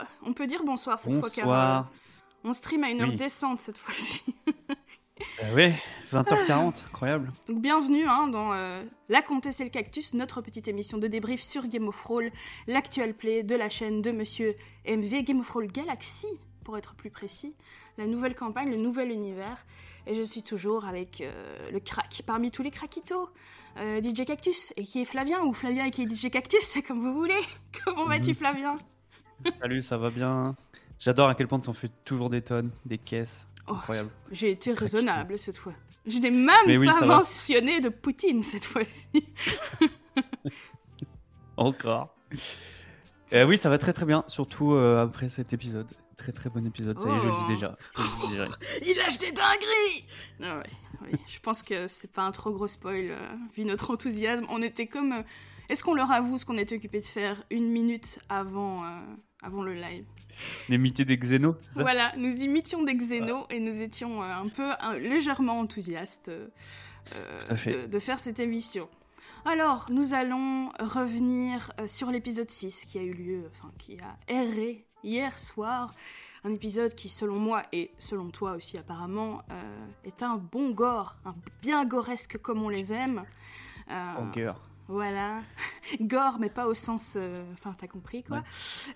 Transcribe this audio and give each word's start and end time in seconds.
bonsoir. 0.00 0.06
On 0.26 0.32
peut 0.32 0.46
dire 0.46 0.62
bonsoir 0.64 0.98
cette 0.98 1.14
fois 1.18 1.30
car 1.30 1.44
Bonsoir. 1.46 1.78
euh, 1.92 2.48
on 2.48 2.52
stream 2.52 2.84
à 2.84 2.90
une 2.90 3.00
heure 3.02 3.08
Oui. 3.10 3.16
décente 3.16 3.60
cette 3.60 3.78
fois-ci. 3.78 4.24
Bah 5.38 5.52
ouais, 5.54 5.74
20h40, 6.12 6.84
incroyable. 6.86 7.30
Donc 7.46 7.60
bienvenue 7.60 8.06
hein, 8.08 8.28
dans 8.28 8.52
euh, 8.54 8.82
La 9.10 9.20
Comtesse 9.20 9.60
et 9.60 9.64
le 9.64 9.70
Cactus, 9.70 10.14
notre 10.14 10.40
petite 10.40 10.66
émission 10.66 10.96
de 10.96 11.06
débrief 11.08 11.42
sur 11.42 11.66
Game 11.66 11.88
of 11.88 12.02
Roll, 12.04 12.30
l'actual 12.66 13.12
play 13.14 13.42
de 13.42 13.54
la 13.54 13.68
chaîne 13.68 14.00
de 14.00 14.10
Monsieur 14.12 14.54
MV 14.88 15.22
Game 15.24 15.40
of 15.40 15.50
Roll 15.50 15.66
Galaxy, 15.66 16.26
pour 16.64 16.78
être 16.78 16.94
plus 16.94 17.10
précis, 17.10 17.54
la 17.98 18.06
nouvelle 18.06 18.34
campagne, 18.34 18.70
le 18.70 18.78
nouvel 18.78 19.10
univers. 19.10 19.66
Et 20.06 20.14
je 20.14 20.22
suis 20.22 20.42
toujours 20.42 20.86
avec 20.86 21.20
euh, 21.20 21.70
le 21.70 21.80
crack 21.80 22.22
parmi 22.26 22.50
tous 22.50 22.62
les 22.62 22.70
craquitos, 22.70 23.28
euh, 23.76 24.00
DJ 24.02 24.24
Cactus, 24.24 24.72
et 24.76 24.84
qui 24.86 25.02
est 25.02 25.04
Flavien, 25.04 25.42
ou 25.42 25.52
Flavien 25.52 25.84
et 25.84 25.90
qui 25.90 26.02
est 26.04 26.08
DJ 26.08 26.30
Cactus, 26.30 26.62
c'est 26.62 26.82
comme 26.82 27.00
vous 27.02 27.12
voulez. 27.14 27.40
Comment 27.84 28.06
vas-tu 28.06 28.30
Mhm. 28.30 28.36
Flavien? 28.36 28.76
Salut, 29.60 29.82
ça 29.82 29.96
va 29.96 30.10
bien 30.10 30.54
J'adore 30.98 31.28
à 31.28 31.34
quel 31.34 31.48
point 31.48 31.58
t'en 31.60 31.72
fais 31.72 31.88
toujours 32.04 32.28
des 32.28 32.42
tonnes, 32.42 32.70
des 32.84 32.98
caisses. 32.98 33.46
Oh, 33.66 33.74
Incroyable. 33.74 34.10
J'ai 34.32 34.50
été 34.50 34.72
raisonnable 34.72 35.38
cette 35.38 35.56
fois. 35.56 35.72
Je 36.06 36.18
n'ai 36.18 36.30
même 36.30 36.50
oui, 36.66 36.86
pas 36.86 37.00
va. 37.00 37.06
mentionné 37.06 37.80
de 37.80 37.88
Poutine 37.88 38.42
cette 38.42 38.64
fois-ci. 38.64 39.08
Encore. 41.56 42.14
Euh, 43.32 43.46
oui, 43.46 43.58
ça 43.58 43.68
va 43.70 43.78
très 43.78 43.92
très 43.92 44.06
bien, 44.06 44.24
surtout 44.28 44.72
euh, 44.74 45.02
après 45.02 45.28
cet 45.28 45.52
épisode. 45.52 45.86
Très 46.16 46.32
très 46.32 46.50
bon 46.50 46.66
épisode, 46.66 47.00
ça 47.00 47.08
y 47.08 47.12
est, 47.12 47.18
je 47.18 47.24
le 47.26 47.32
Oh. 47.32 47.36
dis 47.46 47.54
déjà. 47.54 47.76
Je 47.96 48.02
le 48.02 48.08
dis 48.26 48.32
direct. 48.34 48.66
Il 48.86 48.96
lâche 48.96 49.18
des 49.18 49.32
dingueries 49.32 50.04
Non, 50.38 50.58
ouais, 50.58 50.70
oui, 51.12 51.18
Je 51.28 51.38
pense 51.40 51.62
que 51.62 51.88
c'est 51.88 52.12
pas 52.12 52.22
un 52.22 52.30
trop 52.30 52.50
gros 52.52 52.68
spoil, 52.68 53.10
euh, 53.10 53.18
vu 53.54 53.64
notre 53.64 53.90
enthousiasme. 53.90 54.44
On 54.50 54.60
était 54.62 54.86
comme... 54.86 55.22
Est-ce 55.70 55.84
qu'on 55.84 55.94
leur 55.94 56.10
avoue 56.10 56.36
ce 56.38 56.44
qu'on 56.44 56.58
était 56.58 56.76
occupé 56.76 56.98
de 56.98 57.04
faire 57.04 57.42
une 57.50 57.70
minute 57.70 58.18
avant, 58.28 58.84
euh, 58.84 58.88
avant 59.42 59.62
le 59.62 59.74
live 59.74 60.04
mités 60.68 61.04
des 61.04 61.16
Xénos, 61.16 61.56
c'est 61.60 61.74
ça? 61.74 61.82
Voilà, 61.82 62.12
nous 62.16 62.42
imitions 62.42 62.82
des 62.82 62.94
xénos 62.94 63.46
et 63.50 63.60
nous 63.60 63.80
étions 63.80 64.22
euh, 64.22 64.26
un 64.26 64.48
peu 64.48 64.70
légèrement 64.98 65.58
enthousiastes 65.58 66.28
euh, 66.28 66.48
de, 67.66 67.86
de 67.86 67.98
faire 67.98 68.18
cette 68.18 68.40
émission. 68.40 68.88
Alors, 69.44 69.86
nous 69.90 70.12
allons 70.12 70.70
revenir 70.80 71.72
sur 71.86 72.10
l'épisode 72.10 72.50
6 72.50 72.84
qui 72.84 72.98
a 72.98 73.02
eu 73.02 73.14
lieu, 73.14 73.50
enfin 73.52 73.72
qui 73.78 73.96
a 74.00 74.18
erré 74.32 74.84
hier 75.02 75.38
soir. 75.38 75.94
Un 76.44 76.52
épisode 76.52 76.94
qui, 76.94 77.08
selon 77.08 77.38
moi 77.38 77.62
et 77.72 77.90
selon 77.98 78.30
toi 78.30 78.52
aussi 78.52 78.78
apparemment, 78.78 79.42
euh, 79.50 79.86
est 80.04 80.22
un 80.22 80.36
bon 80.36 80.70
gore, 80.70 81.16
un 81.24 81.34
bien 81.60 81.84
goresque 81.84 82.38
comme 82.38 82.62
on 82.62 82.68
les 82.70 82.92
aime. 82.92 83.24
Euh, 83.90 84.14
En 84.16 84.30
cœur. 84.30 84.69
Voilà. 84.90 85.40
Gore, 86.00 86.38
mais 86.40 86.50
pas 86.50 86.66
au 86.66 86.74
sens. 86.74 87.14
euh, 87.16 87.44
Enfin, 87.54 87.74
t'as 87.78 87.86
compris 87.86 88.22
quoi. 88.22 88.42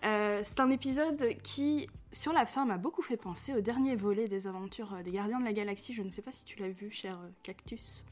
Euh, 0.05 0.41
c'est 0.45 0.61
un 0.61 0.70
épisode 0.70 1.25
qui, 1.42 1.89
sur 2.12 2.33
la 2.33 2.45
fin, 2.47 2.64
m'a 2.64 2.78
beaucoup 2.78 3.03
fait 3.03 3.17
penser 3.17 3.55
au 3.55 3.61
dernier 3.61 3.97
volet 3.97 4.28
des 4.28 4.47
aventures 4.47 4.95
euh, 4.95 5.03
des 5.03 5.11
Gardiens 5.12 5.39
de 5.41 5.45
la 5.45 5.53
Galaxie. 5.53 5.92
Je 5.95 6.03
ne 6.03 6.11
sais 6.11 6.22
pas 6.22 6.33
si 6.33 6.45
tu 6.45 6.59
l'as 6.61 6.69
vu, 6.69 6.91
cher 6.91 7.19
Cactus. 7.42 8.05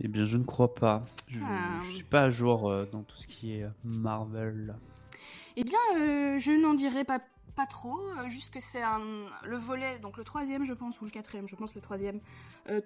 Eh 0.00 0.08
bien, 0.08 0.24
je 0.24 0.38
ne 0.38 0.44
crois 0.44 0.74
pas. 0.74 1.04
Je, 1.28 1.38
Ah. 1.44 1.78
je 1.82 1.90
suis 1.90 2.04
pas 2.04 2.22
à 2.22 2.30
jour 2.30 2.68
euh, 2.70 2.86
dans 2.90 3.02
tout 3.02 3.16
ce 3.16 3.26
qui 3.26 3.52
est 3.54 3.66
Marvel. 3.84 4.74
Eh 5.56 5.64
bien, 5.64 5.78
euh, 5.96 6.38
je 6.38 6.52
n'en 6.52 6.72
dirai 6.74 7.04
pas, 7.04 7.20
pas 7.54 7.66
trop, 7.66 7.98
euh, 8.00 8.28
juste 8.30 8.54
que 8.54 8.60
c'est 8.60 8.82
un, 8.82 9.00
le 9.44 9.56
volet, 9.58 9.98
donc 9.98 10.16
le 10.16 10.24
troisième, 10.24 10.64
je 10.64 10.72
pense, 10.72 11.00
ou 11.02 11.04
le 11.04 11.10
quatrième, 11.10 11.48
je 11.48 11.56
pense 11.56 11.74
le 11.74 11.80
troisième, 11.82 12.20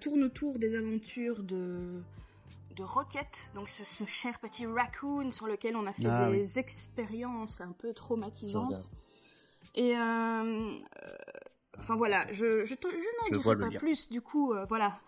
tourne 0.01 0.23
autour 0.23 0.57
des 0.59 0.75
aventures 0.75 1.41
de, 1.43 2.01
de 2.75 2.83
Rocket, 2.83 3.49
donc 3.55 3.69
ce, 3.69 3.83
ce 3.85 4.05
cher 4.05 4.39
petit 4.39 4.65
raccoon 4.65 5.31
sur 5.31 5.47
lequel 5.47 5.75
on 5.75 5.85
a 5.87 5.93
fait 5.93 6.05
Ah, 6.07 6.29
des 6.31 6.59
expériences 6.59 7.61
un 7.61 7.71
peu 7.71 7.93
traumatisantes. 7.93 8.89
Et 9.75 9.95
euh, 9.97 9.99
euh, 10.01 10.79
enfin 11.79 11.95
voilà, 11.95 12.25
je, 12.31 12.63
je, 12.63 12.75
te- 12.75 12.87
je 12.89 12.95
n'en 13.33 13.37
dirai 13.41 13.57
pas 13.71 13.77
plus. 13.79 14.09
Du 14.09 14.21
coup, 14.21 14.53
euh, 14.53 14.65
voilà, 14.65 14.99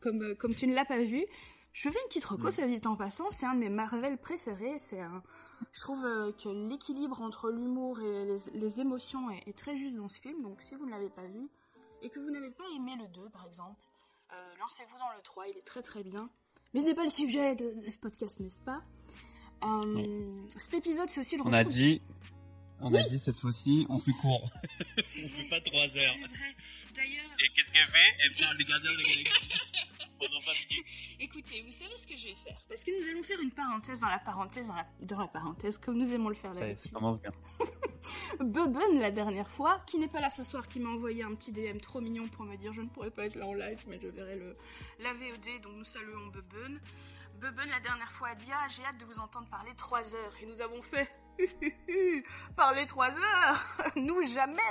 comme, 0.00 0.34
comme 0.36 0.54
tu 0.54 0.66
ne 0.66 0.74
l'as 0.74 0.84
pas 0.84 0.98
vu, 1.02 1.24
je 1.72 1.88
fais 1.90 1.98
une 2.00 2.08
petite 2.08 2.24
reco, 2.24 2.48
Mm. 2.48 2.50
ça 2.52 2.66
dit 2.66 2.80
en 2.84 2.96
passant. 2.96 3.30
C'est 3.30 3.46
un 3.46 3.54
de 3.54 3.58
mes 3.60 3.68
Marvel 3.68 4.18
préférés. 4.18 4.78
C'est 4.78 5.00
un, 5.00 5.22
je 5.72 5.80
trouve 5.80 6.04
euh, 6.04 6.32
que 6.32 6.48
l'équilibre 6.68 7.20
entre 7.22 7.50
l'humour 7.50 8.00
et 8.00 8.24
les, 8.24 8.36
les 8.52 8.80
émotions 8.80 9.30
est, 9.30 9.42
est 9.48 9.58
très 9.58 9.76
juste 9.76 9.96
dans 9.96 10.08
ce 10.08 10.20
film. 10.20 10.40
Donc 10.42 10.62
si 10.62 10.74
vous 10.76 10.86
ne 10.86 10.90
l'avez 10.92 11.10
pas 11.10 11.26
vu 11.26 11.48
et 12.02 12.10
que 12.10 12.20
vous 12.20 12.30
n'avez 12.30 12.50
pas 12.50 12.64
aimé 12.76 12.92
le 13.00 13.08
2 13.08 13.28
par 13.30 13.44
exemple, 13.46 13.80
euh, 14.32 14.36
lancez-vous 14.60 14.98
dans 14.98 15.10
le 15.16 15.22
3, 15.22 15.48
il 15.48 15.56
est 15.58 15.66
très 15.66 15.82
très 15.82 16.04
bien. 16.04 16.28
Mais 16.74 16.80
ce 16.80 16.86
n'est 16.86 16.94
pas 16.94 17.04
le 17.04 17.08
sujet 17.08 17.54
de, 17.54 17.82
de 17.84 17.88
ce 17.88 17.98
podcast, 17.98 18.40
n'est-ce 18.40 18.58
pas 18.58 18.82
Euh, 19.64 20.42
Cet 20.56 20.74
épisode, 20.74 21.08
c'est 21.08 21.20
aussi 21.20 21.36
le 21.36 21.42
On 21.42 21.44
retour 21.46 21.58
a 21.58 21.64
dit, 21.64 22.02
on 22.80 22.92
a 22.94 23.02
dit 23.04 23.18
cette 23.18 23.38
fois-ci, 23.40 23.86
on 23.88 23.98
fait 23.98 24.12
court. 24.20 24.50
On 24.98 25.02
vrai, 25.02 25.28
fait 25.28 25.48
pas 25.48 25.60
trois 25.60 25.96
heures. 25.96 26.14
D'ailleurs, 26.94 27.24
Et 27.44 27.48
qu'est-ce 27.50 27.72
qu'elle 27.72 27.86
fait? 27.86 28.16
Elle 28.24 28.34
fait 28.34 28.44
un 28.44 28.54
des 28.54 28.64
gardiens 28.64 28.92
de 28.92 28.96
la 28.98 29.02
galaxie 29.02 29.50
pendant 30.18 30.40
20 30.40 30.52
minutes. 30.70 30.86
écoutez, 31.20 31.62
vous 31.62 31.70
savez 31.70 31.96
ce 31.98 32.06
que 32.06 32.16
je 32.16 32.26
vais 32.28 32.34
faire? 32.34 32.56
Parce 32.68 32.84
que 32.84 32.90
nous 33.02 33.08
allons 33.10 33.22
faire 33.22 33.40
une 33.40 33.50
parenthèse 33.50 34.00
dans 34.00 34.08
la 34.08 34.18
parenthèse 34.18 34.68
dans 34.68 34.74
la, 34.74 34.86
dans 35.00 35.20
la 35.20 35.26
parenthèse, 35.28 35.78
comme 35.78 35.96
nous 35.98 36.12
aimons 36.12 36.28
le 36.28 36.34
faire 36.36 36.54
Ça 36.54 36.60
est, 36.60 36.62
ça 36.62 36.66
d'habitude. 36.74 36.92
commence 36.92 37.20
bien. 37.20 37.32
Bubben, 38.40 39.00
la 39.00 39.10
dernière 39.10 39.48
fois, 39.50 39.82
qui 39.86 39.98
n'est 39.98 40.08
pas 40.08 40.20
là 40.20 40.30
ce 40.30 40.44
soir, 40.44 40.68
qui 40.68 40.78
m'a 40.78 40.90
envoyé 40.90 41.22
un 41.24 41.34
petit 41.34 41.52
DM 41.52 41.78
trop 41.78 42.00
mignon 42.00 42.28
pour 42.28 42.44
me 42.44 42.56
dire 42.56 42.72
je 42.72 42.82
ne 42.82 42.88
pourrais 42.88 43.10
pas 43.10 43.26
être 43.26 43.36
là 43.36 43.46
en 43.46 43.54
live, 43.54 43.82
mais 43.86 43.98
je 44.00 44.08
verrai 44.08 44.36
le, 44.36 44.56
la 45.00 45.12
VOD, 45.14 45.62
donc 45.62 45.72
nous 45.74 45.84
saluons 45.84 46.26
Bubben. 46.28 46.80
Bubben, 47.40 47.68
la 47.68 47.80
dernière 47.80 48.10
fois, 48.12 48.28
a 48.28 48.34
dit 48.34 48.50
Ah, 48.52 48.66
j'ai 48.68 48.84
hâte 48.84 48.98
de 48.98 49.04
vous 49.04 49.18
entendre 49.18 49.48
parler 49.48 49.72
3 49.76 50.14
heures. 50.14 50.34
Et 50.40 50.46
nous 50.46 50.60
avons 50.62 50.80
fait 50.82 51.10
Parler 52.56 52.86
3 52.86 53.10
heures 53.10 53.76
Nous, 53.96 54.22
jamais 54.32 54.62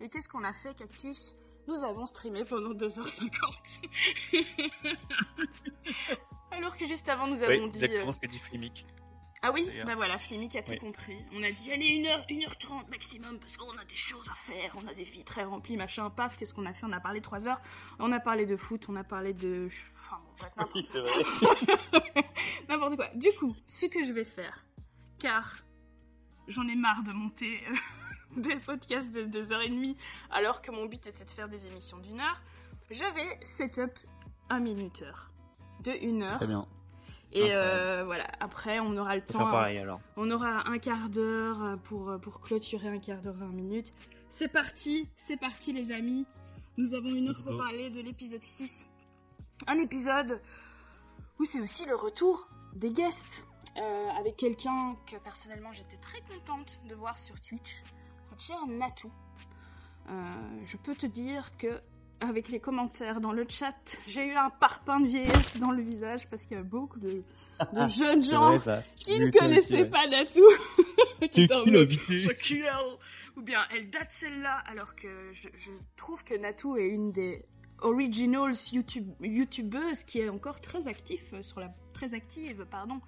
Et 0.00 0.08
qu'est-ce 0.08 0.28
qu'on 0.28 0.42
a 0.44 0.52
fait, 0.52 0.76
Cactus? 0.76 1.34
Nous 1.68 1.84
avons 1.84 2.06
streamé 2.06 2.44
pendant 2.46 2.72
2h50. 2.72 3.80
Alors 6.50 6.76
que 6.76 6.86
juste 6.86 7.08
avant, 7.10 7.26
nous 7.26 7.42
avons 7.42 7.64
Oui, 7.64 7.70
dit. 7.70 7.84
exactement 7.84 8.08
euh, 8.08 8.12
ce 8.12 8.20
que 8.20 8.26
dit 8.26 8.38
Flimic. 8.38 8.86
ah 9.42 9.52
oui, 9.52 9.70
bah 9.84 9.94
voilà, 9.94 10.18
Flimic 10.18 10.56
a 10.56 10.62
tout 10.62 10.72
Oui. 10.72 10.78
compris. 10.78 11.16
On 11.34 11.42
a 11.42 11.50
dit, 11.50 11.70
allez, 11.70 12.02
1h, 12.02 12.26
1h30 12.30 12.88
maximum, 12.88 13.38
parce 13.38 13.58
qu'on 13.58 13.76
a 13.76 13.84
des 13.84 13.94
choses 13.94 14.28
à 14.30 14.34
faire, 14.34 14.74
on 14.82 14.86
a 14.88 14.94
des 14.94 15.04
vies 15.04 15.24
très 15.24 15.44
remplies, 15.44 15.76
machin, 15.76 16.08
paf, 16.08 16.38
qu'est-ce 16.38 16.54
qu'on 16.54 16.64
a 16.64 16.72
fait? 16.72 16.86
On 16.86 16.92
a 16.92 17.00
parlé 17.00 17.20
3 17.20 17.46
heures, 17.46 17.60
on 17.98 18.10
a 18.12 18.18
parlé 18.18 18.46
de 18.46 18.56
foot, 18.56 18.86
on 18.88 18.96
a 18.96 19.04
parlé 19.04 19.34
de... 19.34 19.68
Enfin 19.94 20.18
bon, 20.24 20.32
bref, 20.38 20.52
n'importe 20.56 20.82
c'est 20.82 21.00
vrai. 21.00 22.24
n'importe 22.70 22.96
quoi. 22.96 23.08
Du 23.14 23.28
coup, 23.38 23.54
ce 23.66 23.84
que 23.86 24.04
je 24.06 24.12
vais 24.12 24.24
faire, 24.24 24.64
car 25.18 25.58
j'en 26.48 26.66
ai 26.66 26.76
marre 26.76 27.02
de 27.02 27.12
monter 27.12 27.60
euh, 27.70 27.74
des 28.42 28.56
podcasts 28.56 29.12
de 29.14 29.22
2h30, 29.22 29.96
alors 30.30 30.62
que 30.62 30.70
mon 30.70 30.86
but 30.86 31.06
était 31.06 31.24
de 31.24 31.30
faire 31.30 31.48
des 31.48 31.66
émissions 31.66 31.98
d'une 31.98 32.20
heure, 32.20 32.42
je 32.90 33.04
vais 33.14 33.38
setup 33.42 33.92
un 34.50 34.60
minuteur 34.60 35.30
de 35.80 35.92
1 35.92 36.22
heure. 36.22 36.36
Très 36.36 36.46
bien. 36.46 36.66
Et 37.32 37.52
euh, 37.52 38.04
voilà, 38.06 38.26
après 38.40 38.80
on 38.80 38.96
aura 38.96 39.14
le 39.14 39.22
temps. 39.22 39.50
pareil 39.50 39.78
alors. 39.78 40.00
On 40.16 40.30
aura 40.30 40.66
un 40.68 40.78
quart 40.78 41.10
d'heure 41.10 41.78
pour, 41.84 42.18
pour 42.22 42.40
clôturer 42.40 42.88
un 42.88 42.98
quart 42.98 43.20
d'heure, 43.20 43.34
20 43.34 43.48
minutes. 43.48 43.92
C'est 44.30 44.48
parti, 44.48 45.08
c'est 45.16 45.36
parti 45.36 45.72
les 45.74 45.92
amis. 45.92 46.26
Nous 46.78 46.94
avons 46.94 47.10
une 47.10 47.28
autre 47.28 47.44
go. 47.44 47.58
parler 47.58 47.90
de 47.90 48.00
l'épisode 48.00 48.42
6. 48.42 48.88
Un 49.66 49.78
épisode 49.78 50.40
où 51.38 51.44
c'est 51.44 51.60
aussi 51.60 51.84
le 51.84 51.94
retour 51.94 52.48
des 52.74 52.90
guests. 52.90 53.44
euh, 53.76 54.08
avec 54.18 54.36
quelqu'un 54.36 54.96
que 55.06 55.16
personnellement 55.16 55.72
j'étais 55.72 55.96
très 55.98 56.20
contente 56.22 56.80
de 56.88 56.94
voir 56.94 57.18
sur 57.18 57.38
Twitch. 57.40 57.82
Cette 58.28 58.42
chère 58.42 58.66
Natou. 58.66 59.10
Euh, 60.10 60.12
je 60.66 60.76
peux 60.76 60.94
te 60.94 61.06
dire 61.06 61.56
que 61.56 61.80
avec 62.20 62.50
les 62.50 62.60
commentaires 62.60 63.22
dans 63.22 63.32
le 63.32 63.46
chat, 63.48 63.96
j'ai 64.06 64.26
eu 64.26 64.34
un 64.34 64.50
parpaing 64.50 65.00
de 65.00 65.06
vieillesse 65.06 65.56
dans 65.56 65.70
le 65.70 65.82
visage 65.82 66.28
parce 66.28 66.44
qu'il 66.44 66.58
y 66.58 66.60
a 66.60 66.62
beaucoup 66.62 66.98
de, 66.98 67.22
de 67.72 67.86
jeunes 67.88 68.22
gens 68.22 68.58
vrai 68.58 68.84
qui 68.96 69.18
ne 69.18 69.30
connaissaient 69.30 69.74
aussi, 69.74 69.82
ouais. 69.82 69.88
pas 69.88 70.06
Natou. 70.08 70.44
C'est 71.30 71.50
elle 71.50 72.70
Ou 73.36 73.42
bien 73.42 73.60
elle 73.74 73.88
date 73.88 74.12
celle-là, 74.12 74.58
alors 74.66 74.94
que 74.94 75.08
je, 75.32 75.48
je 75.56 75.70
trouve 75.96 76.22
que 76.22 76.34
Natou 76.34 76.76
est 76.76 76.88
une 76.88 77.12
des 77.12 77.46
originals 77.80 78.56
YouTube, 78.72 79.10
youtubeuses 79.22 80.04
qui 80.04 80.18
est 80.18 80.28
encore 80.28 80.60
très 80.60 80.86
active 80.86 81.24
euh, 81.32 81.42
sur 81.42 81.60
la 81.60 81.72
très 81.94 82.12
active 82.12 82.66
pardon 82.70 83.00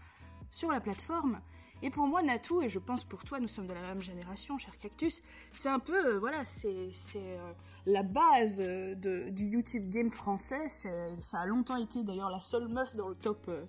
sur 0.48 0.70
la 0.70 0.80
plateforme. 0.80 1.40
Et 1.82 1.90
pour 1.90 2.06
moi, 2.06 2.22
Natou, 2.22 2.60
et 2.60 2.68
je 2.68 2.78
pense 2.78 3.04
pour 3.04 3.24
toi, 3.24 3.40
nous 3.40 3.48
sommes 3.48 3.66
de 3.66 3.72
la 3.72 3.80
même 3.80 4.02
génération, 4.02 4.58
cher 4.58 4.76
Cactus, 4.78 5.22
c'est 5.54 5.70
un 5.70 5.78
peu, 5.78 6.14
euh, 6.14 6.18
voilà, 6.18 6.44
c'est 6.44 6.92
euh, 7.16 7.52
la 7.86 8.02
base 8.02 8.60
euh, 8.60 8.94
de, 8.94 9.30
du 9.30 9.46
YouTube 9.46 9.88
game 9.88 10.10
français. 10.10 10.68
Ça 10.68 11.38
a 11.38 11.46
longtemps 11.46 11.76
été 11.76 12.02
d'ailleurs 12.02 12.28
la 12.28 12.40
seule 12.40 12.68
meuf 12.68 12.94
dans 12.96 13.08
le 13.08 13.14
top 13.14 13.46
euh, 13.48 13.64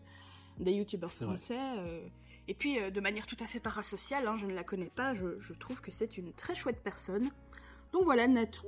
des 0.59 0.73
youtubeurs 0.73 1.13
français. 1.13 1.57
et 2.47 2.53
puis, 2.53 2.77
de 2.91 2.99
manière 2.99 3.25
tout 3.25 3.37
à 3.39 3.45
fait 3.45 3.61
parasociale, 3.61 4.27
hein, 4.27 4.35
je 4.35 4.45
ne 4.45 4.53
la 4.53 4.63
connais 4.63 4.89
pas, 4.93 5.15
je, 5.15 5.39
je 5.39 5.53
trouve 5.53 5.79
que 5.79 5.91
c'est 5.91 6.17
une 6.17 6.33
très 6.33 6.53
chouette 6.53 6.83
personne. 6.83 7.31
Donc 7.93 8.03
voilà, 8.03 8.27
Natou. 8.27 8.67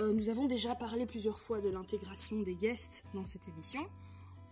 Nous 0.00 0.28
avons 0.28 0.46
déjà 0.46 0.76
parlé 0.76 1.06
plusieurs 1.06 1.40
fois 1.40 1.60
de 1.60 1.68
l'intégration 1.68 2.40
des 2.40 2.54
guests 2.54 3.04
dans 3.14 3.24
cette 3.24 3.48
émission. 3.48 3.84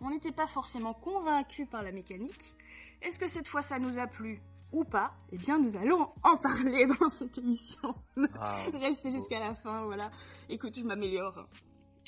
On 0.01 0.11
n'était 0.11 0.33
pas 0.33 0.49
forcément 0.49 0.93
convaincus 0.93 1.69
par 1.71 1.83
la 1.83 1.93
mécanique. 1.93 2.56
Est-ce 3.03 3.19
que 3.19 3.29
cette 3.29 3.49
fois 3.49 3.63
ça 3.63 3.79
nous 3.79 3.99
a 3.99 4.07
plu 4.07 4.41
ou 4.73 4.85
pas, 4.85 5.15
eh 5.33 5.39
bien 5.39 5.59
nous 5.59 5.77
allons 5.77 6.11
en 6.23 6.37
parler 6.37 6.87
dans 7.01 7.09
cette 7.11 7.39
émission. 7.39 7.95
Ah, 8.41 8.65
Restez 8.75 9.13
jusqu'à 9.13 9.39
la 9.41 9.55
fin, 9.55 9.85
voilà. 9.85 10.11
Écoute, 10.49 10.77
je 10.77 10.83
m'améliore. 10.83 11.47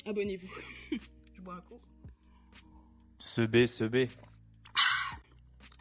Abonnez-vous. 0.05 0.49
je 1.35 1.41
bois 1.41 1.55
un 1.55 1.61
coup. 1.61 1.79
Ce 3.17 3.41
B, 3.41 3.65
ce 3.65 3.83
B. 3.85 4.09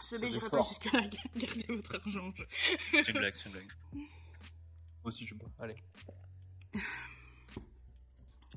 Ce 0.02 0.16
B, 0.16 0.24
j'irai 0.30 0.48
pas 0.48 0.62
jusqu'à 0.62 0.90
la 0.98 1.06
garder 1.36 1.66
votre 1.68 1.96
argent. 1.96 2.32
je- 2.34 2.44
C'est 2.92 3.08
une 3.08 3.18
blague, 3.18 3.34
c'est 3.34 3.46
une 3.46 3.52
blague. 3.52 3.72
Moi 3.92 4.06
aussi 5.04 5.26
je 5.26 5.34
bois. 5.34 5.48
Allez. 5.58 5.76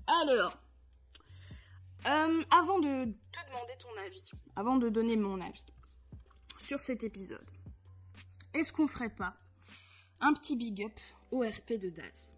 Alors, 0.07 0.57
euh, 2.07 2.43
avant 2.51 2.79
de 2.79 3.05
te 3.31 3.47
demander 3.47 3.73
ton 3.79 3.89
avis, 4.05 4.31
avant 4.55 4.77
de 4.77 4.89
donner 4.89 5.15
mon 5.15 5.39
avis 5.41 5.65
sur 6.61 6.79
cet 6.79 7.03
épisode, 7.03 7.49
est-ce 8.53 8.71
qu'on 8.73 8.87
ferait 8.87 9.09
pas 9.13 9.35
un 10.19 10.33
petit 10.33 10.55
big 10.55 10.83
up 10.83 10.99
au 11.31 11.39
RP 11.41 11.73
de 11.79 11.89
Daz? 11.89 12.29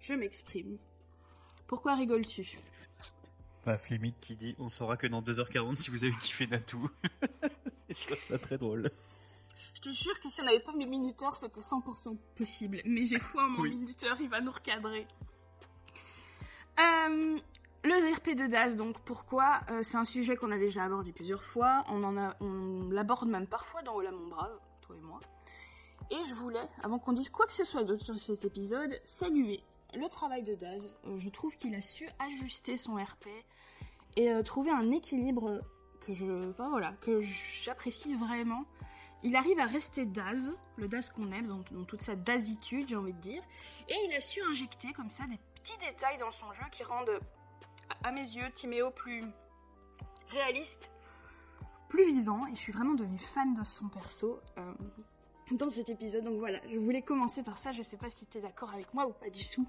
Je 0.00 0.12
m'exprime. 0.14 0.78
Pourquoi 1.66 1.94
rigoles-tu? 1.96 2.58
Bah, 3.66 3.76
Flémic 3.78 4.14
qui 4.20 4.36
dit 4.36 4.54
on 4.58 4.68
saura 4.68 4.96
que 4.96 5.06
dans 5.06 5.20
2h40 5.22 5.76
si 5.76 5.90
vous 5.90 6.04
avez 6.04 6.14
kiffé 6.16 6.46
Natou. 6.46 6.88
je 7.88 8.06
trouve 8.06 8.18
ça 8.28 8.38
très 8.38 8.56
drôle. 8.58 8.90
Je 9.74 9.80
te 9.82 9.90
jure 9.90 10.18
que 10.20 10.30
si 10.30 10.40
on 10.40 10.44
n'avait 10.44 10.60
pas 10.60 10.72
mes 10.72 10.86
minuteurs, 10.86 11.34
c'était 11.34 11.60
100% 11.60 12.16
possible. 12.34 12.80
Mais 12.84 13.04
j'ai 13.04 13.18
foi 13.20 13.44
en 13.44 13.50
mon 13.50 13.60
Oui. 13.62 13.70
minuteur, 13.76 14.16
il 14.20 14.28
va 14.28 14.40
nous 14.40 14.50
recadrer. 14.50 15.06
Euh, 16.80 17.36
le 17.96 18.14
RP 18.14 18.30
de 18.34 18.46
Daz, 18.46 18.76
donc 18.76 18.98
pourquoi 19.00 19.60
Euh, 19.70 19.82
C'est 19.82 19.96
un 19.96 20.04
sujet 20.04 20.36
qu'on 20.36 20.50
a 20.50 20.58
déjà 20.58 20.84
abordé 20.84 21.12
plusieurs 21.12 21.42
fois. 21.44 21.84
On 21.88 22.02
en 22.04 22.16
a, 22.16 22.36
on 22.40 22.88
l'aborde 22.90 23.28
même 23.28 23.46
parfois 23.46 23.82
dans 23.82 23.94
Ola 23.94 24.10
mon 24.10 24.26
brave, 24.28 24.58
toi 24.82 24.96
et 24.96 25.00
moi. 25.00 25.20
Et 26.10 26.22
je 26.28 26.34
voulais, 26.34 26.66
avant 26.82 26.98
qu'on 26.98 27.12
dise 27.12 27.28
quoi 27.30 27.46
que 27.46 27.52
ce 27.52 27.64
soit 27.64 27.84
d'autre 27.84 28.04
sur 28.04 28.18
cet 28.18 28.44
épisode, 28.44 28.98
saluer 29.04 29.62
le 29.94 30.08
travail 30.08 30.42
de 30.42 30.54
Daz. 30.54 30.98
Euh, 31.06 31.18
je 31.18 31.28
trouve 31.28 31.56
qu'il 31.56 31.74
a 31.74 31.80
su 31.80 32.08
ajuster 32.18 32.76
son 32.76 32.96
RP 32.96 33.26
et 34.16 34.30
euh, 34.30 34.42
trouver 34.42 34.70
un 34.70 34.90
équilibre 34.90 35.60
que 36.00 36.14
je, 36.14 36.50
enfin 36.50 36.68
voilà, 36.70 36.92
que 37.00 37.20
j'apprécie 37.20 38.14
vraiment. 38.14 38.64
Il 39.22 39.34
arrive 39.34 39.58
à 39.58 39.66
rester 39.66 40.06
Daz, 40.06 40.52
le 40.76 40.88
Daz 40.88 41.10
qu'on 41.10 41.32
aime, 41.32 41.48
dans 41.72 41.84
toute 41.84 42.02
sa 42.02 42.14
Dazitude, 42.14 42.88
j'ai 42.88 42.96
envie 42.96 43.12
de 43.14 43.20
dire. 43.20 43.42
Et 43.88 43.94
il 44.08 44.14
a 44.14 44.20
su 44.20 44.40
injecter 44.42 44.92
comme 44.92 45.10
ça 45.10 45.24
des 45.26 45.38
petits 45.56 45.76
détails 45.78 46.18
dans 46.18 46.30
son 46.30 46.52
jeu 46.52 46.62
qui 46.70 46.84
rendent, 46.84 47.18
à, 48.02 48.12
mes 48.12 48.20
yeux, 48.20 48.50
Timéo 48.54 48.90
plus 48.90 49.24
réaliste, 50.30 50.92
plus 51.88 52.06
vivant. 52.06 52.46
Et 52.46 52.54
je 52.54 52.60
suis 52.60 52.72
vraiment 52.72 52.94
devenue 52.94 53.18
fan 53.34 53.54
de 53.54 53.64
son 53.64 53.88
perso 53.88 54.40
euh, 54.58 54.72
dans 55.52 55.68
cet 55.68 55.88
épisode. 55.88 56.24
Donc 56.24 56.38
voilà, 56.38 56.58
je 56.70 56.78
voulais 56.78 57.02
commencer 57.02 57.42
par 57.42 57.58
ça. 57.58 57.72
Je 57.72 57.82
sais 57.82 57.96
pas 57.96 58.08
si 58.08 58.26
tu 58.26 58.38
es 58.38 58.40
d'accord 58.40 58.70
avec 58.72 58.92
moi 58.94 59.06
ou 59.06 59.12
pas 59.12 59.30
du 59.30 59.44
tout. 59.44 59.66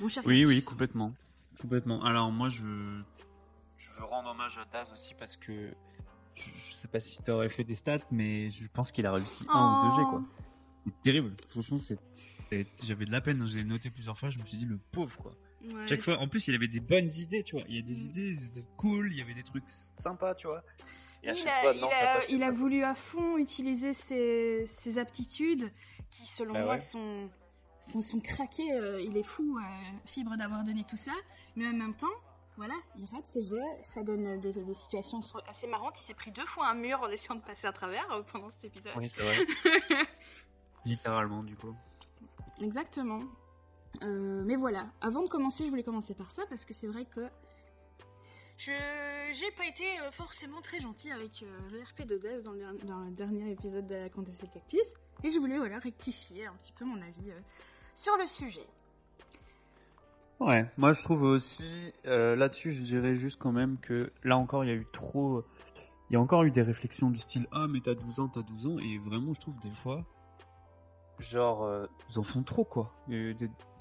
Mon 0.00 0.08
cher 0.08 0.22
Oui, 0.26 0.44
oui, 0.46 0.62
complètement. 0.62 1.12
Complètement. 1.60 2.04
Alors 2.04 2.30
moi 2.30 2.48
je 2.50 3.00
je 3.78 3.92
veux 3.92 4.04
rendre 4.04 4.30
hommage 4.30 4.58
à 4.58 4.64
Daz 4.66 4.92
aussi 4.92 5.14
parce 5.14 5.36
que 5.36 5.70
je, 6.34 6.50
je 6.68 6.74
sais 6.74 6.88
pas 6.88 7.00
si 7.00 7.22
t'aurais 7.22 7.48
fait 7.48 7.64
des 7.64 7.74
stats 7.74 7.98
mais 8.10 8.50
je 8.50 8.66
pense 8.68 8.92
qu'il 8.92 9.06
a 9.06 9.12
réussi 9.12 9.46
un 9.48 9.80
ou 9.80 9.88
deux 9.88 9.96
G 9.96 10.04
quoi. 10.04 10.22
C'est 10.84 11.00
terrible. 11.00 11.34
Franchement 11.48 11.78
c'est 11.78 11.98
c'est- 12.50 12.66
j'avais 12.84 13.06
de 13.06 13.10
la 13.10 13.20
peine, 13.22 13.46
je 13.46 13.56
l'ai 13.56 13.64
noté 13.64 13.88
plusieurs 13.90 14.18
fois, 14.18 14.28
je 14.28 14.38
me 14.38 14.44
suis 14.44 14.58
dit 14.58 14.66
le 14.66 14.78
pauvre 14.92 15.16
quoi. 15.16 15.32
Ouais, 15.74 15.86
Chaque 15.88 16.00
fois, 16.02 16.18
en 16.18 16.28
plus, 16.28 16.46
il 16.48 16.54
avait 16.54 16.68
des 16.68 16.80
bonnes 16.80 17.10
idées, 17.16 17.42
tu 17.42 17.56
vois. 17.56 17.64
Il 17.68 17.76
y 17.76 17.78
a 17.78 17.82
des 17.82 17.94
Mm. 17.94 18.06
idées, 18.06 18.36
c'était 18.36 18.66
cool, 18.76 19.12
il 19.12 19.18
y 19.18 19.22
avait 19.22 19.34
des 19.34 19.42
trucs 19.42 19.64
sympas, 19.96 20.34
tu 20.34 20.46
vois. 20.46 20.62
Et 21.22 21.30
à 21.30 21.32
Il 21.34 21.48
a, 21.48 21.54
fois, 21.62 21.72
il 21.74 21.80
non, 21.80 21.88
a- 21.88 21.94
ça 21.94 22.06
passait 22.14 22.32
il 22.32 22.42
a 22.42 22.46
pas. 22.46 22.52
voulu 22.52 22.84
à 22.84 22.94
fond 22.94 23.36
utiliser 23.38 23.92
ses, 23.94 24.64
ses 24.66 24.98
aptitudes 24.98 25.72
qui, 26.10 26.26
selon 26.26 26.52
Bah 26.54 26.62
moi, 26.64 26.72
ouais. 26.74 26.78
sont, 26.78 27.28
font- 27.88 28.02
sont 28.02 28.20
craquées. 28.20 28.72
euh, 28.72 29.00
il 29.00 29.16
est 29.16 29.22
fou, 29.24 29.58
euh, 29.58 29.62
fibre 30.06 30.36
d'avoir 30.36 30.62
donné 30.62 30.84
tout 30.84 30.96
ça. 30.96 31.12
Mais 31.56 31.66
en 31.66 31.72
même 31.72 31.94
temps, 31.96 32.06
voilà, 32.56 32.74
il 32.96 33.06
rate 33.06 33.26
ses 33.26 33.42
jets. 33.42 33.82
Ça 33.82 34.02
donne 34.04 34.38
des, 34.40 34.52
des 34.52 34.74
situations 34.74 35.20
assez 35.48 35.66
marrantes. 35.66 35.98
Il 35.98 36.02
s'est 36.04 36.14
pris 36.14 36.30
deux 36.30 36.46
fois 36.46 36.68
un 36.68 36.74
mur 36.74 37.00
en 37.02 37.08
essayant 37.08 37.34
de 37.34 37.44
passer 37.44 37.66
à 37.66 37.72
travers 37.72 38.10
euh, 38.12 38.22
pendant 38.32 38.48
cet 38.50 38.66
épisode. 38.66 38.92
Oui, 38.96 39.08
c'est 39.10 39.22
vrai. 39.22 39.38
Littéralement, 40.84 41.42
du 41.42 41.56
coup. 41.56 41.74
Exactement. 42.62 43.20
Euh, 44.02 44.42
mais 44.44 44.56
voilà, 44.56 44.86
avant 45.00 45.22
de 45.22 45.28
commencer, 45.28 45.64
je 45.64 45.70
voulais 45.70 45.82
commencer 45.82 46.14
par 46.14 46.30
ça 46.32 46.44
parce 46.48 46.64
que 46.64 46.74
c'est 46.74 46.86
vrai 46.86 47.04
que 47.04 47.28
je 48.58 48.72
j'ai 49.32 49.50
pas 49.50 49.66
été 49.66 49.84
euh, 50.00 50.10
forcément 50.10 50.60
très 50.62 50.80
gentil 50.80 51.10
avec 51.10 51.42
euh, 51.42 51.58
le 51.70 51.82
RP 51.82 52.06
de 52.06 52.16
Death 52.16 52.44
dans 52.44 53.00
le, 53.00 53.10
dernier 53.10 53.50
épisode 53.50 53.86
de 53.86 53.94
la 53.94 54.08
Comtesse 54.08 54.42
et 54.42 54.46
Cactus 54.46 54.94
et 55.24 55.30
je 55.30 55.38
voulais 55.38 55.58
voilà 55.58 55.78
rectifier 55.78 56.46
un 56.46 56.54
petit 56.54 56.72
peu 56.72 56.84
mon 56.84 56.96
avis 56.96 57.30
euh, 57.30 57.40
sur 57.94 58.16
le 58.16 58.26
sujet. 58.26 58.66
Ouais, 60.40 60.66
moi 60.76 60.92
je 60.92 61.02
trouve 61.02 61.22
aussi, 61.22 61.94
là-dessus, 62.04 62.72
je 62.72 62.82
dirais 62.82 63.16
juste 63.16 63.38
quand 63.38 63.52
même 63.52 63.78
que 63.78 64.12
là 64.22 64.36
encore, 64.36 64.64
il 64.64 64.68
y 64.68 64.70
a 64.70 64.76
eu 64.76 64.86
trop. 64.92 65.42
Il 66.10 66.12
y 66.12 66.16
a 66.16 66.20
encore 66.20 66.44
eu 66.44 66.50
des 66.50 66.60
réflexions 66.60 67.10
du 67.10 67.18
style 67.18 67.46
Ah, 67.52 67.66
mais 67.68 67.80
t'as 67.80 67.94
12 67.94 68.20
ans, 68.20 68.28
t'as 68.28 68.42
12 68.42 68.66
ans, 68.66 68.78
et 68.78 68.98
vraiment, 68.98 69.32
je 69.32 69.40
trouve 69.40 69.58
des 69.60 69.70
fois, 69.70 70.04
genre, 71.18 71.64
euh, 71.64 71.86
ils 72.10 72.18
en 72.18 72.22
font 72.22 72.42
trop 72.42 72.64
quoi. 72.64 72.92
Euh, 73.10 73.34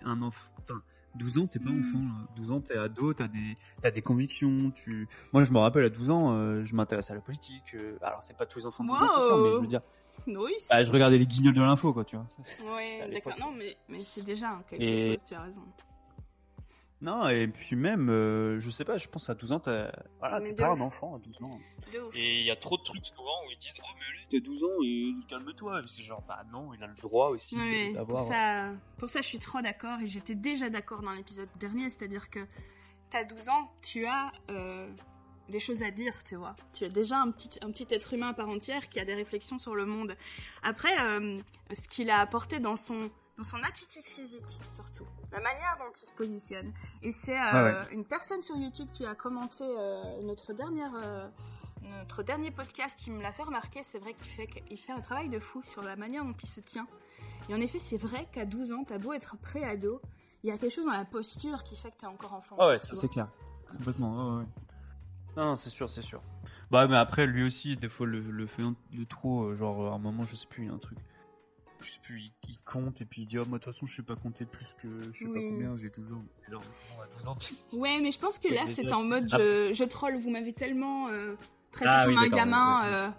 un 0.03 0.21
enfant. 0.21 0.49
Enfin, 0.59 0.81
12 1.15 1.37
ans, 1.37 1.47
t'es 1.47 1.59
pas 1.59 1.69
enfant, 1.69 1.99
là. 1.99 2.27
12 2.35 2.51
ans, 2.51 2.59
t'es 2.59 2.77
ado, 2.77 3.13
t'as 3.13 3.27
des, 3.29 3.57
t'as 3.81 3.91
des 3.91 4.01
convictions. 4.01 4.71
Tu... 4.71 5.07
Moi, 5.31 5.43
je 5.43 5.51
me 5.53 5.59
rappelle 5.59 5.85
à 5.85 5.89
12 5.89 6.09
ans, 6.09 6.33
euh, 6.33 6.65
je 6.65 6.75
m'intéresse 6.75 7.09
à 7.09 7.15
la 7.15 7.21
politique. 7.21 7.73
euh, 7.73 7.97
alors, 8.01 8.21
c'est 8.21 8.35
pas 8.37 8.45
tous 8.45 8.59
les 8.59 8.65
enfants 8.65 8.83
de 8.83 8.89
12 8.89 8.97
ans, 9.01 9.05
c'est 9.15 9.27
sûr, 9.27 9.37
mais 9.37 9.49
je 9.51 9.57
veux 9.61 9.67
dire, 9.67 9.81
Nice. 10.27 10.67
bah, 10.69 10.83
je 10.83 10.91
regardais 10.91 11.17
les 11.17 11.25
guignols 11.27 11.53
de 11.53 11.61
l'info, 11.61 11.93
quoi, 11.93 12.03
tu 12.03 12.15
vois. 12.17 12.25
ouais, 12.75 13.01
à 13.01 13.09
d'accord. 13.09 13.33
Non, 13.39 13.51
mais, 13.57 13.77
mais 13.87 13.99
c'est 13.99 14.25
déjà 14.25 14.49
hein, 14.51 14.63
quelque 14.69 14.81
Et- 14.83 15.11
chose, 15.17 15.23
tu 15.23 15.33
as 15.35 15.41
raison. 15.41 15.63
Non, 17.01 17.27
et 17.27 17.47
puis 17.47 17.75
même, 17.75 18.09
euh, 18.09 18.59
je 18.59 18.69
sais 18.71 18.85
pas, 18.85 18.97
je 18.97 19.07
pense 19.07 19.29
à 19.29 19.35
12 19.35 19.51
ans, 19.51 19.59
t'as 19.59 19.91
voilà, 20.19 20.39
t'es 20.39 20.53
pas 20.53 20.71
ouf. 20.71 20.79
un 20.79 20.83
enfant 20.83 21.15
à 21.15 21.19
12 21.19 21.41
ans. 21.43 21.59
Et 22.15 22.39
il 22.39 22.45
y 22.45 22.51
a 22.51 22.55
trop 22.55 22.77
de 22.77 22.83
trucs 22.83 23.05
souvent 23.05 23.43
où 23.45 23.51
ils 23.51 23.57
disent 23.59 23.75
Oh, 23.83 23.87
mais 23.99 24.17
lui, 24.17 24.25
t'as 24.31 24.39
12 24.39 24.63
ans 24.63 24.81
et 24.83 25.13
calme-toi. 25.27 25.79
Et 25.81 25.87
C'est 25.87 26.03
genre, 26.03 26.23
bah 26.27 26.43
non, 26.51 26.73
il 26.73 26.81
a 26.83 26.87
le 26.87 26.95
droit 26.95 27.27
aussi 27.29 27.57
Ouais, 27.57 27.89
de- 27.89 27.95
pour 27.95 28.05
d'avoir. 28.05 28.21
ça, 28.21 28.71
pour 28.97 29.09
ça, 29.09 29.21
je 29.21 29.27
suis 29.27 29.39
trop 29.39 29.59
d'accord 29.61 29.99
et 30.01 30.07
j'étais 30.07 30.35
déjà 30.35 30.69
d'accord 30.69 31.01
dans 31.01 31.11
l'épisode 31.11 31.49
dernier, 31.59 31.89
c'est-à-dire 31.89 32.29
que 32.29 32.39
t'as 33.09 33.23
12 33.25 33.49
ans, 33.49 33.71
tu 33.83 34.05
as 34.05 34.31
euh, 34.49 34.87
des 35.49 35.59
choses 35.59 35.83
à 35.83 35.91
dire, 35.91 36.23
tu 36.23 36.37
vois. 36.37 36.55
Tu 36.73 36.85
es 36.85 36.89
déjà 36.89 37.17
un 37.19 37.29
petit, 37.29 37.59
un 37.61 37.71
petit 37.71 37.87
être 37.91 38.13
humain 38.13 38.29
à 38.29 38.33
part 38.33 38.49
entière 38.49 38.87
qui 38.89 38.99
a 39.01 39.05
des 39.05 39.15
réflexions 39.15 39.59
sur 39.59 39.75
le 39.75 39.85
monde. 39.85 40.15
Après, 40.63 40.97
euh, 41.01 41.39
ce 41.73 41.87
qu'il 41.89 42.09
a 42.09 42.19
apporté 42.19 42.59
dans 42.59 42.77
son, 42.77 43.11
dans 43.37 43.43
son 43.43 43.57
attitude 43.63 44.03
physique, 44.03 44.59
surtout, 44.69 45.05
la 45.31 45.39
manière 45.39 45.75
dont 45.79 45.91
il 46.01 46.05
se 46.05 46.13
positionne. 46.13 46.71
Et 47.03 47.11
c'est 47.11 47.37
euh, 47.39 47.83
Ouais, 47.83 47.93
une 47.93 48.05
personne 48.05 48.41
sur 48.43 48.55
YouTube 48.55 48.87
qui 48.93 49.05
a 49.05 49.15
commenté 49.15 49.63
euh, 49.65 50.21
notre 50.23 50.53
dernière. 50.53 50.91
euh, 50.95 51.27
notre 52.01 52.23
dernier 52.23 52.49
podcast 52.49 52.97
qui 52.97 53.11
me 53.11 53.21
l'a 53.21 53.31
fait 53.31 53.43
remarquer, 53.43 53.83
c'est 53.83 53.99
vrai 53.99 54.15
qu'il 54.15 54.25
fait, 54.31 54.47
qu'il 54.47 54.77
fait 54.77 54.91
un 54.91 55.01
travail 55.01 55.29
de 55.29 55.37
fou 55.39 55.61
sur 55.61 55.83
la 55.83 55.95
manière 55.95 56.25
dont 56.25 56.33
il 56.41 56.49
se 56.49 56.59
tient. 56.59 56.87
Et 57.47 57.53
en 57.53 57.61
effet, 57.61 57.77
c'est 57.77 57.97
vrai 57.97 58.27
qu'à 58.31 58.43
12 58.45 58.71
ans, 58.71 58.83
t'as 58.87 58.97
beau 58.97 59.13
être 59.13 59.37
pré-ado, 59.37 60.01
il 60.43 60.49
y 60.49 60.51
a 60.51 60.57
quelque 60.57 60.73
chose 60.73 60.85
dans 60.87 60.93
la 60.93 61.05
posture 61.05 61.63
qui 61.63 61.75
fait 61.75 61.91
que 61.91 61.97
t'es 61.97 62.07
encore 62.07 62.33
enfant. 62.33 62.55
Ah 62.57 62.69
ouais, 62.69 62.79
ça 62.79 62.95
c'est 62.95 63.07
clair. 63.07 63.27
Complètement, 63.69 64.37
ouais. 64.39 64.45
Non, 65.37 65.45
non, 65.45 65.55
c'est 65.55 65.69
sûr, 65.69 65.87
c'est 65.91 66.01
sûr. 66.01 66.21
Bah, 66.71 66.87
mais 66.87 66.97
après, 66.97 67.27
lui 67.27 67.43
aussi, 67.43 67.77
des 67.77 67.87
fois, 67.89 68.07
le, 68.07 68.19
le 68.19 68.47
fait 68.47 68.63
de 68.91 69.03
trop. 69.03 69.53
Genre, 69.53 69.91
à 69.91 69.95
un 69.95 69.99
moment, 69.99 70.25
je 70.25 70.35
sais 70.35 70.47
plus, 70.47 70.63
il 70.63 70.67
y 70.69 70.71
a 70.71 70.73
un 70.73 70.79
truc. 70.79 70.97
Je 71.85 71.91
sais 71.91 71.99
plus, 72.01 72.21
il, 72.47 72.57
compte 72.65 73.01
et 73.01 73.05
puis 73.05 73.21
il 73.23 73.25
dit 73.27 73.37
Oh, 73.37 73.45
moi, 73.45 73.59
de 73.59 73.63
toute 73.63 73.73
façon, 73.73 73.85
je 73.85 73.95
sais 73.95 74.01
pas 74.03 74.15
compter 74.15 74.45
plus 74.45 74.73
que 74.81 74.87
je 75.13 75.19
sais 75.19 75.25
Oui. 75.25 75.33
pas 75.33 75.39
combien, 75.39 75.77
j'ai 75.77 75.89
12 75.89 76.13
ans. 76.13 76.25
Bon, 76.51 76.59
à 77.01 77.07
12 77.17 77.27
ans, 77.27 77.35
tu. 77.35 77.53
Ouais, 77.77 77.99
mais 78.01 78.11
je 78.11 78.19
pense 78.19 78.39
que 78.39 78.47
là, 78.53 78.65
c'est 78.67 78.91
en 78.91 79.03
mode 79.03 79.27
je, 79.29 79.71
je 79.73 79.83
troll, 79.83 80.17
vous 80.17 80.29
m'avez 80.31 80.51
tellement 80.53 81.07
euh, 81.09 81.35
traité 81.71 81.91
Ah 81.93 82.05
comme 82.05 82.15
oui, 82.15 82.25
un 82.25 82.29
gamin. 82.29 82.81
ouais, 82.81 82.87
euh, 82.93 83.09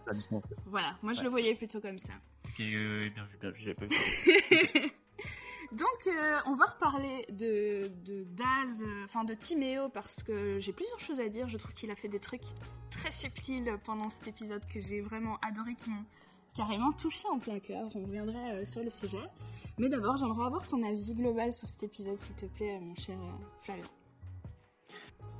voilà, 0.66 0.96
moi 1.02 1.12
je 1.12 1.18
Ouais. 1.18 1.24
le 1.24 1.30
voyais 1.30 1.54
plutôt 1.54 1.80
comme 1.80 1.98
ça. 1.98 2.12
Et 2.58 2.74
euh, 2.74 3.08
bien 3.14 3.24
vu, 3.26 3.38
bien 3.40 3.50
vu, 3.50 3.60
j'avais 3.60 3.74
pas 3.74 3.86
vu. 3.86 3.96
Donc, 5.72 6.06
euh, 6.06 6.38
on 6.46 6.54
va 6.54 6.66
reparler 6.66 7.26
de, 7.32 7.90
de 8.04 8.24
Daz, 8.24 8.82
euh, 8.82 9.04
enfin 9.04 9.24
de 9.24 9.34
Timéo, 9.34 9.88
parce 9.88 10.22
que 10.22 10.58
j'ai 10.60 10.72
plusieurs 10.72 11.00
choses 11.00 11.20
à 11.20 11.28
dire. 11.28 11.48
Je 11.48 11.58
trouve 11.58 11.74
qu'il 11.74 11.90
a 11.90 11.96
fait 11.96 12.08
des 12.08 12.20
trucs 12.20 12.44
très 12.90 13.10
subtils 13.10 13.76
pendant 13.84 14.08
cet 14.08 14.28
épisode 14.28 14.64
que 14.66 14.80
j'ai 14.80 15.00
vraiment 15.00 15.38
adoré, 15.46 15.74
qui 15.74 15.90
m'ont 15.90 16.04
carrément 16.56 16.92
touché 16.92 17.28
en 17.32 17.38
plein 17.38 17.58
cœur. 17.60 17.88
On 17.94 18.02
reviendra 18.04 18.38
euh, 18.54 18.64
sur 18.64 18.82
le 18.82 18.90
sujet. 18.90 19.22
Mais 19.78 19.88
d'abord, 19.88 20.16
j'aimerais 20.16 20.46
avoir 20.46 20.66
ton 20.66 20.82
avis 20.82 21.14
global 21.14 21.52
sur 21.52 21.68
cet 21.68 21.82
épisode, 21.82 22.18
s'il 22.18 22.34
te 22.34 22.46
plaît, 22.46 22.80
mon 22.80 22.94
cher 22.94 23.18
euh, 23.20 23.44
Flavien. 23.62 23.84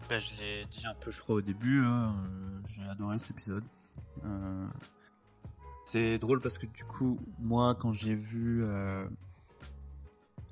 Bah, 0.09 0.19
je 0.19 0.35
l'ai 0.37 0.65
dit 0.67 0.87
un 0.87 0.95
peu, 0.95 1.11
je 1.11 1.21
crois, 1.23 1.37
au 1.37 1.41
début. 1.41 1.83
hein, 1.85 2.15
euh, 2.29 2.61
J'ai 2.69 2.83
adoré 2.83 3.19
cet 3.19 3.31
épisode. 3.31 3.65
Euh, 4.25 4.67
C'est 5.87 6.19
drôle 6.19 6.41
parce 6.41 6.59
que 6.59 6.67
du 6.67 6.85
coup, 6.85 7.19
moi, 7.39 7.75
quand 7.75 7.93
j'ai 7.93 8.15
vu 8.15 8.63
euh, 8.65 9.07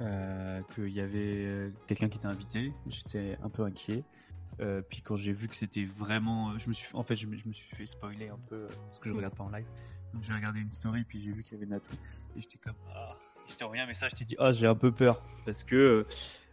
euh, 0.00 0.62
qu'il 0.75 0.88
y 0.88 1.00
avait 1.00 1.73
quelqu'un 1.87 2.09
qui 2.09 2.18
était 2.18 2.26
invité, 2.26 2.73
j'étais 2.87 3.37
un 3.42 3.50
peu 3.50 3.64
inquiet. 3.64 4.02
Puis 4.88 5.02
quand 5.02 5.16
j'ai 5.16 5.33
vu 5.33 5.49
que 5.49 5.56
c'était 5.56 5.85
vraiment, 5.85 6.56
je 6.59 6.68
me 6.68 6.73
suis, 6.75 6.88
en 6.94 7.02
fait, 7.02 7.16
je 7.16 7.26
me, 7.26 7.37
je 7.37 7.47
me 7.49 7.52
suis 7.52 7.75
fait 7.76 7.87
spoiler 7.87 8.28
un 8.28 8.38
peu 8.49 8.68
parce 8.87 8.99
que 9.00 9.11
je 9.11 9.14
regarde 9.14 9.35
pas 9.35 9.42
en 9.44 9.50
live. 9.50 9.66
J'ai 10.23 10.33
regardé 10.33 10.61
une 10.61 10.73
story, 10.73 11.04
puis 11.04 11.18
j'ai 11.18 11.33
vu 11.33 11.42
qu'il 11.42 11.54
y 11.54 11.56
avait 11.56 11.71
Natou 11.71 11.92
et 12.37 12.40
j'étais 12.40 12.59
comme, 12.59 12.76
ah, 12.94 13.14
je 13.47 13.54
t'ai 13.54 13.64
envoyé 13.64 13.83
un 13.83 13.87
message, 13.87 14.12
je 14.12 14.16
t'ai 14.16 14.25
dit, 14.25 14.37
ah, 14.38 14.52
j'ai 14.52 14.66
un 14.66 14.75
peu 14.75 14.92
peur 14.92 15.23
parce 15.44 15.64
que 15.64 16.06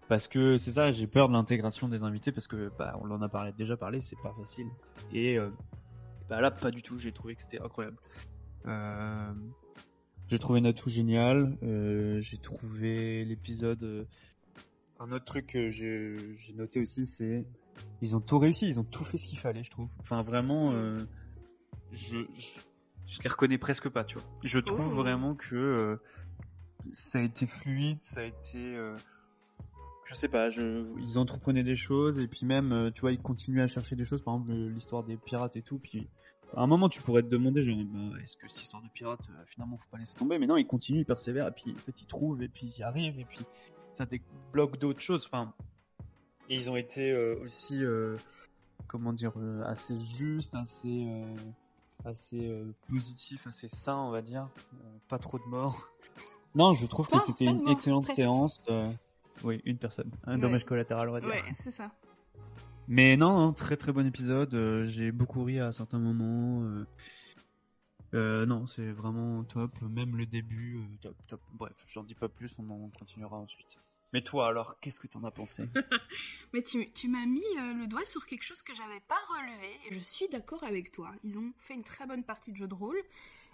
parce 0.09 0.27
que 0.27 0.57
c'est 0.57 0.71
ça, 0.71 0.91
j'ai 0.91 1.07
peur 1.07 1.29
de 1.29 1.33
l'intégration 1.33 1.87
des 1.87 2.03
invités 2.03 2.31
parce 2.31 2.47
que 2.47 2.71
bah, 2.77 2.99
on 3.01 3.09
en 3.11 3.21
a 3.21 3.29
parlé, 3.29 3.53
déjà 3.53 3.77
parlé, 3.77 4.01
c'est 4.01 4.19
pas 4.21 4.33
facile. 4.33 4.67
Et 5.13 5.37
bah, 6.31 6.39
là, 6.39 6.49
pas 6.49 6.71
du 6.71 6.81
tout. 6.81 6.97
J'ai 6.97 7.11
trouvé 7.11 7.35
que 7.35 7.41
c'était 7.41 7.59
incroyable. 7.59 7.97
Euh, 8.65 9.33
j'ai 10.29 10.39
trouvé 10.39 10.61
Natou 10.61 10.89
génial. 10.89 11.57
Euh, 11.61 12.21
j'ai 12.21 12.37
trouvé 12.37 13.25
l'épisode. 13.25 13.83
Euh, 13.83 14.05
un 15.01 15.11
autre 15.11 15.25
truc 15.25 15.47
que 15.47 15.69
j'ai 15.69 16.15
noté 16.55 16.79
aussi, 16.79 17.05
c'est 17.05 17.45
ils 18.01 18.15
ont 18.15 18.21
tout 18.21 18.37
réussi, 18.37 18.67
ils 18.67 18.79
ont 18.79 18.85
tout 18.85 19.03
fait 19.03 19.17
ce 19.17 19.27
qu'il 19.27 19.39
fallait, 19.39 19.63
je 19.63 19.71
trouve. 19.71 19.89
Enfin, 19.99 20.21
vraiment, 20.21 20.71
je, 21.91 22.17
les 23.23 23.29
reconnais 23.29 23.57
presque 23.57 23.89
pas, 23.89 24.03
tu 24.03 24.17
vois. 24.17 24.27
Je 24.43 24.59
trouve 24.59 24.87
oh. 24.87 24.95
vraiment 25.01 25.35
que 25.35 25.99
ça 26.93 27.19
a 27.19 27.21
été 27.21 27.45
fluide, 27.47 27.97
ça 28.01 28.21
a 28.21 28.23
été 28.23 28.77
je 30.05 30.15
sais 30.15 30.27
pas, 30.27 30.49
je, 30.49 30.83
ils 30.99 31.17
entreprenaient 31.17 31.63
des 31.63 31.77
choses 31.77 32.19
et 32.19 32.27
puis 32.27 32.45
même, 32.45 32.91
tu 32.93 33.01
vois, 33.01 33.13
ils 33.13 33.21
continuaient 33.21 33.63
à 33.63 33.67
chercher 33.67 33.95
des 33.95 34.03
choses, 34.03 34.21
par 34.21 34.33
exemple 34.35 34.53
l'histoire 34.53 35.03
des 35.03 35.15
pirates 35.15 35.55
et 35.55 35.61
tout. 35.61 35.79
Puis 35.79 36.09
à 36.55 36.63
un 36.63 36.67
moment, 36.67 36.89
tu 36.89 37.01
pourrais 37.01 37.23
te 37.23 37.27
demander, 37.27 37.61
genre, 37.61 37.77
bah, 37.85 38.17
est-ce 38.21 38.35
que 38.35 38.47
cette 38.49 38.63
histoire 38.63 38.83
de 38.83 38.89
pirate, 38.89 39.21
euh, 39.29 39.43
finalement, 39.47 39.77
faut 39.77 39.89
pas 39.89 39.97
laisser 39.97 40.17
tomber? 40.17 40.37
Mais 40.37 40.47
non, 40.47 40.57
ils 40.57 40.67
continuent, 40.67 40.99
ils 40.99 41.05
persévèrent, 41.05 41.47
et 41.47 41.51
puis 41.51 41.73
en 41.73 41.79
fait, 41.79 42.01
ils 42.01 42.07
trouvent, 42.07 42.43
et 42.43 42.49
puis 42.49 42.67
ils 42.67 42.79
y 42.79 42.83
arrivent, 42.83 43.19
et 43.19 43.25
puis 43.25 43.39
ça 43.93 44.05
débloque 44.05 44.77
d'autres 44.77 44.99
choses. 44.99 45.25
Enfin, 45.25 45.53
et 46.49 46.55
ils 46.55 46.69
ont 46.69 46.75
été 46.75 47.11
euh, 47.11 47.39
aussi, 47.41 47.83
euh, 47.83 48.17
comment 48.87 49.13
dire, 49.13 49.33
assez 49.65 49.97
justes, 49.97 50.55
assez, 50.55 51.07
assez 52.05 52.51
positifs, 52.87 53.47
assez 53.47 53.67
sains, 53.67 53.97
on 53.97 54.11
va 54.11 54.21
dire. 54.21 54.49
pas 55.07 55.17
trop 55.17 55.39
de 55.39 55.45
morts. 55.45 55.89
Non, 56.53 56.73
je 56.73 56.85
trouve 56.85 57.07
que 57.07 57.17
c'était 57.19 57.45
une 57.45 57.69
excellente 57.69 58.07
séance. 58.07 58.61
Oui, 59.43 59.61
une 59.63 59.77
personne. 59.77 60.11
Un 60.25 60.37
dommage 60.37 60.65
collatéral, 60.65 61.07
on 61.07 61.13
va 61.13 61.21
dire. 61.21 61.29
Ouais, 61.29 61.43
c'est 61.53 61.71
ça. 61.71 61.91
Mais 62.87 63.15
non, 63.15 63.39
hein, 63.39 63.53
très 63.53 63.77
très 63.77 63.91
bon 63.91 64.05
épisode. 64.05 64.53
Euh, 64.53 64.83
j'ai 64.85 65.11
beaucoup 65.11 65.43
ri 65.43 65.59
à 65.59 65.71
certains 65.71 65.99
moments. 65.99 66.63
Euh, 66.63 66.85
euh, 68.13 68.45
non, 68.45 68.67
c'est 68.67 68.91
vraiment 68.91 69.43
top. 69.43 69.81
Même 69.81 70.17
le 70.17 70.25
début, 70.25 70.79
top, 71.01 71.15
top. 71.27 71.41
Bref, 71.53 71.73
j'en 71.87 72.03
dis 72.03 72.15
pas 72.15 72.27
plus, 72.27 72.53
on 72.59 72.69
en 72.69 72.89
continuera 72.89 73.37
ensuite. 73.37 73.79
Mais 74.13 74.21
toi, 74.21 74.47
alors, 74.47 74.79
qu'est-ce 74.79 74.99
que 74.99 75.07
tu 75.07 75.17
en 75.17 75.23
as 75.23 75.31
pensé? 75.31 75.63
Mais 76.53 76.61
tu, 76.61 76.91
tu 76.91 77.07
m'as 77.07 77.25
mis 77.25 77.43
le 77.55 77.87
doigt 77.87 78.05
sur 78.05 78.25
quelque 78.25 78.43
chose 78.43 78.61
que 78.61 78.73
j'avais 78.73 78.99
pas 79.01 79.19
relevé, 79.29 79.79
et 79.87 79.93
je 79.93 79.99
suis 79.99 80.27
d'accord 80.27 80.63
avec 80.63 80.91
toi. 80.91 81.11
Ils 81.23 81.39
ont 81.39 81.53
fait 81.59 81.73
une 81.73 81.83
très 81.83 82.05
bonne 82.05 82.23
partie 82.23 82.51
de 82.51 82.57
jeu 82.57 82.67
de 82.67 82.73
rôle. 82.73 83.01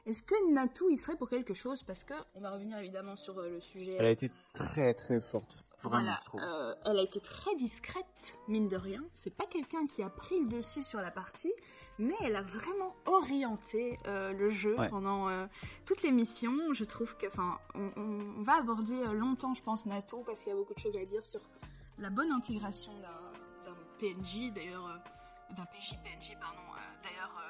Est-ce 0.06 0.24
que 0.24 0.54
Natou 0.54 0.90
il 0.90 0.98
serait 0.98 1.18
pour 1.18 1.30
quelque 1.30 1.54
chose? 1.54 1.84
Parce 1.84 2.04
que, 2.04 2.14
on 2.34 2.40
va 2.40 2.52
revenir 2.52 2.78
évidemment 2.80 3.16
sur 3.16 3.42
le 3.42 3.60
sujet. 3.60 3.96
Elle 4.00 4.06
a 4.06 4.12
été 4.12 4.32
très 4.54 4.94
très 4.94 5.20
forte 5.22 5.64
voilà, 5.84 6.18
euh, 6.36 6.76
elle 6.86 7.00
a 7.00 7.02
été 7.04 7.20
très 7.20 7.54
discrète, 7.56 8.38
mine 8.48 8.68
de 8.68 8.78
rien. 8.78 9.04
C'est 9.14 9.36
pas 9.36 9.46
quelqu'un 9.46 9.86
qui 9.86 10.02
a 10.02 10.10
pris 10.10 10.40
le 10.40 10.48
dessus 10.48 10.84
sur 10.84 11.00
la 11.00 11.12
partie, 11.12 11.54
mais 12.00 12.16
elle 12.22 12.36
a 12.36 12.42
vraiment 12.42 12.96
orienté 13.06 13.98
euh, 14.08 14.32
le 14.34 14.50
jeu 14.50 14.76
pendant 14.90 15.30
euh, 15.30 15.46
toutes 15.86 16.04
les 16.04 16.12
missions. 16.12 16.74
Je 16.74 16.84
trouve 16.84 17.16
que, 17.18 17.28
enfin, 17.28 17.60
on, 17.76 18.42
va 18.44 18.58
aborder 18.58 19.04
longtemps, 19.14 19.54
je 19.54 19.62
pense, 19.62 19.86
Nato, 19.86 20.24
parce 20.26 20.44
qu'il 20.44 20.50
y 20.50 20.56
a 20.56 20.58
beaucoup 20.58 20.74
de 20.74 20.80
choses 20.80 20.98
à 20.98 21.06
dire 21.06 21.26
sur 21.26 21.42
la 21.98 22.10
bonne 22.10 22.32
intégration 22.32 22.92
d'un 23.00 23.76
PNJ, 24.00 24.52
d'ailleurs, 24.54 25.02
d'un 25.56 25.66
PJ 25.66 25.98
PNJ, 26.04 26.38
pardon. 26.40 26.62
d'ailleurs, 27.04 27.42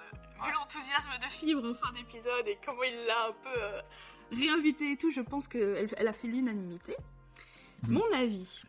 vu 0.45 0.53
l'enthousiasme 0.53 1.11
de 1.19 1.25
Fibre 1.25 1.69
en 1.69 1.73
fin 1.73 1.91
d'épisode 1.91 2.47
et 2.47 2.57
comment 2.63 2.83
il 2.83 2.95
l'a 3.05 3.27
un 3.27 3.33
peu 3.33 4.35
réinvité 4.35 4.91
et 4.91 4.97
tout, 4.97 5.11
je 5.11 5.21
pense 5.21 5.47
qu'elle 5.47 5.89
elle 5.97 6.07
a 6.07 6.13
fait 6.13 6.27
l'unanimité. 6.27 6.95
Mhm. 7.83 7.93
Mon 7.93 8.13
avis. 8.13 8.63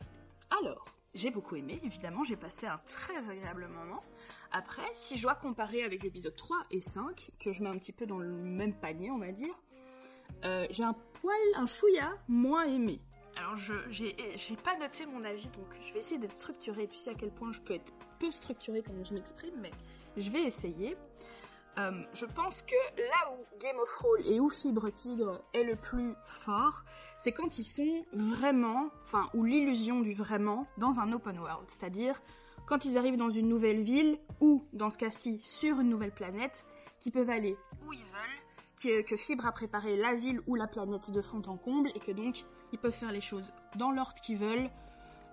Alors, 0.62 0.84
j'ai 1.18 1.30
beaucoup 1.30 1.56
aimé, 1.56 1.80
évidemment, 1.82 2.22
j'ai 2.22 2.36
passé 2.36 2.66
un 2.66 2.78
très 2.86 3.28
agréable 3.28 3.66
moment. 3.66 4.02
Après, 4.52 4.86
si 4.92 5.16
je 5.16 5.22
dois 5.22 5.34
comparer 5.34 5.82
avec 5.82 6.02
l'épisode 6.02 6.36
3 6.36 6.56
et 6.70 6.80
5, 6.80 7.32
que 7.40 7.50
je 7.52 7.62
mets 7.62 7.68
un 7.68 7.76
petit 7.76 7.92
peu 7.92 8.06
dans 8.06 8.18
le 8.18 8.28
même 8.28 8.72
panier, 8.72 9.10
on 9.10 9.18
va 9.18 9.32
dire, 9.32 9.54
euh, 10.44 10.66
j'ai 10.70 10.84
un 10.84 10.94
poil, 11.20 11.36
un 11.56 11.66
chouïa 11.66 12.16
moins 12.28 12.64
aimé. 12.64 13.00
Alors, 13.36 13.56
je 13.56 13.74
j'ai 13.88 14.56
pas 14.56 14.76
noté 14.78 15.06
mon 15.06 15.24
avis, 15.24 15.48
donc 15.50 15.66
je 15.86 15.92
vais 15.92 16.00
essayer 16.00 16.18
d'être 16.18 16.36
structuré. 16.36 16.86
Tu 16.88 16.96
sais 16.96 17.10
à 17.10 17.14
quel 17.14 17.30
point 17.30 17.52
je 17.52 17.60
peux 17.60 17.74
être 17.74 17.92
peu 18.18 18.30
structuré 18.30 18.82
quand 18.82 18.92
je 19.04 19.14
m'exprime, 19.14 19.54
mais 19.60 19.70
je 20.16 20.30
vais 20.30 20.42
essayer. 20.42 20.96
Euh, 21.78 21.92
je 22.12 22.24
pense 22.26 22.62
que 22.62 22.74
là 22.98 23.32
où 23.32 23.58
Game 23.60 23.76
of 23.78 23.88
Thrones 23.96 24.22
et 24.24 24.40
où 24.40 24.50
Fibre 24.50 24.90
Tigre 24.90 25.40
est 25.54 25.62
le 25.62 25.76
plus 25.76 26.14
fort, 26.26 26.82
c'est 27.16 27.30
quand 27.30 27.58
ils 27.58 27.64
sont 27.64 28.04
vraiment, 28.12 28.90
enfin, 29.04 29.28
ou 29.34 29.44
l'illusion 29.44 30.00
du 30.00 30.12
vraiment, 30.12 30.66
dans 30.76 30.98
un 30.98 31.12
open 31.12 31.38
world. 31.38 31.64
C'est-à-dire 31.68 32.20
quand 32.66 32.84
ils 32.84 32.98
arrivent 32.98 33.16
dans 33.16 33.30
une 33.30 33.48
nouvelle 33.48 33.82
ville, 33.82 34.18
ou 34.40 34.64
dans 34.72 34.90
ce 34.90 34.98
cas-ci, 34.98 35.38
sur 35.40 35.80
une 35.80 35.88
nouvelle 35.88 36.12
planète, 36.12 36.66
qui 37.00 37.10
peuvent 37.10 37.30
aller 37.30 37.56
où 37.86 37.92
ils 37.92 37.98
veulent, 38.00 39.04
que, 39.04 39.16
Fibre 39.16 39.46
a 39.46 39.52
préparé 39.52 39.96
la 39.96 40.14
ville 40.14 40.40
ou 40.46 40.54
la 40.54 40.66
planète 40.66 41.10
de 41.10 41.22
fond 41.22 41.42
en 41.46 41.56
comble, 41.56 41.90
et 41.94 42.00
que 42.00 42.12
donc 42.12 42.44
ils 42.72 42.78
peuvent 42.78 42.92
faire 42.92 43.12
les 43.12 43.20
choses 43.20 43.52
dans 43.76 43.90
l'ordre 43.90 44.20
qu'ils 44.20 44.36
veulent, 44.36 44.70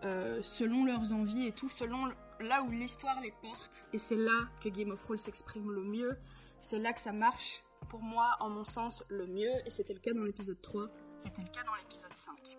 euh, 0.03 0.39
selon 0.43 0.85
leurs 0.85 1.11
envies 1.11 1.47
et 1.47 1.51
tout, 1.51 1.69
selon 1.69 2.11
là 2.39 2.63
où 2.63 2.71
l'histoire 2.71 3.19
les 3.21 3.31
porte, 3.41 3.85
et 3.93 3.97
c'est 3.97 4.15
là 4.15 4.47
que 4.63 4.69
Game 4.69 4.91
of 4.91 5.01
Thrones 5.01 5.17
s'exprime 5.17 5.71
le 5.71 5.83
mieux, 5.83 6.17
c'est 6.59 6.79
là 6.79 6.93
que 6.93 6.99
ça 6.99 7.11
marche, 7.11 7.63
pour 7.89 8.01
moi, 8.01 8.35
en 8.39 8.49
mon 8.49 8.65
sens, 8.65 9.03
le 9.09 9.27
mieux, 9.27 9.51
et 9.65 9.69
c'était 9.69 9.93
le 9.93 9.99
cas 9.99 10.13
dans 10.13 10.23
l'épisode 10.23 10.61
3, 10.61 10.87
c'était 11.19 11.41
le 11.41 11.49
cas 11.49 11.63
dans 11.63 11.75
l'épisode 11.75 12.15
5. 12.15 12.57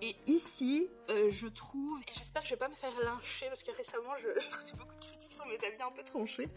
Et 0.00 0.16
ici, 0.26 0.88
euh, 1.10 1.28
je 1.28 1.48
trouve, 1.48 2.00
et 2.02 2.12
j'espère 2.12 2.42
que 2.42 2.48
je 2.48 2.54
vais 2.54 2.58
pas 2.58 2.68
me 2.68 2.74
faire 2.74 2.92
lyncher, 3.04 3.46
parce 3.46 3.62
que 3.62 3.72
récemment, 3.72 4.14
j'ai 4.22 4.32
reçu 4.56 4.74
beaucoup 4.76 4.94
de 4.94 5.00
critiques 5.00 5.32
sur 5.32 5.44
mes 5.46 5.56
avis 5.56 5.82
un 5.82 5.90
peu 5.90 6.04
tranchés, 6.04 6.48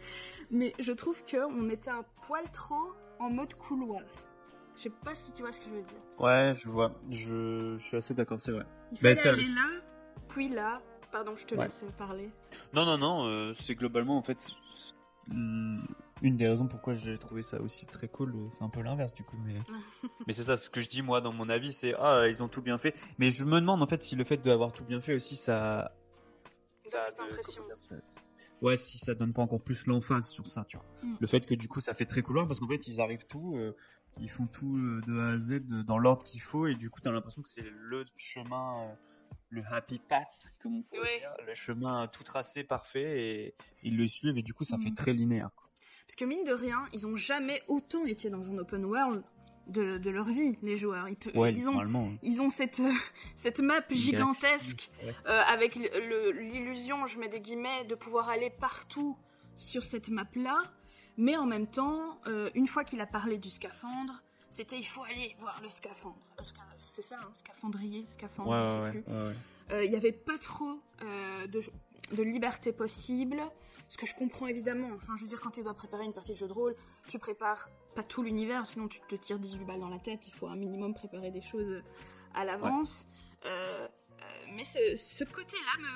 mais 0.51 0.73
je 0.79 0.91
trouve 0.91 1.23
qu'on 1.23 1.69
était 1.69 1.89
un 1.89 2.05
poil 2.27 2.49
trop 2.51 2.93
en 3.19 3.29
mode 3.29 3.53
couloir. 3.55 4.01
Je 4.77 4.83
sais 4.83 4.89
pas 4.89 5.15
si 5.15 5.33
tu 5.33 5.41
vois 5.41 5.51
ce 5.53 5.59
que 5.59 5.65
je 5.65 5.75
veux 5.75 5.81
dire. 5.81 6.01
Ouais, 6.19 6.53
je 6.55 6.69
vois. 6.69 6.93
Je, 7.09 7.77
suis 7.79 7.97
assez 7.97 8.13
d'accord, 8.13 8.39
c'est 8.39 8.51
vrai. 8.51 8.65
Il 8.91 8.97
fallait 8.97 9.15
ben, 9.15 9.33
aller 9.33 9.43
là, 9.43 9.81
puis 10.29 10.49
là, 10.49 10.81
Pardon, 11.11 11.35
je 11.35 11.45
te 11.45 11.55
laisse 11.55 11.85
parler. 11.97 12.29
Non, 12.73 12.85
non, 12.85 12.97
non, 12.97 13.25
euh, 13.25 13.53
c'est 13.53 13.75
globalement 13.75 14.17
en 14.17 14.21
fait 14.23 14.55
une 16.21 16.37
des 16.37 16.47
raisons 16.47 16.67
pourquoi 16.67 16.93
j'ai 16.93 17.17
trouvé 17.17 17.41
ça 17.41 17.59
aussi 17.61 17.85
très 17.85 18.07
cool. 18.07 18.35
C'est 18.49 18.63
un 18.63 18.69
peu 18.69 18.81
l'inverse 18.81 19.13
du 19.13 19.23
coup, 19.23 19.37
mais 19.43 19.55
mais 20.27 20.33
c'est 20.33 20.43
ça 20.43 20.57
ce 20.57 20.69
que 20.69 20.81
je 20.81 20.89
dis 20.89 21.01
moi 21.01 21.21
dans 21.21 21.33
mon 21.33 21.49
avis, 21.49 21.73
c'est 21.73 21.93
ah 21.97 22.27
ils 22.27 22.43
ont 22.43 22.47
tout 22.47 22.61
bien 22.61 22.77
fait. 22.77 22.95
Mais 23.17 23.31
je 23.31 23.43
me 23.43 23.59
demande 23.59 23.81
en 23.81 23.87
fait 23.87 24.03
si 24.03 24.15
le 24.15 24.23
fait 24.23 24.37
d'avoir 24.37 24.71
tout 24.71 24.85
bien 24.85 25.01
fait 25.01 25.15
aussi 25.15 25.35
ça. 25.35 25.93
ça 26.85 27.05
cette 27.05 27.19
impression. 27.19 27.63
ouais, 28.61 28.77
si 28.77 28.99
ça 28.99 29.15
donne 29.15 29.33
pas 29.33 29.41
encore 29.41 29.61
plus 29.61 29.85
l'emphase 29.87 30.29
sur 30.29 30.47
ça, 30.47 30.65
tu 30.67 30.77
vois. 30.77 30.85
Mm. 31.03 31.15
Le 31.19 31.27
fait 31.27 31.45
que 31.45 31.55
du 31.55 31.67
coup 31.67 31.79
ça 31.79 31.93
fait 31.93 32.05
très 32.05 32.21
couloir 32.21 32.47
parce 32.47 32.59
qu'en 32.59 32.67
fait 32.67 32.87
ils 32.87 33.01
arrivent 33.01 33.25
tout, 33.27 33.55
euh, 33.57 33.75
ils 34.19 34.29
font 34.29 34.45
tout 34.45 34.77
euh, 34.77 35.01
de 35.07 35.19
A 35.19 35.29
à 35.29 35.39
Z 35.39 35.61
dans 35.85 35.97
l'ordre 35.97 36.23
qu'il 36.23 36.41
faut 36.41 36.67
et 36.67 36.75
du 36.75 36.89
coup 36.89 37.01
t'as 37.01 37.11
l'impression 37.11 37.41
que 37.41 37.49
c'est 37.49 37.65
le 37.65 38.05
chemin 38.15 38.95
le 39.51 39.63
happy 39.69 39.99
path, 39.99 40.27
comme 40.59 40.77
on 40.77 40.81
pourrait 40.81 41.19
dire, 41.19 41.33
le 41.45 41.53
chemin 41.53 42.07
tout 42.07 42.23
tracé, 42.23 42.63
parfait, 42.63 43.21
et 43.21 43.55
ils 43.83 43.97
le 43.97 44.07
suivent, 44.07 44.37
et 44.37 44.41
du 44.41 44.53
coup, 44.53 44.63
ça 44.63 44.77
fait 44.77 44.89
mm. 44.89 44.95
très 44.95 45.13
linéaire. 45.13 45.49
Parce 46.07 46.15
que 46.15 46.25
mine 46.25 46.43
de 46.43 46.53
rien, 46.53 46.85
ils 46.93 47.05
ont 47.05 47.15
jamais 47.15 47.61
autant 47.67 48.05
été 48.05 48.29
dans 48.29 48.49
un 48.51 48.57
open 48.57 48.85
world 48.85 49.23
de, 49.67 50.09
leur 50.09 50.25
vie, 50.25 50.57
les 50.61 50.75
joueurs. 50.75 51.07
Ils, 51.07 51.17
ils, 51.55 51.69
ont, 51.69 52.17
ils 52.23 52.41
ont 52.41 52.49
cette, 52.49 52.81
cette 53.35 53.59
map 53.59 53.81
gigantesque 53.89 54.91
euh, 55.03 55.41
avec 55.47 55.75
l'illusion, 55.75 57.05
je 57.05 57.19
mets 57.19 57.29
des 57.29 57.39
guillemets, 57.39 57.85
de 57.85 57.95
pouvoir 57.95 58.29
aller 58.29 58.49
partout 58.49 59.17
sur 59.55 59.83
cette 59.83 60.09
map-là. 60.09 60.61
Mais 61.17 61.37
en 61.37 61.45
même 61.45 61.67
temps, 61.67 62.19
euh, 62.27 62.49
une 62.55 62.67
fois 62.67 62.83
qu'il 62.83 62.99
a 63.01 63.05
parlé 63.05 63.37
du 63.37 63.49
scaphandre, 63.49 64.21
c'était 64.49 64.77
il 64.77 64.85
faut 64.85 65.03
aller 65.03 65.35
voir 65.39 65.61
le 65.61 65.69
scaphandre 65.69 66.17
c'est 66.91 67.01
ça, 67.01 67.15
hein, 67.21 67.31
scaphandrier, 67.33 68.03
scaphandre, 68.07 68.65
je 68.65 68.71
sais 68.71 68.91
plus. 68.91 69.13
Euh, 69.71 69.85
il 69.85 69.91
n'y 69.91 69.95
avait 69.95 70.11
pas 70.11 70.37
trop 70.37 70.81
euh, 71.03 71.47
de, 71.47 72.21
liberté 72.21 72.73
possible, 72.73 73.41
ce 73.87 73.97
que 73.97 74.05
je 74.05 74.13
comprends 74.13 74.47
évidemment. 74.47 74.89
Enfin, 74.95 75.13
je 75.15 75.23
veux 75.23 75.29
dire, 75.29 75.39
quand 75.39 75.51
tu 75.51 75.63
dois 75.63 75.73
préparer 75.73 76.03
une 76.03 76.11
partie 76.11 76.33
de 76.33 76.37
jeu 76.37 76.49
de 76.49 76.53
rôle, 76.53 76.75
tu 77.07 77.17
prépares 77.17 77.69
pas 77.95 78.03
tout 78.03 78.23
l'univers, 78.23 78.65
sinon 78.65 78.89
tu 78.89 78.99
te 79.07 79.15
tires 79.15 79.39
18 79.39 79.63
balles 79.63 79.79
dans 79.79 79.89
la 79.89 79.99
tête. 79.99 80.27
Il 80.27 80.33
faut 80.33 80.47
un 80.47 80.57
minimum 80.57 80.93
préparer 80.93 81.31
des 81.31 81.41
choses 81.41 81.81
à 82.33 82.43
l'avance. 82.43 83.07
Euh, 83.45 83.87
mais 84.53 84.65
ce, 84.65 85.23
côté-là 85.23 85.87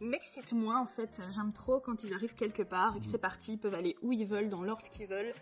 m'excite 0.00 0.54
moins 0.54 0.80
en 0.80 0.86
fait. 0.86 1.20
J'aime 1.34 1.52
trop 1.52 1.80
quand 1.80 2.02
ils 2.02 2.14
arrivent 2.14 2.34
quelque 2.34 2.62
part 2.62 2.96
et 2.96 3.00
que 3.00 3.06
mm. 3.06 3.10
c'est 3.10 3.18
parti, 3.18 3.52
ils 3.52 3.58
peuvent 3.58 3.74
aller 3.74 3.98
où 4.00 4.12
ils 4.12 4.26
veulent, 4.26 4.48
dans 4.48 4.62
l'ordre 4.62 4.88
qu'ils 4.88 5.06
veulent. 5.06 5.34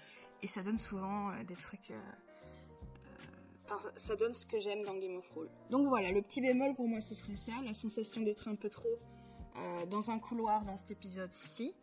Et 0.42 0.48
ça 0.48 0.62
donne 0.62 0.78
souvent 0.78 1.32
des 1.44 1.56
trucs 1.56 1.92
ça 3.96 4.16
donne 4.16 4.34
ce 4.34 4.46
que 4.46 4.58
j'aime 4.60 4.82
dans 4.84 4.94
Game 4.96 5.16
of 5.16 5.28
Thrones. 5.28 5.48
Donc 5.70 5.88
voilà, 5.88 6.10
le 6.12 6.22
petit 6.22 6.40
bémol 6.40 6.74
pour 6.74 6.88
moi 6.88 7.00
ce 7.00 7.14
serait 7.14 7.36
ça, 7.36 7.52
la 7.64 7.74
sensation 7.74 8.22
d'être 8.22 8.48
un 8.48 8.54
peu 8.54 8.68
trop 8.68 8.88
euh, 9.56 9.86
dans 9.86 10.10
un 10.10 10.18
couloir 10.18 10.64
dans 10.64 10.76
cet 10.76 10.90
épisode-ci. 10.92 11.74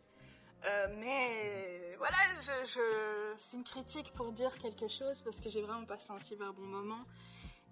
Euh, 0.64 0.86
mais 0.98 1.94
voilà, 1.98 2.16
je, 2.40 2.70
je- 2.70 3.34
c'est 3.38 3.56
une 3.56 3.64
critique 3.64 4.12
pour 4.14 4.32
dire 4.32 4.56
quelque 4.58 4.88
chose 4.88 5.20
parce 5.22 5.40
que 5.40 5.50
j'ai 5.50 5.60
vraiment 5.62 5.84
passé 5.84 6.12
un 6.12 6.18
super 6.18 6.52
bon 6.54 6.62
moment. 6.66 7.04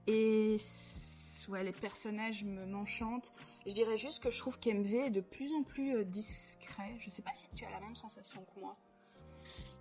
Et 0.06 0.58
ouais, 1.48 1.64
les 1.64 1.72
personnages 1.72 2.44
me 2.44 2.66
m'enchantent. 2.66 3.32
Je 3.66 3.72
dirais 3.72 3.96
juste 3.96 4.22
que 4.22 4.30
je 4.30 4.38
trouve 4.38 4.58
qu'MV 4.58 4.94
est 5.06 5.10
de 5.10 5.22
plus 5.22 5.52
en 5.54 5.62
plus 5.62 5.96
euh, 5.96 6.04
discret. 6.04 6.94
Je 6.98 7.08
sais 7.08 7.22
pas 7.22 7.32
si 7.34 7.46
tu 7.54 7.64
as 7.64 7.70
la 7.70 7.80
même 7.80 7.96
sensation 7.96 8.44
que 8.54 8.60
moi. 8.60 8.76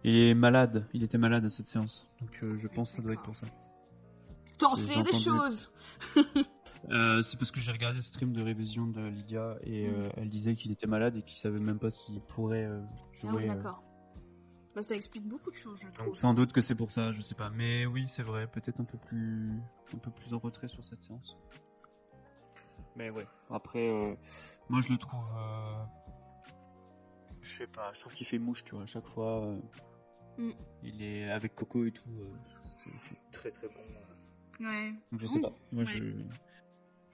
Il 0.05 0.15
est 0.17 0.33
malade, 0.33 0.87
il 0.93 1.03
était 1.03 1.17
malade 1.17 1.45
à 1.45 1.49
cette 1.49 1.67
séance. 1.67 2.07
Donc 2.21 2.31
euh, 2.43 2.57
je 2.57 2.67
pense 2.67 2.91
que 2.91 2.97
ça 2.97 3.01
doit 3.01 3.13
être 3.13 3.23
pour 3.23 3.35
ça. 3.35 3.45
T'en 4.57 4.75
sais 4.75 5.01
des 5.03 5.11
choses 5.17 5.69
Euh, 6.89 7.23
c'est 7.23 7.37
parce 7.37 7.51
que 7.51 7.61
j'ai 7.61 7.71
regardé 7.71 7.95
le 7.97 8.01
stream 8.01 8.33
de 8.33 8.41
révision 8.41 8.85
de 8.87 9.01
Lydia 9.07 9.55
et 9.63 9.87
Mm. 9.87 9.93
euh, 9.93 10.09
elle 10.17 10.29
disait 10.29 10.53
qu'il 10.55 10.69
était 10.71 10.85
malade 10.87 11.15
et 11.15 11.21
qu'il 11.21 11.37
savait 11.37 11.59
même 11.59 11.79
pas 11.79 11.89
s'il 11.91 12.19
pourrait 12.19 12.65
euh, 12.65 12.81
Ah 12.83 12.97
oui, 13.13 13.19
jouer. 13.31 13.49
euh. 13.49 13.55
d'accord. 13.55 13.81
Bah, 14.75 14.81
ça 14.83 14.93
explique 14.95 15.25
beaucoup 15.25 15.49
de 15.49 15.55
choses, 15.55 15.79
je 15.79 15.87
trouve. 15.89 16.07
Donc 16.07 16.17
sans 16.17 16.33
doute 16.33 16.51
que 16.51 16.59
c'est 16.59 16.75
pour 16.75 16.91
ça, 16.91 17.13
je 17.13 17.21
sais 17.21 17.35
pas. 17.35 17.49
Mais 17.51 17.85
oui, 17.85 18.07
c'est 18.07 18.23
vrai, 18.23 18.47
peut-être 18.47 18.81
un 18.81 18.83
peu 18.83 18.97
plus, 18.97 19.53
un 19.93 19.97
peu 19.97 20.11
plus 20.11 20.33
en 20.33 20.39
retrait 20.39 20.67
sur 20.67 20.83
cette 20.85 21.01
séance. 21.03 21.37
Mais 22.97 23.09
ouais. 23.11 23.27
Après, 23.49 23.89
euh, 23.89 24.13
moi 24.67 24.81
je 24.81 24.89
le 24.89 24.97
trouve, 24.97 25.23
euh, 25.37 25.83
je 27.41 27.57
sais 27.59 27.67
pas, 27.67 27.93
je 27.93 28.01
trouve 28.01 28.13
qu'il 28.13 28.27
fait 28.27 28.39
mouche, 28.39 28.65
tu 28.65 28.75
vois. 28.75 28.83
À 28.83 28.87
chaque 28.87 29.07
fois, 29.07 29.45
euh, 29.45 29.57
Mm. 30.37 30.51
il 30.83 31.01
est 31.01 31.29
avec 31.31 31.55
Coco 31.55 31.85
et 31.85 31.91
tout. 31.91 32.09
euh, 32.09 32.35
c'est- 32.77 32.89
c'est 32.97 33.31
très 33.31 33.51
très 33.51 33.67
bon. 33.67 33.79
Ouais. 34.59 34.93
Donc 35.11 35.21
je 35.21 35.27
sais 35.27 35.39
pas. 35.41 35.53
Moi 35.71 35.83
Ouais. 35.83 35.89
je 35.89 36.03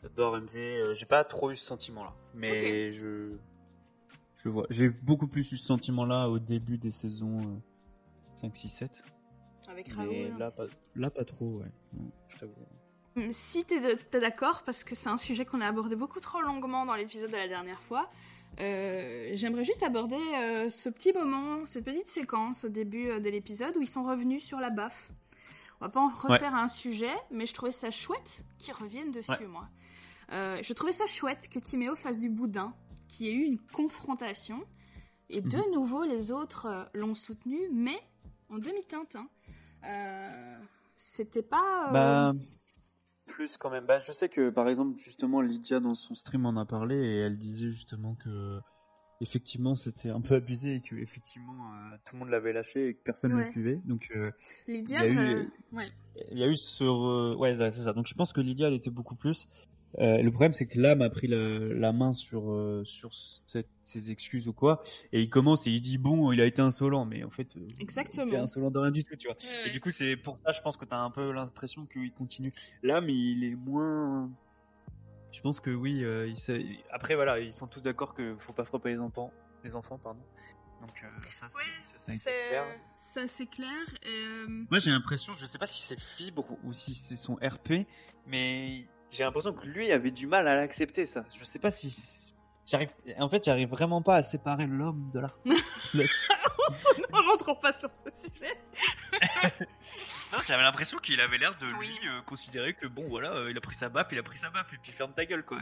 j'adore 0.02 0.38
MV. 0.38 0.56
euh, 0.56 0.94
j'ai 0.94 1.06
pas 1.06 1.24
trop 1.24 1.52
eu 1.52 1.56
ce 1.56 1.66
sentiment-là, 1.66 2.14
mais 2.34 2.92
je 2.92 3.32
je 4.36 4.50
vois. 4.50 4.66
J'ai 4.70 4.90
beaucoup 4.90 5.28
plus 5.28 5.52
eu 5.52 5.58
ce 5.58 5.66
sentiment-là 5.66 6.30
au 6.30 6.40
début 6.40 6.78
des 6.78 6.92
saisons 6.92 7.40
euh, 7.40 7.60
5, 8.42 8.56
6, 8.56 8.70
7. 8.70 9.04
Avec 9.68 9.96
Mais 9.98 10.28
Raoul. 10.30 10.38
là 10.40 10.52
pas, 10.52 10.66
là 10.96 11.10
pas 11.12 11.26
trop, 11.26 11.60
ouais. 11.60 11.72
Non, 11.94 12.10
je 12.30 12.38
t'avoue. 12.38 12.54
Mm, 13.16 13.32
Si 13.32 13.66
t'es 13.66 13.96
t'es 13.98 14.20
d'accord, 14.20 14.64
parce 14.64 14.84
que 14.84 14.96
c'est 14.96 15.10
un 15.10 15.18
sujet 15.18 15.46
qu'on 15.46 15.62
a 15.62 15.68
abordé 15.68 15.96
beaucoup 15.96 16.20
trop 16.22 16.42
longuement 16.42 16.86
dans 16.86 16.96
l'épisode 16.96 17.32
de 17.32 17.36
la 17.38 17.48
dernière 17.48 17.82
fois, 17.82 18.10
euh, 18.62 19.32
j'aimerais 19.34 19.64
juste 19.66 19.84
aborder 19.84 20.16
euh, 20.42 20.70
ce 20.70 20.90
petit 20.90 21.14
moment, 21.14 21.66
cette 21.66 21.84
petite 21.86 22.08
séquence 22.08 22.64
au 22.66 22.70
début 22.70 23.10
euh, 23.10 23.20
de 23.20 23.30
l'épisode 23.30 23.76
où 23.78 23.82
ils 23.82 23.88
sont 23.88 24.04
revenus 24.04 24.44
sur 24.44 24.60
la 24.60 24.70
baffe. 24.70 25.12
On 25.82 25.86
va 25.86 25.90
pas 25.90 26.02
en 26.02 26.10
refaire 26.10 26.54
un 26.56 26.68
sujet, 26.68 27.14
mais 27.32 27.46
je 27.46 27.54
trouvais 27.54 27.72
ça 27.72 27.90
chouette 27.92 28.44
qu'ils 28.58 28.74
reviennent 28.74 29.12
dessus, 29.12 29.32
Ouais. 29.32 29.48
moi. 29.48 29.70
Euh, 30.32 30.60
je 30.62 30.74
trouvais 30.74 30.92
ça 30.92 31.08
chouette 31.08 31.48
que 31.50 31.58
Timéo 31.60 31.96
fasse 31.96 32.20
du 32.20 32.30
boudin, 32.30 32.74
qu'il 33.08 33.26
y 33.28 33.30
ait 33.30 33.34
eu 33.34 33.44
une 33.46 33.60
confrontation, 33.60 34.62
et 35.30 35.42
de 35.42 35.58
Mhm. 35.58 35.74
nouveau 35.74 36.04
les 36.04 36.32
autres 36.32 36.66
euh, 36.66 36.84
l'ont 36.94 37.16
soutenu, 37.16 37.58
mais 37.72 38.00
en 38.50 38.58
demi-teinte. 38.60 39.16
hein. 39.16 39.28
Euh, 39.86 40.58
C'était 40.96 41.42
pas... 41.44 41.90
euh, 41.90 41.94
Bah 41.94 42.34
plus 43.26 43.58
quand 43.58 43.70
même. 43.70 43.86
Bah 43.86 44.00
je 44.00 44.12
sais 44.12 44.28
que 44.28 44.50
par 44.50 44.68
exemple 44.68 45.00
justement 45.00 45.40
Lydia 45.40 45.80
dans 45.80 45.94
son 45.96 46.14
stream 46.16 46.46
en 46.48 46.58
a 46.58 46.66
parlé 46.66 46.96
et 46.96 47.18
elle 47.20 47.38
disait 47.38 47.70
justement 47.72 48.16
que 48.16 48.60
effectivement 49.22 49.76
c'était 49.76 50.10
un 50.10 50.22
peu 50.22 50.36
abusé 50.36 50.76
et 50.76 50.82
que 50.82 50.96
effectivement 50.96 51.54
euh, 51.74 51.96
tout 52.06 52.16
le 52.16 52.20
monde 52.20 52.30
l'avait 52.30 52.54
lâché 52.54 52.90
et 52.90 52.94
que 52.94 53.02
personne 53.04 53.32
ne 53.32 53.38
Ouais. 53.38 53.46
le 53.46 53.52
suivait. 53.52 53.80
Donc 53.86 54.10
euh, 54.16 54.32
Lydia, 54.68 55.06
il 55.06 55.14
y 55.14 55.18
a 55.18 55.22
eu- 55.22 55.36
euh, 55.36 55.46
ouais. 55.74 55.92
il 56.32 56.38
y 56.38 56.44
a 56.44 56.48
eu 56.48 56.56
sur 56.56 57.38
ouais 57.38 57.56
c'est 57.72 57.84
ça 57.84 57.94
donc 57.94 58.08
je 58.08 58.14
pense 58.14 58.32
que 58.34 58.42
Lydia 58.42 58.68
elle 58.68 58.74
était 58.76 58.90
beaucoup 58.92 59.16
plus 59.16 59.48
Euh, 59.98 60.22
le 60.22 60.30
problème 60.30 60.54
c'est 60.54 60.68
que 60.68 60.80
l'âme 60.80 61.02
a 61.02 61.10
pris 61.10 61.26
la, 61.26 61.38
la 61.38 61.92
main 61.92 62.14
sur 62.14 62.44
sur 62.86 63.10
cette, 63.48 63.68
ses 63.84 64.12
excuses 64.12 64.48
ou 64.48 64.54
quoi 64.54 64.84
et 65.12 65.20
il 65.20 65.30
commence 65.32 65.66
et 65.66 65.72
il 65.72 65.82
dit 65.82 65.98
bon 65.98 66.32
il 66.32 66.40
a 66.42 66.46
été 66.46 66.62
insolent 66.62 67.06
mais 67.06 67.24
en 67.24 67.32
fait 67.32 67.56
Exactement. 67.80 68.28
il 68.28 68.30
était 68.30 68.38
insolent 68.38 68.70
de 68.70 68.78
rien 68.78 68.92
du 68.92 69.04
tout 69.04 69.16
tu 69.16 69.26
vois 69.28 69.36
Ouais, 69.42 69.68
et 69.68 69.72
du 69.72 69.80
coup 69.80 69.90
c'est 69.90 70.16
pour 70.16 70.38
ça 70.38 70.52
je 70.52 70.62
pense 70.62 70.78
que 70.78 70.86
t'as 70.86 71.00
un 71.00 71.10
peu 71.10 71.32
l'impression 71.32 71.88
qu'il 71.88 72.12
continue 72.14 72.54
l'âme 72.84 73.10
il 73.10 73.44
est 73.44 73.56
moins 73.56 74.30
je 75.32 75.42
pense 75.42 75.60
que 75.60 75.70
oui 75.70 76.04
euh, 76.04 76.28
il 76.28 76.80
après 76.92 77.16
voilà 77.16 77.40
ils 77.40 77.54
sont 77.54 77.68
tous 77.68 77.84
d'accord 77.84 78.14
que 78.14 78.36
faut 78.38 78.54
pas 78.54 78.64
frapper 78.64 78.90
les 78.90 79.00
enfants 79.00 79.32
les 79.64 79.76
enfants 79.76 79.98
pardon 79.98 80.22
donc 80.82 81.04
euh, 81.04 81.08
ça 81.32 81.48
c'est 81.50 81.58
Oui, 82.12 82.20
clair. 82.50 82.66
ça 82.98 83.28
c'est 83.28 83.48
clair. 83.48 83.70
et, 84.04 84.08
euh, 84.10 84.48
Moi 84.70 84.80
j'ai 84.80 84.92
l'impression, 84.92 85.34
je 85.38 85.46
sais 85.46 85.58
pas 85.58 85.68
si 85.68 85.82
c'est 85.82 86.00
Fibre 86.00 86.58
ou 86.64 86.72
si 86.74 86.94
c'est 86.94 87.16
son 87.16 87.36
RP, 87.36 87.86
mais 88.26 88.88
j'ai 89.12 89.24
l'impression 89.24 89.52
que 89.54 89.66
lui 89.68 89.92
avait 89.92 90.12
du 90.12 90.26
mal 90.26 90.48
à 90.48 90.56
l'accepter 90.56 91.06
ça. 91.06 91.26
Je 91.38 91.44
sais 91.44 91.60
pas 91.60 91.70
si 91.72 92.34
j'arrive. 92.66 92.90
En 93.20 93.28
fait, 93.28 93.44
j'arrive 93.44 93.68
vraiment 93.70 94.02
pas 94.02 94.16
à 94.16 94.24
séparer 94.24 94.68
l'homme 94.68 95.12
de 95.14 95.20
l'artiste. 95.20 95.64
ne 97.14 97.28
rentrons 97.32 97.56
pas 97.56 97.74
sur 97.74 97.90
ce 98.06 98.30
sujet. 98.30 98.54
non, 100.34 100.40
j'avais 100.48 100.64
l'impression 100.64 100.98
qu'il 101.00 101.20
avait 101.22 101.38
l'air 101.38 101.56
de 101.56 101.68
Oui. 101.80 101.88
lui 102.02 102.08
euh, 102.10 102.22
considérer 102.22 102.74
que 102.74 102.88
bon 102.88 103.08
voilà, 103.10 103.32
euh, 103.34 103.52
il 103.52 103.58
a 103.58 103.62
pris 103.62 103.76
sa 103.76 103.90
baffe, 103.90 104.08
il 104.12 104.20
a 104.20 104.24
pris 104.24 104.38
sa 104.38 104.50
baffe 104.50 104.74
et 104.74 104.78
puis 104.82 104.92
ferme 104.92 105.14
ta 105.14 105.26
gueule 105.26 105.44
quoi. 105.44 105.58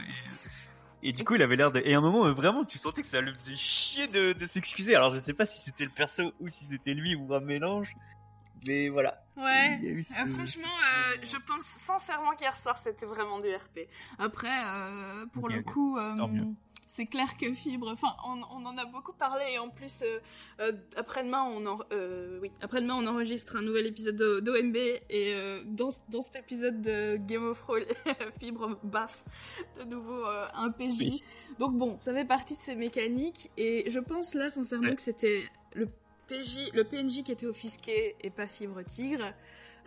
Et, 1.02 1.10
et 1.10 1.12
du 1.12 1.24
coup, 1.24 1.34
il 1.36 1.42
avait 1.42 1.56
l'air 1.56 1.70
de. 1.70 1.80
Et 1.84 1.94
à 1.94 1.98
un 1.98 2.00
moment, 2.00 2.26
euh, 2.26 2.32
vraiment, 2.32 2.64
tu 2.64 2.78
sentais 2.78 3.02
que 3.02 3.08
ça 3.08 3.20
le 3.20 3.32
faisait 3.34 3.54
chier 3.56 4.08
de, 4.08 4.32
de 4.32 4.46
s'excuser. 4.46 4.94
Alors, 4.96 5.10
je 5.14 5.18
sais 5.18 5.32
pas 5.34 5.46
si 5.46 5.60
c'était 5.60 5.84
le 5.84 5.90
perso 5.90 6.32
ou 6.40 6.48
si 6.48 6.64
c'était 6.66 6.94
lui 6.94 7.14
ou 7.14 7.32
un 7.34 7.40
mélange, 7.40 7.94
mais 8.66 8.88
voilà. 8.88 9.22
Ouais. 9.36 9.78
Ce- 10.02 10.12
Euh, 10.20 10.26
franchement, 10.34 10.66
euh, 10.66 11.16
je 11.22 11.36
pense 11.46 11.62
sincèrement 11.62 12.32
qu'hier 12.34 12.56
soir 12.56 12.76
c'était 12.76 13.06
vraiment 13.06 13.38
du 13.38 13.46
RP. 13.54 13.88
Après, 14.18 14.50
euh, 14.66 15.26
pour 15.32 15.44
Ok, 15.44 15.52
le 15.52 15.58
ok. 15.60 15.64
coup, 15.66 15.98
Tant 16.16 16.26
mieux. 16.28 16.46
C'est 16.90 17.04
clair 17.06 17.36
que 17.36 17.52
Fibre. 17.52 17.90
Enfin, 17.92 18.16
on, 18.26 18.40
on 18.50 18.64
en 18.66 18.76
a 18.78 18.86
beaucoup 18.86 19.12
parlé 19.12 19.44
et 19.52 19.58
en 19.58 19.68
plus, 19.68 20.00
euh, 20.02 20.18
euh, 20.60 20.72
après-demain, 20.96 21.42
on 21.44 21.66
en, 21.66 21.78
euh, 21.92 22.38
oui, 22.40 22.50
après-demain, 22.62 22.94
on 22.96 23.06
enregistre 23.06 23.56
un 23.56 23.62
nouvel 23.62 23.86
épisode 23.86 24.16
de- 24.16 24.40
d'OMB 24.40 24.76
et 25.10 25.34
dans, 25.66 25.90
dans 26.08 26.22
cet 26.22 26.36
épisode 26.36 26.80
de 26.80 27.16
Game 27.18 27.44
of 27.46 27.60
Thrones, 27.60 27.84
Fibre 28.40 28.78
baffe 28.82 29.22
de 29.78 29.84
nouveau 29.84 30.24
un 30.24 30.70
PJ. 30.70 30.98
Oui. 31.00 31.22
Donc 31.58 31.76
bon, 31.76 31.98
ça 32.00 32.14
fait 32.14 32.24
partie 32.24 32.54
de 32.56 32.60
ces 32.60 32.74
mécaniques 32.74 33.50
et 33.58 33.90
je 33.90 34.00
pense 34.00 34.34
là 34.34 34.48
sincèrement 34.48 34.88
Ouais. 34.88 34.94
que 34.96 35.02
c'était 35.02 35.42
le 35.74 35.86
PJ, 36.26 36.70
le 36.72 36.84
PNJ 36.84 37.22
qui 37.22 37.32
était 37.32 37.46
offusqué 37.46 38.16
et 38.22 38.30
pas 38.30 38.46
Fibre 38.48 38.82
Tigre. 38.82 39.32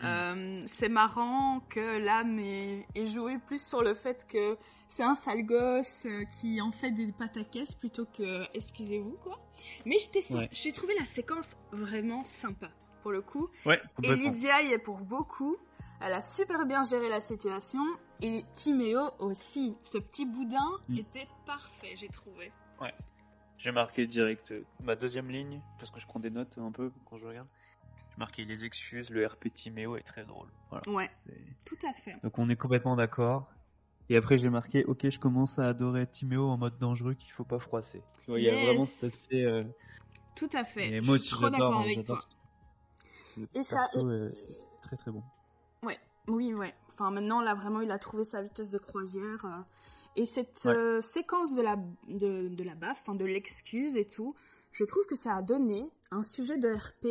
Mm. 0.03 0.63
C'est 0.65 0.89
marrant 0.89 1.61
que 1.69 1.97
l'âme 1.99 2.39
est, 2.39 2.85
est 2.95 3.05
jouée 3.07 3.37
plus 3.45 3.63
sur 3.65 3.83
le 3.83 3.93
fait 3.93 4.25
que 4.27 4.57
c'est 4.91 5.03
un 5.03 5.15
sale 5.15 5.43
gosse 5.43 6.05
euh, 6.05 6.25
qui 6.25 6.59
en 6.61 6.71
fait 6.71 6.91
des 6.91 7.11
pataquès 7.13 7.73
plutôt 7.75 8.05
que 8.05 8.43
excusez-vous 8.53 9.17
quoi. 9.23 9.39
Mais 9.85 9.95
Ouais. 10.31 10.49
j'ai 10.51 10.71
trouvé 10.73 10.93
la 10.99 11.05
séquence 11.05 11.55
vraiment 11.71 12.23
sympa 12.23 12.69
pour 13.01 13.11
le 13.11 13.21
coup. 13.21 13.49
Ouais, 13.65 13.81
Et. 14.03 14.13
Lydia 14.15 14.61
y 14.63 14.73
est 14.73 14.77
pour 14.79 14.97
beaucoup. 14.99 15.55
Elle 16.01 16.13
a 16.13 16.21
super 16.21 16.65
bien 16.65 16.83
géré 16.83 17.09
la 17.09 17.19
situation. 17.21 17.81
Et 18.21 18.43
Timéo 18.53 19.01
aussi. 19.19 19.77
Ce 19.83 19.97
petit 19.97 20.25
boudin 20.25 20.69
Mm. 20.89 20.97
était 20.97 21.27
parfait, 21.45 21.95
j'ai 21.95 22.09
trouvé. 22.09 22.51
J'ai 23.57 23.71
marqué 23.71 24.07
direct 24.07 24.51
euh, 24.53 24.65
ma 24.83 24.95
deuxième 24.95 25.29
ligne, 25.29 25.61
parce 25.77 25.91
que 25.91 25.99
je 25.99 26.07
prends 26.07 26.19
des 26.19 26.31
notes 26.31 26.57
un 26.57 26.71
peu 26.71 26.91
quand 27.05 27.19
je 27.19 27.27
regarde. 27.27 27.47
J'ai 28.09 28.17
marqué 28.17 28.43
les 28.43 28.65
excuses, 28.65 29.11
le 29.11 29.23
RP 29.25 29.51
Timéo 29.51 29.95
est 29.97 30.01
très 30.01 30.23
drôle. 30.25 30.47
Voilà. 30.71 30.89
Ouais, 30.89 31.11
tout 31.67 31.77
à 31.87 31.93
fait. 31.93 32.15
Donc 32.23 32.39
on 32.39 32.49
est 32.49 32.55
complètement 32.55 32.95
d'accord. 32.95 33.47
Et 34.11 34.17
après 34.17 34.37
j'ai 34.37 34.49
marqué, 34.49 34.83
ok, 34.83 35.07
je 35.09 35.19
commence 35.19 35.57
à 35.57 35.67
adorer 35.69 36.05
Timéo 36.05 36.49
en 36.49 36.57
mode 36.57 36.77
dangereux 36.77 37.13
qu'il 37.13 37.31
faut 37.31 37.45
pas 37.45 37.59
froisser. 37.59 38.03
Il 38.27 38.39
y 38.43 38.49
a 38.49 38.55
vraiment 38.65 38.83
cet 38.85 39.05
aspect. 39.05 39.45
euh, 39.45 39.61
Tout 40.35 40.49
à 40.51 40.65
fait. 40.65 40.89
et 40.89 41.01
Je 41.01 41.05
moi 41.05 41.17
suis 41.17 41.27
aussi 41.33 41.41
trop 41.41 41.49
d'accord 41.49 41.71
j'adore. 41.71 41.79
avec 41.81 42.05
toi. 42.05 42.19
Et 43.53 43.63
ça- 43.63 43.87
est 43.95 44.81
très 44.81 44.97
très 44.97 45.11
bon. 45.11 45.23
Oui, 46.27 46.53
ouais. 46.53 46.73
Enfin, 46.93 47.09
maintenant, 47.09 47.41
là, 47.41 47.55
vraiment, 47.55 47.81
il 47.81 47.89
a 47.89 47.97
trouvé 47.97 48.23
sa 48.23 48.41
vitesse 48.43 48.69
de 48.69 48.77
croisière. 48.77 49.43
euh, 49.45 49.61
Et 50.17 50.25
cette 50.25 50.61
Ouais. 50.65 50.71
euh, 50.75 51.01
séquence 51.01 51.55
de 51.55 51.61
la, 51.61 51.77
de, 52.09 52.49
de 52.49 52.63
la 52.65 52.75
baffe, 52.75 53.01
enfin, 53.07 53.15
de 53.17 53.23
l'excuse 53.25 53.95
et 53.97 54.05
tout, 54.05 54.35
je 54.73 54.83
trouve 54.83 55.05
que 55.05 55.15
ça 55.15 55.35
a 55.35 55.41
donné 55.41 55.89
un 56.11 56.21
sujet 56.21 56.57
de 56.57 56.67
RP 56.69 57.07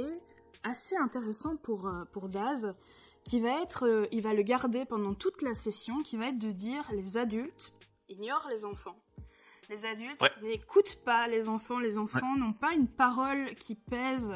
assez 0.62 0.96
intéressant 0.96 1.56
pour, 1.56 1.88
euh, 1.88 2.04
pour 2.12 2.28
Daz, 2.28 2.74
qui 3.24 3.40
va 3.40 3.60
être, 3.62 3.86
euh, 3.86 4.06
il 4.12 4.22
va 4.22 4.34
le 4.34 4.42
garder 4.42 4.84
pendant 4.84 5.14
toute 5.14 5.42
la 5.42 5.54
session, 5.54 6.02
qui 6.02 6.16
va 6.16 6.28
être 6.28 6.38
de 6.38 6.50
dire 6.52 6.90
les 6.92 7.16
adultes 7.16 7.72
ignorent 8.08 8.48
les 8.50 8.64
enfants. 8.64 8.96
Les 9.68 9.86
adultes 9.86 10.20
Ouais. 10.22 10.30
n'écoutent 10.42 10.96
pas 11.04 11.28
les 11.28 11.48
enfants, 11.48 11.78
les 11.78 11.96
enfants 11.96 12.36
n'ont 12.36 12.52
pas 12.52 12.72
une 12.72 12.88
parole 12.88 13.54
qui 13.54 13.74
pèse 13.76 14.34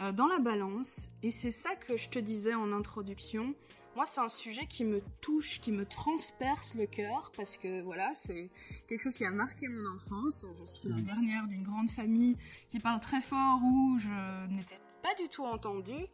euh, 0.00 0.12
dans 0.12 0.26
la 0.26 0.38
balance. 0.38 1.08
Et 1.22 1.30
c'est 1.30 1.50
ça 1.50 1.74
que 1.74 1.96
je 1.96 2.08
te 2.10 2.18
disais 2.18 2.54
en 2.54 2.70
introduction. 2.72 3.54
Moi, 3.96 4.04
c'est 4.06 4.20
un 4.20 4.28
sujet 4.28 4.66
qui 4.66 4.84
me 4.84 5.00
touche, 5.22 5.58
qui 5.60 5.72
me 5.72 5.86
transperce 5.86 6.74
le 6.74 6.86
cœur, 6.86 7.32
parce 7.34 7.56
que 7.56 7.80
voilà, 7.82 8.14
c'est 8.14 8.50
quelque 8.86 9.00
chose 9.00 9.14
qui 9.14 9.24
a 9.24 9.30
marqué 9.30 9.66
mon 9.68 9.96
enfance. 9.96 10.44
Je 10.60 10.64
suis 10.66 10.88
la 10.88 10.96
Mhm. 10.96 11.02
dernière 11.04 11.46
d'une 11.48 11.62
grande 11.64 11.90
famille 11.90 12.36
qui 12.68 12.78
parle 12.78 13.00
très 13.00 13.22
fort, 13.22 13.58
où 13.64 13.98
je 13.98 14.46
n'étais 14.54 14.78
pas 15.02 15.14
du 15.14 15.28
tout 15.28 15.44
entendue. 15.44 16.06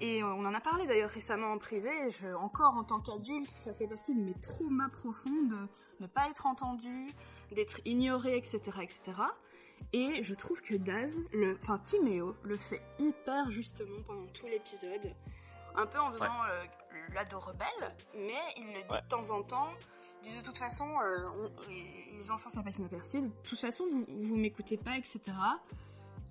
Et 0.00 0.22
on 0.22 0.40
en 0.40 0.52
a 0.54 0.60
parlé 0.60 0.86
d'ailleurs 0.86 1.10
récemment 1.10 1.52
en 1.52 1.58
privé. 1.58 1.90
Je, 2.10 2.28
encore 2.34 2.74
en 2.74 2.84
tant 2.84 3.00
qu'adulte, 3.00 3.50
ça 3.50 3.72
fait 3.74 3.86
partie 3.86 4.14
de 4.14 4.20
mes 4.20 4.34
traumas 4.34 4.90
profonds 4.90 5.42
de 5.44 5.56
ne 6.00 6.06
pas 6.06 6.28
être 6.28 6.46
entendu, 6.46 7.08
d'être 7.52 7.80
ignoré, 7.86 8.36
etc., 8.36 8.60
etc. 8.82 9.00
Et 9.92 10.22
je 10.22 10.34
trouve 10.34 10.60
que 10.62 10.74
Daz, 10.74 11.24
le, 11.32 11.58
enfin 11.62 11.78
Timéo, 11.78 12.34
le 12.42 12.56
fait 12.56 12.82
hyper 12.98 13.50
justement 13.50 14.02
pendant 14.06 14.26
tout 14.28 14.46
l'épisode. 14.46 15.14
Un 15.76 15.86
peu 15.86 15.98
en 15.98 16.10
faisant 16.10 16.24
euh, 16.50 16.64
l'ado 17.14 17.38
rebelle, 17.38 17.94
mais 18.14 18.40
il 18.56 18.66
le 18.66 18.82
dit 18.88 18.94
de 19.02 19.08
temps 19.08 19.30
en 19.30 19.42
temps. 19.42 19.68
Dit 20.22 20.34
de 20.36 20.42
toute 20.42 20.56
façon, 20.58 20.88
euh, 21.00 21.28
on- 21.38 21.70
les 22.18 22.30
enfants 22.30 22.48
ça 22.50 22.62
passe 22.62 22.78
inaperçu. 22.78 23.20
De 23.20 23.28
toute 23.44 23.58
façon, 23.60 23.84
vous, 23.90 24.04
vous 24.08 24.36
m'écoutez 24.36 24.76
pas, 24.78 24.96
etc. 24.96 25.20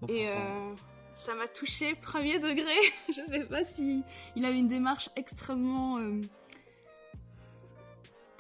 Et 0.08 0.26
100%. 0.26 0.30
euh, 0.36 0.76
ça 1.16 1.34
m'a 1.36 1.48
touché 1.48 1.96
premier 1.96 2.40
degré. 2.40 2.76
je 3.10 3.22
sais 3.30 3.46
pas 3.46 3.66
si 3.66 4.04
il 4.36 4.46
avait 4.46 4.60
une 4.60 4.68
démarche 4.68 5.10
extrêmement 5.16 5.98
euh, 5.98 6.22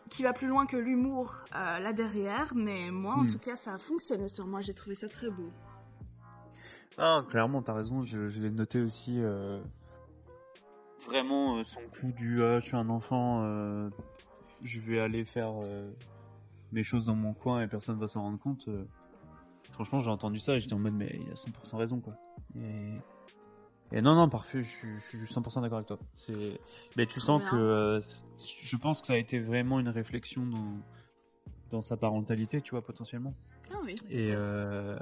qui 0.10 0.24
va 0.24 0.34
plus 0.34 0.48
loin 0.48 0.66
que 0.66 0.78
l'humour 0.78 1.36
euh, 1.56 1.80
là 1.80 1.94
derrière, 1.94 2.54
mais 2.56 2.92
moi 2.92 3.16
en 3.16 3.24
Hmm. 3.24 3.28
tout 3.32 3.40
cas 3.40 3.56
ça 3.56 3.74
a 3.74 3.78
fonctionné 3.78 4.28
sur 4.28 4.46
moi. 4.46 4.62
J'ai 4.62 4.74
trouvé 4.74 4.96
ça 4.96 5.08
très 5.10 5.30
beau. 5.30 5.50
Ah, 6.98 7.24
clairement, 7.30 7.62
t'as 7.62 7.74
raison, 7.74 8.02
je, 8.04 8.28
je 8.30 8.42
l'ai 8.42 8.52
noté 8.52 8.80
aussi. 8.82 9.20
euh, 9.20 9.60
Vraiment, 11.06 11.62
son 11.66 11.82
coup 11.82 12.12
du 12.16 12.42
ah, 12.42 12.60
je 12.60 12.66
suis 12.68 12.76
un 12.78 12.90
enfant, 12.90 13.44
je 14.64 14.80
vais 14.82 15.00
aller 15.00 15.24
faire 15.26 15.52
mes 16.72 16.84
choses 16.84 17.06
dans 17.06 17.16
mon 17.16 17.34
coin 17.34 17.62
et 17.62 17.68
personne 17.68 18.00
va 18.00 18.08
s'en 18.08 18.22
rendre 18.22 18.40
compte. 18.40 18.68
Euh, 19.76 19.84
Franchement, 19.84 20.00
j'ai 20.02 20.10
entendu 20.10 20.40
ça 20.40 20.56
et 20.56 20.60
j'étais 20.60 20.74
en 20.74 20.80
mode, 20.80 20.94
mais 20.94 21.20
il 21.22 21.30
a 21.32 21.34
100% 21.36 21.78
raison, 21.78 22.00
quoi. 22.00 22.14
Et, 22.58 22.98
et 23.92 24.02
non, 24.02 24.16
non, 24.16 24.30
parfait, 24.30 24.64
je 24.64 24.70
suis, 24.70 24.96
je 25.00 25.06
suis 25.06 25.18
100% 25.20 25.62
d'accord 25.62 25.78
avec 25.78 25.88
toi. 25.88 26.00
C'est... 26.14 26.60
Mais 26.98 27.06
tu 27.06 27.20
sens 27.20 27.42
que. 27.50 27.56
euh, 27.56 28.02
c'est- 28.02 28.26
je 28.62 28.78
pense 28.78 29.02
que 29.02 29.08
ça 29.08 29.14
a 29.14 29.18
été 29.18 29.40
vraiment 29.40 29.80
une 29.80 29.90
réflexion 29.90 30.46
dans, 30.46 30.78
dans 31.72 31.82
sa 31.82 31.98
parentalité, 31.98 32.62
tu 32.62 32.72
vois, 32.72 32.82
potentiellement. 32.82 33.34
Ah 33.72 33.78
oui. 33.84 33.96
Et 34.10 34.32
euh, 34.32 34.98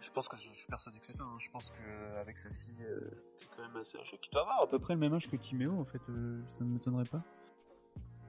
je 0.00 0.10
pense 0.10 0.28
que 0.28 0.36
je 0.36 0.48
suis 0.48 0.66
persuadé 0.66 0.98
que 0.98 1.06
c'est 1.06 1.12
ça. 1.16 1.24
hein. 1.24 1.36
Je 1.38 1.50
pense 1.50 1.70
qu'avec 1.70 2.38
sa 2.38 2.48
fille, 2.50 2.84
euh, 2.84 3.10
qui 3.38 3.44
est 3.44 3.48
quand 3.56 3.62
même 3.62 3.76
assez 3.76 3.98
âgée, 3.98 4.18
qui 4.20 4.30
doit 4.30 4.42
avoir 4.42 4.62
à 4.62 4.66
peu 4.66 4.78
près 4.78 4.94
le 4.94 5.00
même 5.00 5.12
âge 5.14 5.28
que 5.30 5.36
Timéo, 5.36 5.78
en 5.78 5.84
fait, 5.84 6.02
euh, 6.08 6.40
ça 6.48 6.64
ne 6.64 6.70
m'étonnerait 6.70 7.04
pas. 7.04 7.22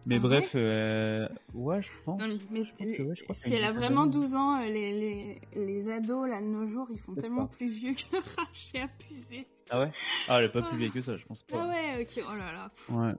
Mais 0.06 0.16
Ah 0.18 0.20
bref, 0.20 0.52
euh, 0.56 1.28
ouais, 1.54 1.82
je 1.82 1.90
pense. 2.04 2.22
Non, 2.22 2.40
mais 2.52 2.66
Je 2.66 2.72
pense 2.74 2.92
que 2.92 3.04
ouais, 3.04 3.16
je 3.16 3.24
crois 3.24 3.36
que 3.36 3.42
si 3.42 3.50
c'est 3.50 3.56
elle 3.56 3.64
a 3.64 3.72
vraiment 3.72 4.06
dizaine 4.06 4.24
12 4.24 4.36
ans, 4.36 4.62
euh, 4.62 4.66
les, 4.66 5.00
les, 5.00 5.42
les 5.56 5.90
ados 5.90 6.30
là 6.30 6.42
de 6.42 6.48
nos 6.48 6.68
jours, 6.68 6.88
ils 6.92 7.00
font 7.00 7.14
C'est 7.16 7.22
tellement 7.22 7.48
plus 7.48 7.68
vieux 7.68 7.94
que 7.94 8.18
Rach 8.36 8.76
et 8.76 8.82
abusé. 8.82 9.48
Ah 9.70 9.80
ouais? 9.80 9.92
Ah, 10.28 10.40
elle 10.40 10.46
est 10.46 10.50
pas 10.50 10.62
plus 10.62 10.78
vieille 10.78 10.92
que 10.92 11.02
ça, 11.02 11.18
je 11.18 11.26
pense 11.26 11.44
pas. 11.44 11.64
Ah 11.64 11.68
ouais, 11.68 12.02
ok, 12.02 12.24
oh 12.28 12.36
là 12.36 12.52
là. 12.52 12.72
Ouais. 12.90 13.12
faut 13.14 13.18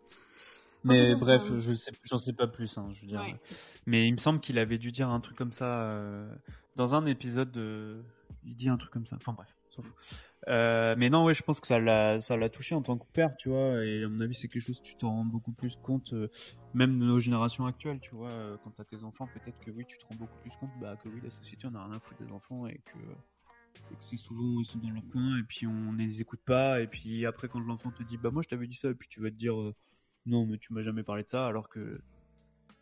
Mais 0.84 1.14
bref, 1.14 1.42
je 1.56 1.72
sais, 1.72 1.92
j'en 2.02 2.18
sais 2.18 2.34
pas 2.34 2.46
plus, 2.46 2.76
hein, 2.76 2.90
je 2.92 3.00
veux 3.00 3.06
dire. 3.06 3.20
Ouais. 3.20 3.34
Mais 3.86 4.06
il 4.06 4.12
me 4.12 4.18
semble 4.18 4.40
qu'il 4.40 4.58
avait 4.58 4.78
dû 4.78 4.92
dire 4.92 5.08
un 5.08 5.20
truc 5.20 5.36
comme 5.36 5.52
ça 5.52 5.80
euh, 5.80 6.28
dans 6.76 6.94
un 6.94 7.06
épisode. 7.06 7.50
De... 7.50 8.02
Il 8.44 8.56
dit 8.56 8.68
un 8.68 8.76
truc 8.76 8.92
comme 8.92 9.06
ça. 9.06 9.16
Enfin 9.16 9.32
bref, 9.32 9.48
on 9.68 9.72
s'en 9.72 9.82
fout. 9.82 9.96
Euh, 10.48 10.94
mais 10.98 11.08
non, 11.10 11.24
ouais, 11.24 11.34
je 11.34 11.42
pense 11.42 11.60
que 11.60 11.66
ça 11.66 11.78
l'a, 11.78 12.20
ça 12.20 12.36
l'a 12.36 12.48
touché 12.50 12.74
en 12.74 12.82
tant 12.82 12.98
que 12.98 13.06
père, 13.12 13.36
tu 13.36 13.48
vois. 13.48 13.84
Et 13.84 14.04
à 14.04 14.08
mon 14.08 14.20
avis, 14.20 14.34
c'est 14.34 14.48
quelque 14.48 14.62
chose 14.62 14.78
que 14.78 14.84
tu 14.84 14.96
t'en 14.96 15.10
rends 15.10 15.24
beaucoup 15.24 15.52
plus 15.52 15.76
compte, 15.76 16.12
euh, 16.12 16.28
même 16.74 16.98
de 16.98 17.04
nos 17.04 17.18
générations 17.18 17.66
actuelles, 17.66 18.00
tu 18.00 18.14
vois. 18.14 18.28
euh, 18.28 18.56
quand 18.62 18.70
t'as 18.72 18.84
tes 18.84 19.04
enfants, 19.04 19.26
peut-être 19.26 19.58
que 19.60 19.70
oui, 19.70 19.84
tu 19.86 19.98
te 19.98 20.04
rends 20.06 20.16
beaucoup 20.16 20.38
plus 20.38 20.54
compte, 20.56 20.70
bah 20.80 20.96
que 20.96 21.08
oui, 21.08 21.20
la 21.22 21.30
société, 21.30 21.66
on 21.70 21.74
a 21.74 21.84
rien 21.84 21.94
à 21.94 22.00
foutre 22.00 22.22
des 22.22 22.30
enfants 22.30 22.66
et 22.66 22.78
que, 22.84 22.98
et 23.90 23.96
que 23.96 24.04
c'est 24.04 24.16
souvent 24.16 24.60
ils 24.60 24.64
sont 24.66 24.78
dans 24.78 24.90
leur 24.90 25.06
coin 25.12 25.38
et 25.38 25.42
puis 25.44 25.66
on 25.66 25.92
ne 25.92 25.98
les 25.98 26.20
écoute 26.20 26.40
pas. 26.44 26.80
Et 26.80 26.86
puis 26.86 27.24
après, 27.26 27.48
quand 27.48 27.60
l'enfant 27.60 27.90
te 27.90 28.02
dit, 28.02 28.18
bah 28.18 28.30
moi, 28.30 28.42
je 28.42 28.48
t'avais 28.48 28.66
dit 28.66 28.76
ça, 28.76 28.90
et 28.90 28.94
puis 28.94 29.08
tu 29.08 29.20
vas 29.20 29.30
te 29.30 29.36
dire, 29.36 29.58
euh, 29.58 29.74
non, 30.26 30.46
mais 30.46 30.58
tu 30.58 30.72
m'as 30.72 30.82
jamais 30.82 31.02
parlé 31.02 31.22
de 31.22 31.28
ça, 31.28 31.46
alors 31.46 31.68
que 31.68 32.00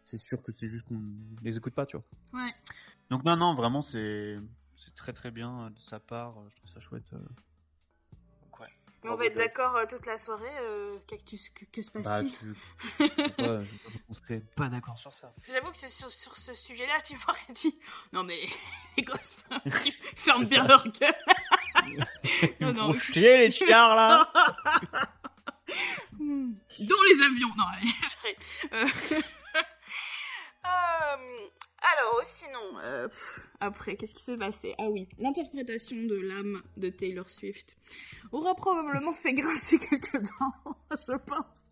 c'est 0.05 0.17
sûr 0.19 0.43
que 0.43 0.51
c'est 0.51 0.69
juste 0.69 0.87
qu'on 0.89 1.01
les 1.43 1.57
écoute 1.57 1.75
pas, 1.75 1.87
tu 1.87 1.97
vois. 1.97 2.43
Ouais. 2.43 2.53
Donc 3.11 3.25
non, 3.25 3.37
non, 3.37 3.55
vraiment, 3.55 3.83
c'est 3.83 4.39
c'est 4.75 4.95
très 4.97 5.13
très 5.13 5.31
bien 5.31 5.71
de 5.71 5.79
sa 5.79 6.01
part. 6.01 6.35
Je 6.51 6.57
trouve 6.57 6.69
ça 6.69 6.81
chouette. 6.81 7.13
Mais 9.05 9.11
on 9.11 9.15
va 9.15 9.27
être 9.27 9.37
d'accord 9.37 9.75
euh, 9.77 9.87
toute 9.87 10.07
la 10.07 10.17
soirée. 10.17 10.47
euh, 10.61 10.97
Cactus, 11.09 11.49
que, 11.51 11.65
que 11.67 11.83
se 11.83 11.91
Bah, 11.91 12.01
passe-t-il 12.03 12.33
tu... 12.33 12.55
sais 13.17 13.29
pas, 13.31 13.59
on 14.09 14.13
serait 14.13 14.41
pas 14.57 14.69
d'accord 14.69 14.99
sur 14.99 15.13
ça. 15.13 15.33
J'avoue 15.45 15.71
que 15.73 15.77
c'est 15.77 15.89
sur, 15.89 16.11
sur 16.11 16.37
ce 16.37 16.55
sujet-là, 16.55 17.01
tu 17.05 17.15
m'aurais 17.15 17.41
dit 17.55 17.79
Non, 18.13 18.23
mais 18.23 18.39
les 18.97 19.03
gosses, 19.03 19.45
ferment 20.17 20.47
bien 20.47 20.67
leur 20.67 20.87
gueule. 20.89 21.15
Ils 21.85 22.55
Non, 22.61 22.73
non. 22.73 22.93
chier 22.95 23.39
les 23.39 23.51
chiards 23.51 23.97
là. 23.97 24.33
Hmm. 26.19 26.53
Dans 26.79 27.03
les 27.09 27.23
avions. 27.25 27.49
Non, 27.57 27.65
allez. 27.65 28.37
Euh, 28.73 28.87
euh, 30.65 31.49
alors, 31.81 32.21
sinon, 32.23 32.61
euh, 32.85 33.09
après, 33.63 33.97
qu'est-ce 33.97 34.15
qui 34.15 34.23
s'est 34.23 34.37
passé? 34.37 34.75
Ah 34.79 34.89
oui, 34.91 35.09
l'interprétation 35.19 35.97
de 35.97 36.17
l'âme 36.17 36.63
de 36.77 36.89
Taylor 36.91 37.29
Swift 37.31 37.77
aura 38.33 38.55
probablement 38.55 39.13
fait 39.13 39.35
grincer 39.35 39.79
quelques 39.79 40.15
dents, 40.23 40.77
je 41.09 41.17
pense. 41.17 41.65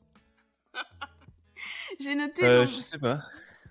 j'ai 2.01 2.15
noté, 2.15 2.45
Euh, 2.45 2.59
dans- 2.65 2.71
je 2.71 2.81
sais 2.81 2.99
pas. 2.99 3.23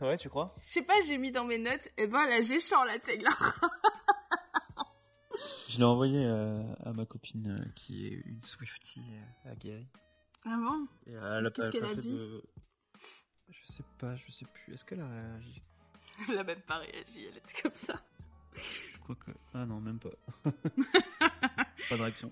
Ouais, 0.01 0.17
tu 0.17 0.29
crois? 0.29 0.55
Je 0.61 0.69
sais 0.69 0.81
pas, 0.81 0.99
j'ai 1.07 1.17
mis 1.17 1.31
dans 1.31 1.45
mes 1.45 1.57
notes, 1.57 1.89
et 1.97 2.07
ben 2.07 2.25
là, 2.27 2.41
j'ai 2.41 2.59
chant 2.59 2.83
la 2.85 2.99
Taylor. 2.99 3.33
Je 5.69 5.77
l'ai 5.77 5.83
envoyé 5.85 6.17
euh, 6.25 6.61
à 6.83 6.91
ma 6.91 7.05
copine 7.05 7.57
euh, 7.59 7.71
qui 7.75 8.07
est 8.07 8.21
une 8.25 8.41
Swiftie 8.43 9.03
euh, 9.45 9.51
aguerrie. 9.51 9.87
Ah 10.45 10.57
bon? 10.57 10.87
A 11.15 11.41
Qu'est-ce 11.51 11.67
pas- 11.67 11.69
qu'elle 11.69 11.85
a 11.85 11.95
dit? 11.95 12.11
de- 12.13 12.43
Je 13.49 13.65
sais 13.71 13.83
pas, 13.99 14.15
je 14.17 14.31
sais 14.31 14.45
plus. 14.45 14.73
Est-ce 14.73 14.83
qu'elle 14.83 14.99
a 14.99 15.07
réagi? 15.07 15.61
Elle 16.29 16.37
a 16.39 16.43
même 16.43 16.61
pas 16.61 16.77
réagi, 16.77 17.25
elle 17.29 17.37
était 17.37 17.61
comme 17.61 17.75
ça. 17.75 17.95
Je 18.55 18.97
crois 18.99 19.15
que. 19.15 19.31
Ah 19.53 19.65
non, 19.65 19.79
même 19.79 19.99
pas. 19.99 20.09
pas 21.89 21.97
de 21.97 22.01
réaction. 22.01 22.31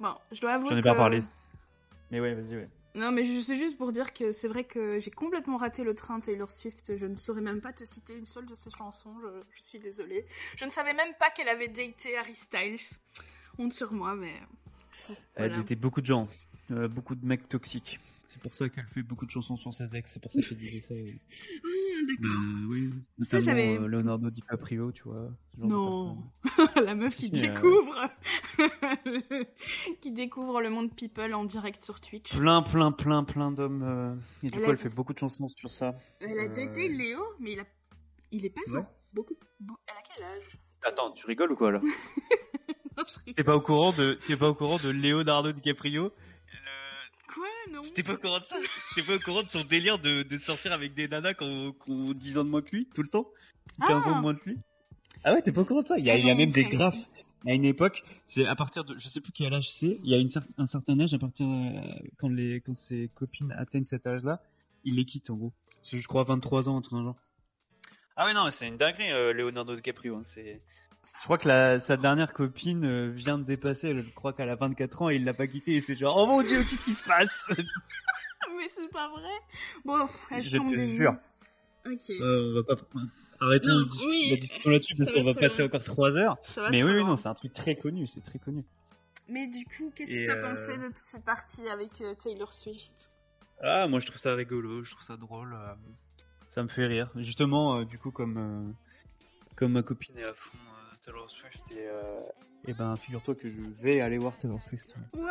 Bon, 0.00 0.14
je 0.32 0.40
dois 0.40 0.52
avouer 0.52 0.70
J'en 0.70 0.76
ai 0.76 0.80
que... 0.80 0.84
pas 0.88 0.94
parlé. 0.94 1.20
Mais 2.10 2.20
ouais, 2.20 2.34
vas-y, 2.34 2.56
ouais. 2.56 2.68
Non, 2.94 3.10
mais 3.12 3.24
je- 3.24 3.40
c'est 3.40 3.56
juste 3.56 3.76
pour 3.76 3.92
dire 3.92 4.12
que 4.12 4.32
c'est 4.32 4.48
vrai 4.48 4.64
que 4.64 4.98
j'ai 5.00 5.10
complètement 5.10 5.56
raté 5.56 5.84
le 5.84 5.94
train 5.94 6.20
Taylor 6.20 6.50
Swift. 6.50 6.96
Je 6.96 7.06
ne 7.06 7.16
saurais 7.16 7.40
même 7.42 7.60
pas 7.60 7.72
te 7.72 7.84
citer 7.84 8.16
une 8.16 8.26
seule 8.26 8.46
de 8.46 8.54
ses 8.54 8.70
chansons. 8.70 9.14
Je, 9.22 9.28
je 9.56 9.62
suis 9.62 9.78
désolée. 9.78 10.26
Je 10.56 10.64
ne 10.64 10.70
savais 10.70 10.94
même 10.94 11.12
pas 11.18 11.30
qu'elle 11.30 11.48
avait 11.48 11.68
daté 11.68 12.16
Harry 12.16 12.34
Styles. 12.34 12.98
Honte 13.58 13.72
sur 13.72 13.92
moi, 13.92 14.14
mais. 14.14 14.34
Elle 15.34 15.58
était 15.58 15.76
beaucoup 15.76 16.00
de 16.00 16.06
gens, 16.06 16.28
euh, 16.70 16.88
beaucoup 16.88 17.14
de 17.14 17.24
mecs 17.24 17.48
toxiques. 17.48 18.00
C'est 18.36 18.42
pour 18.42 18.54
ça 18.54 18.68
qu'elle 18.68 18.86
fait 18.86 19.02
beaucoup 19.02 19.26
de 19.26 19.30
chansons 19.30 19.56
sur 19.56 19.72
ses 19.74 19.96
ex. 19.96 20.12
C'est 20.12 20.20
pour 20.20 20.30
ça 20.30 20.40
qu'elle 20.40 20.58
disait 20.58 20.80
ça. 20.80 20.94
oui. 20.94 21.18
D'accord. 22.06 22.36
Euh, 22.40 22.66
oui, 22.68 22.90
Ça, 23.22 23.38
notamment 23.38 23.40
j'avais- 23.58 23.78
euh, 23.78 23.86
Leonardo 23.88 24.30
DiCaprio, 24.30 24.92
tu 24.92 25.02
vois. 25.04 25.30
ce 25.54 25.60
genre 25.60 25.66
de 25.68 25.72
Non. 25.72 26.22
La 26.84 26.94
meuf 26.94 27.16
qui 27.16 27.26
euh, 27.34 27.40
découvre. 27.40 28.10
qui 30.00 30.12
découvre 30.12 30.60
le 30.60 30.70
monde 30.70 30.94
people 30.94 31.32
en 31.34 31.44
direct 31.44 31.82
sur 31.82 32.00
Twitch. 32.00 32.36
Plein, 32.36 32.62
plein, 32.62 32.92
plein, 32.92 33.24
plein 33.24 33.50
d'hommes. 33.50 33.82
euh, 33.82 34.14
Et 34.42 34.50
du 34.50 34.58
Elle 34.58 34.64
coup, 34.64 34.70
a- 34.70 34.72
elle 34.72 34.78
fait 34.78 34.88
beaucoup 34.88 35.12
de 35.14 35.18
chansons 35.18 35.48
sur 35.48 35.70
ça. 35.70 35.96
Elle 36.20 36.38
a 36.38 36.44
Euh, 36.44 36.48
daté 36.48 36.88
Léo, 36.88 37.20
mais 37.40 37.52
il 37.52 37.60
a. 37.60 37.64
Il 38.32 38.44
est 38.44 38.50
pas 38.50 38.60
Ouais. 38.68 38.82
Beaucoup. 39.12 39.34
Elle 39.60 39.94
a 39.94 40.02
quel 40.14 40.24
âge? 40.24 40.58
Attends, 40.84 41.12
tu 41.12 41.26
rigoles 41.26 41.52
ou 41.52 41.56
quoi 41.56 41.72
là? 41.72 41.80
Non, 41.82 43.04
je 43.08 43.18
rigole. 43.18 43.34
T'es 43.34 43.44
pas 43.44 43.56
au 43.56 43.60
courant 43.60 43.92
de, 43.92 44.18
t'es 44.26 44.36
pas 44.36 44.48
au 44.48 44.54
courant 44.54 44.78
de 44.78 44.90
Leonardo 44.90 45.52
DiCaprio? 45.52 46.12
Quoi, 47.36 47.46
non 47.70 47.82
T'es 47.94 48.02
pas 48.02 48.14
au 48.14 48.16
courant 48.16 48.40
de 48.40 48.44
ça? 48.46 48.56
T'es 48.94 49.02
pas 49.02 49.14
au 49.16 49.18
courant 49.20 49.42
de 49.42 49.48
son 49.50 49.62
délire 49.62 49.98
de, 49.98 50.22
de 50.22 50.36
sortir 50.38 50.72
avec 50.72 50.94
des 50.94 51.06
nanas 51.06 51.34
qui 51.34 51.44
ont, 51.44 51.72
qui 51.72 51.90
ont 51.92 52.12
10 52.14 52.38
ans 52.38 52.44
de 52.44 52.48
moins 52.50 52.62
que 52.62 52.74
lui, 52.74 52.88
tout 52.94 53.02
le 53.02 53.08
temps? 53.08 53.28
15 53.86 54.04
Ah. 54.06 54.10
ans 54.10 54.16
de 54.16 54.20
moins 54.22 54.34
que 54.34 54.48
lui? 54.50 54.58
Ah 55.22 55.32
ouais, 55.34 55.42
t'es 55.42 55.52
pas 55.52 55.60
au 55.60 55.64
courant 55.64 55.82
de 55.82 55.88
ça? 55.88 55.98
Il 55.98 56.04
y 56.06 56.10
a, 56.10 56.14
Ah 56.14 56.18
il 56.18 56.24
y 56.26 56.30
a 56.30 56.34
non, 56.34 56.40
même 56.40 56.50
des 56.52 56.64
graphes. 56.64 56.96
À 57.46 57.52
une 57.52 57.64
époque, 57.64 58.02
c'est 58.24 58.44
à 58.46 58.56
partir 58.56 58.84
de, 58.84 58.98
je 58.98 59.06
sais 59.06 59.20
plus 59.20 59.30
quel 59.32 59.52
âge 59.54 59.70
c'est, 59.70 59.98
il 60.02 60.08
y 60.10 60.14
a 60.14 60.18
une 60.18 60.26
cer- 60.28 60.48
un 60.58 60.66
certain 60.66 60.98
âge, 60.98 61.14
à 61.14 61.18
partir 61.18 61.46
euh, 61.46 61.80
quand 62.16 62.28
les 62.28 62.60
quand 62.60 62.76
ses 62.76 63.08
copines 63.14 63.52
atteignent 63.52 63.84
cet 63.84 64.06
âge-là, 64.06 64.42
il 64.84 64.96
les 64.96 65.04
quitte 65.04 65.30
en 65.30 65.34
gros. 65.36 65.52
C'est 65.82 65.98
je 65.98 66.08
crois 66.08 66.24
23 66.24 66.68
ans, 66.68 66.76
un 66.76 66.80
truc 66.80 66.92
dans 66.94 67.00
le 67.00 67.04
genre. 67.06 67.20
Ah 68.16 68.24
ouais 68.24 68.34
non, 68.34 68.48
c'est 68.50 68.66
une 68.66 68.76
dinguerie 68.78 69.12
euh, 69.12 69.32
Leonardo 69.32 69.76
DiCaprio. 69.76 70.16
hein, 70.16 70.22
c'est 70.24 70.60
je 71.20 71.24
crois 71.24 71.38
que 71.38 71.48
la, 71.48 71.80
sa 71.80 71.96
dernière 71.96 72.32
copine 72.32 72.84
euh, 72.84 73.10
vient 73.10 73.38
de 73.38 73.44
dépasser, 73.44 73.94
je 73.94 74.10
crois 74.14 74.32
qu'elle 74.32 74.50
a 74.50 74.54
24 74.56 75.02
ans 75.02 75.10
et 75.10 75.16
il 75.16 75.24
l'a 75.24 75.34
pas 75.34 75.46
quittée 75.46 75.76
et 75.76 75.80
c'est 75.80 75.94
genre 75.94 76.16
oh 76.16 76.26
mon 76.26 76.42
dieu 76.42 76.62
qu'est-ce 76.62 76.84
qui 76.84 76.92
se 76.92 77.02
passe? 77.02 77.46
Mais 78.56 78.68
c'est 78.74 78.90
pas 78.90 79.08
vrai. 79.10 79.28
Bon, 79.84 80.06
elle 80.30 80.42
Je 80.42 80.56
tombe 80.56 80.70
te 80.70 80.76
des 80.76 80.96
jure. 80.96 81.16
Ok. 81.86 82.10
Euh, 82.10 82.52
on 82.52 82.54
va 82.54 82.62
pas 82.62 82.82
arrêtons 83.40 83.68
Non, 83.68 83.78
la 83.80 83.84
discussion- 83.84 84.08
oui. 84.08 84.28
la 84.30 84.36
discussion 84.36 84.70
là-dessus 84.70 84.94
parce 84.96 85.10
qu'on 85.12 85.22
va 85.24 85.34
passer 85.34 85.58
loin. 85.62 85.66
encore 85.68 85.84
3 85.84 86.16
heures. 86.18 86.36
Ça 86.44 86.62
va 86.62 86.70
Mais 86.70 86.82
oui, 86.82 86.92
oui, 86.92 87.04
non, 87.04 87.16
c'est 87.16 87.28
un 87.28 87.34
truc 87.34 87.52
très 87.52 87.76
connu, 87.76 88.06
c'est 88.06 88.22
très 88.22 88.38
connu. 88.38 88.64
Mais 89.28 89.48
du 89.48 89.64
coup, 89.64 89.90
qu'est-ce 89.94 90.16
que 90.16 90.24
t'as 90.26 90.36
euh, 90.36 90.48
pensé 90.50 90.76
de 90.78 90.86
toute 90.86 90.96
cette 90.96 91.24
partie 91.24 91.68
avec 91.68 92.00
euh, 92.00 92.14
Taylor 92.14 92.52
Swift? 92.52 93.10
Ah, 93.62 93.88
moi 93.88 93.98
je 94.00 94.06
trouve 94.06 94.18
ça 94.18 94.34
rigolo, 94.34 94.82
je 94.84 94.90
trouve 94.92 95.04
ça 95.04 95.16
drôle. 95.16 95.54
euh, 95.54 95.74
ça 96.48 96.62
me 96.62 96.68
fait 96.68 96.86
rire. 96.86 97.10
Justement, 97.16 97.78
euh, 97.80 97.84
du 97.84 97.98
coup, 97.98 98.10
comme, 98.12 98.36
euh, 98.38 98.72
comme 99.56 99.72
ma 99.72 99.82
copine 99.82 100.16
est 100.18 100.24
à 100.24 100.32
fond 100.34 100.56
Taylor 101.06 101.30
Swift, 101.30 101.62
et, 101.70 101.86
euh, 101.86 102.20
et 102.66 102.74
ben 102.74 102.96
figure-toi 102.96 103.36
que 103.36 103.48
je 103.48 103.62
vais 103.80 104.00
aller 104.00 104.18
voir 104.18 104.36
Taylor 104.38 104.60
Swift. 104.60 104.94
Wow 105.14 105.22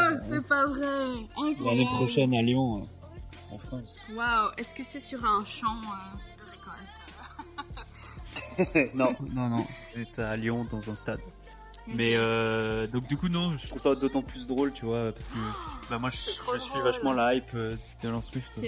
Oh, 0.00 0.14
c'est 0.22 0.46
pas 0.46 0.66
vrai. 0.66 1.26
L'année 1.64 1.86
prochaine 1.86 2.34
à 2.34 2.42
Lyon, 2.42 2.82
euh, 2.82 3.54
en 3.54 3.58
France. 3.58 4.04
Waouh, 4.14 4.50
est-ce 4.56 4.74
que 4.74 4.84
c'est 4.84 5.00
sur 5.00 5.24
un 5.24 5.44
champ 5.44 5.80
euh, 5.82 6.14
de 6.38 6.44
récolte? 8.60 8.94
Non, 8.94 9.14
non, 9.34 9.48
non. 9.48 9.66
C'est 9.92 10.18
à 10.20 10.36
Lyon 10.36 10.66
dans 10.70 10.88
un 10.88 10.96
stade. 10.96 11.20
Mais 11.94 12.16
euh, 12.16 12.86
donc 12.86 13.06
du 13.06 13.16
coup 13.16 13.28
non, 13.28 13.56
je 13.56 13.66
trouve 13.66 13.80
ça 13.80 13.94
d'autant 13.94 14.22
plus 14.22 14.46
drôle, 14.46 14.72
tu 14.72 14.84
vois, 14.84 15.10
parce 15.12 15.28
que 15.28 15.38
bah, 15.90 15.98
moi 15.98 16.10
je, 16.10 16.16
suis 16.16 16.38
drôle. 16.38 16.82
vachement 16.82 17.12
la 17.12 17.34
hype 17.34 17.54
euh, 17.54 17.76
Taylor 18.00 18.22
Swift. 18.22 18.60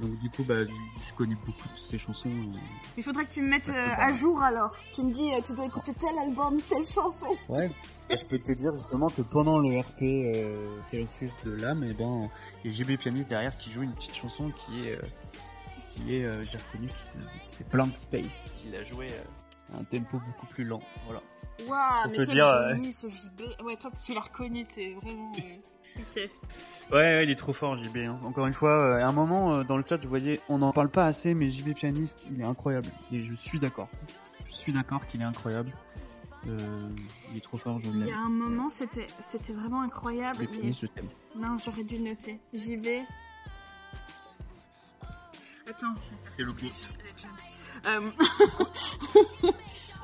Donc 0.00 0.18
du 0.18 0.28
coup 0.28 0.42
bah 0.42 0.64
je 0.64 1.14
connais 1.14 1.36
beaucoup 1.36 1.68
de 1.72 1.78
ses 1.78 1.98
chansons. 1.98 2.28
euh. 2.28 2.58
Il 2.96 3.02
faudrait 3.04 3.24
que 3.26 3.32
tu 3.32 3.42
me 3.42 3.48
mettes 3.48 3.68
euh, 3.68 3.88
à 3.96 4.12
jour 4.12 4.42
alors. 4.42 4.76
Tu 4.94 5.02
me 5.02 5.12
dis, 5.12 5.32
euh, 5.32 5.40
tu 5.46 5.52
dois 5.52 5.66
écouter 5.66 5.92
tel 5.94 6.18
album, 6.18 6.60
telle 6.62 6.84
chanson. 6.86 7.28
Ouais. 7.48 7.70
Et 8.10 8.16
je 8.16 8.26
peux 8.26 8.38
te 8.38 8.52
dire 8.52 8.74
justement 8.74 9.08
que 9.08 9.22
pendant 9.22 9.58
le 9.58 9.78
RP 9.80 10.02
euh, 10.02 10.76
Taylor 10.90 11.08
Swift 11.10 11.44
de 11.44 11.52
l'âme, 11.54 11.84
et 11.84 11.92
ben 11.94 12.28
il 12.64 12.72
y 12.72 12.74
a 12.74 12.76
JB 12.84 12.98
Pianiste 12.98 13.28
derrière 13.28 13.56
qui 13.56 13.70
joue 13.70 13.82
une 13.82 13.94
petite 13.94 14.14
chanson 14.16 14.50
qui 14.66 14.88
est 14.88 14.96
euh, 14.96 15.02
qui 15.94 16.16
est 16.16 16.24
euh, 16.24 16.42
j'ai 16.42 16.58
reconnu 16.58 16.88
c'est- 17.52 17.68
Blank 17.70 17.92
Space 17.96 18.52
qu'il 18.60 18.74
a 18.74 18.82
joué 18.82 19.08
euh, 19.12 19.74
à 19.76 19.78
un 19.80 19.84
tempo 19.84 20.18
beaucoup 20.26 20.46
plus 20.46 20.64
lent. 20.64 20.82
Voilà. 21.06 21.22
Waouh, 21.68 22.10
mais 22.10 22.16
te 22.16 22.22
quel 22.22 22.34
dire, 22.34 22.46
euh, 22.46 22.74
génie 22.74 22.92
ce 22.92 23.06
JB. 23.08 23.62
Ouais, 23.64 23.76
toi 23.76 23.90
tu 24.04 24.12
l'as 24.12 24.20
reconnu, 24.22 24.66
t'es 24.66 24.94
vraiment. 25.00 25.32
Ok. 25.98 26.16
Ouais, 26.16 26.28
ouais, 26.92 27.24
il 27.24 27.30
est 27.30 27.34
trop 27.36 27.52
fort 27.52 27.76
JB. 27.76 27.96
hein. 27.98 28.20
Encore 28.24 28.46
une 28.46 28.52
fois, 28.54 28.70
euh, 28.72 29.02
à 29.02 29.06
un 29.06 29.12
moment 29.12 29.54
euh, 29.54 29.64
dans 29.64 29.76
le 29.76 29.84
chat, 29.88 30.00
je 30.02 30.06
voyais, 30.08 30.40
on 30.48 30.58
n'en 30.58 30.72
parle 30.72 30.90
pas 30.90 31.06
assez, 31.06 31.32
mais 31.34 31.50
JB 31.50 31.72
pianiste, 31.74 32.26
il 32.30 32.40
est 32.40 32.44
incroyable. 32.44 32.88
Et 33.12 33.22
je 33.24 33.34
suis 33.34 33.58
d'accord. 33.58 33.88
Je 34.50 34.54
suis 34.54 34.72
d'accord 34.72 35.06
qu'il 35.06 35.20
est 35.22 35.24
incroyable. 35.24 35.70
Euh, 36.46 36.88
il 37.30 37.38
est 37.38 37.40
trop 37.40 37.56
fort, 37.56 37.80
je 37.80 37.88
Il 37.88 37.96
y 37.96 38.04
l'aime. 38.04 38.14
a 38.14 38.18
un 38.20 38.28
moment, 38.28 38.68
c'était 38.68 39.06
c'était 39.18 39.54
vraiment 39.54 39.80
incroyable. 39.80 40.36
JB 40.44 40.50
mais- 40.50 40.58
pianiste, 40.58 40.80
je 40.82 40.86
t'aime. 40.88 41.08
Non, 41.36 41.56
j'aurais 41.64 41.84
dû 41.84 41.96
le 41.98 42.10
noter. 42.10 42.38
JB. 42.52 42.86
Attends. 45.68 45.94
C'est 46.36 46.42
le 46.42 46.52
goût. 46.52 46.66
Euh, 47.86 48.10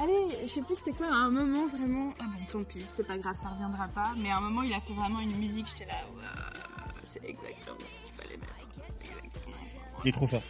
Allez, 0.02 0.38
je 0.42 0.46
sais 0.48 0.62
plus 0.62 0.76
c'était 0.76 0.92
quoi, 0.92 1.06
à 1.08 1.10
un 1.10 1.30
moment 1.30 1.66
vraiment. 1.66 2.12
Ah 2.20 2.24
bon, 2.24 2.44
tant 2.50 2.64
pis, 2.64 2.84
c'est 2.88 3.06
pas 3.06 3.18
grave, 3.18 3.36
ça 3.36 3.48
reviendra 3.50 3.86
pas. 3.88 4.12
Mais 4.16 4.30
à 4.30 4.38
un 4.38 4.40
moment, 4.40 4.62
il 4.62 4.72
a 4.72 4.80
fait 4.80 4.94
vraiment 4.94 5.20
une 5.20 5.36
musique, 5.36 5.66
j'étais 5.72 5.86
là, 5.86 5.96
Ouah, 6.16 6.92
c'est 7.04 7.22
exactement 7.24 7.76
ce 7.92 8.00
qu'il 8.06 8.14
fallait 8.16 8.36
mettre. 8.38 8.66
Exactement. 9.02 9.56
Il 10.04 10.08
est 10.08 10.12
trop 10.12 10.26
fort. 10.26 10.42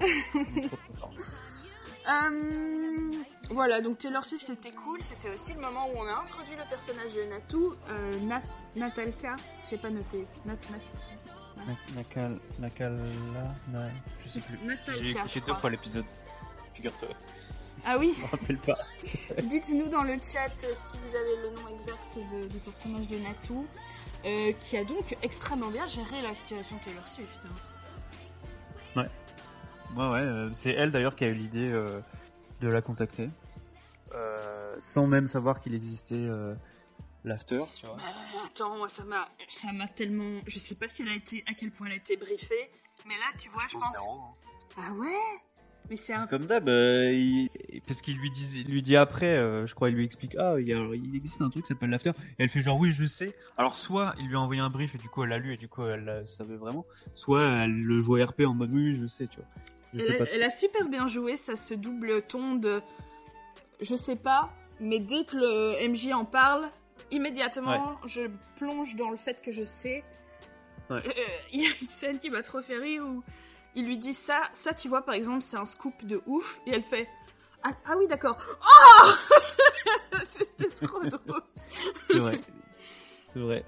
Il 0.00 0.58
est 0.58 0.68
trop, 0.68 0.76
trop 0.76 0.94
fort. 0.98 1.10
Euh, 2.10 3.12
voilà, 3.50 3.80
donc 3.80 3.98
Taylor 3.98 4.24
Swift 4.24 4.46
c'était 4.46 4.70
cool. 4.72 5.02
C'était 5.02 5.30
aussi 5.32 5.52
le 5.54 5.60
moment 5.60 5.86
où 5.88 5.96
on 5.96 6.06
a 6.06 6.22
introduit 6.22 6.56
le 6.56 6.68
personnage 6.68 7.14
de 7.14 7.22
Natou, 7.24 7.74
euh, 7.90 8.18
Nat, 8.20 8.42
Natalka. 8.76 9.36
J'ai 9.70 9.76
pas 9.78 9.90
noté. 9.90 10.26
Nat, 10.46 10.56
Nat, 10.70 11.66
Na- 11.66 11.74
Nakal, 11.96 12.38
Nakala, 12.58 12.96
na- 13.72 13.90
je 14.24 14.28
sais 14.28 14.40
plus. 14.40 14.58
Natalka, 14.64 15.00
J'ai 15.02 15.10
écouté 15.10 15.40
deux 15.46 15.54
fois 15.54 15.70
l'épisode. 15.70 16.04
Figure-toi. 16.74 17.08
Ah 17.90 17.96
oui, 17.98 18.12
Je 18.16 18.20
me 18.22 18.26
rappelle 18.26 18.58
pas. 18.58 18.76
dites-nous 19.42 19.86
dans 19.88 20.02
le 20.02 20.14
chat 20.20 20.52
euh, 20.64 20.74
si 20.74 20.96
vous 20.98 21.16
avez 21.16 21.36
le 21.42 21.50
nom 21.50 21.68
exact 21.68 22.18
de- 22.32 22.46
du 22.48 22.58
personnage 22.58 23.08
de 23.08 23.18
Natou, 23.18 23.66
euh, 24.26 24.52
qui 24.60 24.76
a 24.76 24.84
donc 24.84 25.16
extrêmement 25.22 25.70
bien 25.70 25.86
géré 25.86 26.20
la 26.20 26.34
situation 26.34 26.76
Taylor 26.84 27.08
Swift. 27.08 27.40
hein. 28.96 29.06
Ouais, 29.96 30.06
ouais, 30.10 30.18
euh, 30.20 30.50
c'est 30.52 30.72
elle 30.72 30.90
d'ailleurs 30.92 31.16
qui 31.16 31.24
a 31.24 31.28
eu 31.28 31.32
l'idée 31.34 31.70
euh, 31.72 32.00
de 32.60 32.68
la 32.68 32.82
contacter. 32.82 33.30
Euh, 34.14 34.76
sans 34.78 35.06
même 35.06 35.28
savoir 35.28 35.60
qu'il 35.60 35.74
existait 35.74 36.14
euh, 36.16 36.54
l'after, 37.24 37.62
tu 37.80 37.86
vois. 37.86 37.96
Euh, 37.96 38.46
attends, 38.46 38.76
moi 38.76 38.88
ça 38.90 39.04
m'a, 39.04 39.28
ça 39.48 39.72
m'a 39.72 39.88
tellement, 39.88 40.40
je 40.46 40.58
sais 40.58 40.74
pas 40.74 40.88
si 40.88 41.02
elle 41.02 41.08
a 41.08 41.14
été, 41.14 41.42
à 41.46 41.54
quel 41.54 41.70
point 41.70 41.86
elle 41.86 41.94
a 41.94 41.96
été 41.96 42.18
briefée, 42.18 42.70
mais 43.06 43.14
là 43.16 43.26
tu 43.38 43.48
vois, 43.48 43.62
je 43.68 43.78
pense. 43.78 43.96
Ah 44.76 44.92
ouais, 44.92 45.40
mais 45.90 45.96
c'est 45.96 46.12
un 46.12 46.26
Comme 46.26 46.46
d'hab, 46.46 46.68
euh, 46.68 47.10
il- 47.12 47.48
parce 47.86 48.02
qu'il 48.02 48.16
lui 48.18 48.30
dit, 48.30 48.64
il 48.66 48.70
lui 48.72 48.82
dit 48.82 48.96
après, 48.96 49.36
euh, 49.36 49.66
je 49.66 49.74
crois, 49.74 49.88
il 49.90 49.94
lui 49.96 50.04
explique, 50.04 50.36
ah, 50.38 50.56
il, 50.58 50.66
y 50.68 50.72
a- 50.72 50.78
il 50.94 51.14
existe 51.16 51.40
un 51.40 51.48
truc 51.50 51.64
qui 51.64 51.68
s'appelle 51.68 51.90
l'after. 51.90 52.10
Et 52.38 52.42
elle 52.42 52.48
fait 52.48 52.60
genre, 52.60 52.78
oui, 52.78 52.92
je 52.92 53.04
sais. 53.04 53.34
Alors, 53.56 53.74
soit 53.76 54.14
il 54.18 54.28
lui 54.28 54.36
a 54.36 54.40
envoyé 54.40 54.60
un 54.60 54.70
brief 54.70 54.94
et 54.94 54.98
du 54.98 55.08
coup 55.08 55.22
elle 55.24 55.30
l'a 55.30 55.38
lu 55.38 55.54
et 55.54 55.56
du 55.56 55.68
coup 55.68 55.84
elle 55.84 56.08
euh, 56.08 56.26
savait 56.26 56.56
vraiment, 56.56 56.84
soit 57.14 57.44
elle 57.64 57.72
le 57.82 58.00
jouait 58.00 58.22
RP 58.24 58.42
en 58.46 58.54
mode, 58.54 58.70
oui, 58.72 58.94
je 58.94 59.06
sais, 59.06 59.26
tu 59.26 59.36
vois. 59.36 59.46
Je 59.94 60.00
sais 60.00 60.12
Elle, 60.12 60.18
pas. 60.18 60.24
elle 60.34 60.42
a 60.42 60.50
super 60.50 60.88
bien 60.88 61.08
joué, 61.08 61.36
ça 61.36 61.56
se 61.56 61.72
double 61.74 62.20
ton 62.22 62.54
de 62.56 62.82
je 63.80 63.94
sais 63.94 64.16
pas, 64.16 64.50
mais 64.80 64.98
dès 64.98 65.24
que 65.24 65.36
le 65.36 65.88
MJ 65.88 66.12
en 66.12 66.24
parle, 66.26 66.68
immédiatement 67.10 67.96
je 68.06 68.22
plonge 68.56 68.96
dans 68.96 69.10
le 69.10 69.16
fait 69.16 69.40
que 69.42 69.52
je 69.52 69.64
sais. 69.64 70.02
Ouais. 70.90 70.96
Euh, 71.06 71.10
Il 71.52 71.62
y 71.62 71.66
a 71.66 71.70
une 71.80 71.88
scène 71.88 72.18
qui 72.18 72.30
m'a 72.30 72.42
trop 72.42 72.60
fait 72.62 72.78
rire 72.78 73.04
où 73.06 73.22
il 73.78 73.86
lui 73.86 73.96
dit 73.96 74.12
ça, 74.12 74.42
ça 74.52 74.74
tu 74.74 74.88
vois 74.88 75.02
par 75.02 75.14
exemple 75.14 75.40
c'est 75.40 75.56
un 75.56 75.64
scoop 75.64 76.04
de 76.04 76.20
ouf, 76.26 76.60
et 76.66 76.72
elle 76.72 76.82
fait 76.82 77.08
ah, 77.62 77.70
ah 77.86 77.94
oui 77.96 78.06
d'accord, 78.08 78.36
oh 78.60 79.10
C'était 80.28 80.86
trop 80.86 81.04
drôle. 81.04 81.42
C'est 82.06 82.18
vrai. 82.18 82.40
C'est 82.76 83.38
vrai. 83.38 83.64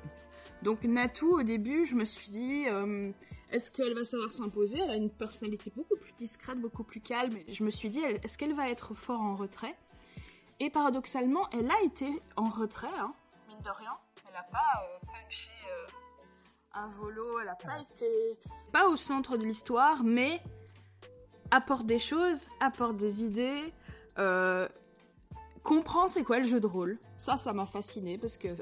Donc 0.62 0.85
Natou, 0.85 1.38
au 1.38 1.42
début, 1.42 1.87
je 1.87 1.94
me 1.94 2.05
suis 2.05 2.31
dit, 2.31 2.66
euh, 2.68 3.11
est-ce 3.51 3.70
qu'elle 3.70 3.94
va 3.94 4.05
savoir 4.05 4.33
s'imposer? 4.33 4.79
Elle 4.79 4.90
a 4.90 4.96
une 4.96 5.11
personnalité 5.11 5.73
beaucoup 5.75 5.96
plus 5.96 6.12
discrète, 6.12 6.61
beaucoup 6.61 6.85
plus 6.85 7.01
calme. 7.01 7.37
Et 7.46 7.55
je 7.55 7.64
me 7.64 7.70
suis 7.70 7.88
dit, 7.88 8.01
est-ce 8.01 8.37
qu'elle 8.37 8.55
va 8.55 8.68
être 8.68 8.94
fort 8.94 9.20
en 9.20 9.37
retrait? 9.37 9.77
Et 10.61 10.70
paradoxalement, 10.70 11.49
elle 11.53 11.70
a 11.70 11.83
été 11.85 12.07
en 12.37 12.49
retrait, 12.49 12.88
hein, 12.99 13.14
mine 13.49 13.61
de 13.62 13.70
rien. 13.70 13.96
Elle 14.27 14.35
n'a 14.35 14.42
pas 14.42 14.85
euh, 14.85 15.07
punché 15.07 15.51
un 16.74 16.88
volo, 16.88 17.38
elle 17.40 17.46
n'a 17.46 17.54
pas 17.56 17.80
été... 17.80 18.38
Pas 18.72 18.88
au 18.88 18.96
centre 18.96 19.37
de 19.37 19.44
l'histoire, 19.44 20.02
mais 20.04 20.40
apporte 21.50 21.87
des 21.87 21.98
choses, 21.98 22.46
apporte 22.61 22.96
des 22.96 23.24
idées, 23.24 23.72
euh, 24.18 24.68
comprend 25.62 26.06
c'est 26.06 26.22
quoi 26.22 26.38
le 26.38 26.46
jeu 26.46 26.61
de 26.61 26.66
rôle. 26.66 26.98
Ça, 27.16 27.38
ça 27.38 27.52
m'a 27.52 27.66
fasciné 27.66 28.16
parce 28.18 28.37
que 28.37 28.48
euh, 28.48 28.54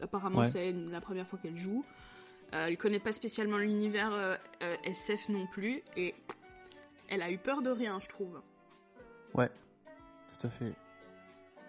apparemment 0.00 0.40
Ouais. 0.40 0.48
c'est 0.48 0.72
la 0.72 1.00
première 1.00 1.26
fois 1.26 1.38
qu'elle 1.38 1.58
joue. 1.58 1.84
Euh, 2.54 2.66
elle 2.66 2.76
connaît 2.78 2.98
pas 2.98 3.12
spécialement 3.12 3.58
l'univers 3.58 4.12
euh, 4.12 4.36
SF 4.84 5.28
non 5.28 5.46
plus 5.46 5.82
et 5.96 6.14
elle 7.08 7.22
a 7.22 7.30
eu 7.30 7.38
peur 7.38 7.62
de 7.62 7.70
rien, 7.70 7.98
je 8.00 8.08
trouve. 8.08 8.40
Ouais, 9.34 9.50
tout 10.40 10.46
à 10.46 10.50
fait. 10.50 10.72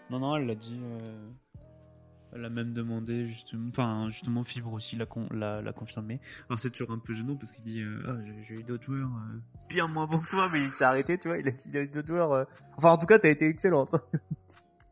Non, 0.10 0.20
non, 0.20 0.36
elle 0.38 0.46
l'a 0.48 0.56
dit. 0.56 0.80
Elle 2.36 2.46
a 2.46 2.50
même 2.50 2.74
demandé 2.74 3.28
justement, 3.28 3.70
enfin 3.70 4.08
justement 4.10 4.44
Fibre 4.44 4.74
aussi 4.74 4.96
l'a 4.96 5.06
con- 5.06 5.28
l'a 5.32 5.62
l'a 5.62 5.72
confirmé. 5.74 6.20
Alors 6.50 6.60
c'est 6.60 6.72
toujours 6.72 6.92
un 6.92 6.98
peu 7.00 7.14
gênant 7.14 7.36
parce 7.36 7.52
qu'il 7.52 7.64
dit, 7.64 7.82
euh, 7.82 8.02
Ah, 8.08 8.16
j'ai- 8.26 8.44
j'ai 8.44 8.54
eu 8.56 8.64
d'autres 8.64 8.84
joueurs 8.86 9.08
euh, 9.10 9.40
bien 9.70 9.88
moins 9.88 10.08
bons 10.08 10.20
que 10.20 10.30
toi, 10.30 10.48
mais 10.52 10.60
il 10.62 10.70
s'est 10.70 10.84
arrêté, 10.84 11.18
tu 11.20 11.28
vois. 11.28 11.38
Il 11.38 11.48
a 11.48 11.52
dit, 11.52 11.66
il 11.70 11.78
a 11.78 11.82
eu 11.82 11.88
d'autres 11.88 12.08
joueurs. 12.08 12.32
euh, 12.34 12.46
Enfin 12.78 12.92
en 12.92 12.98
tout 12.98 13.06
cas, 13.06 13.20
t'as 13.20 13.30
été 13.30 13.48
excellente. 13.48 13.96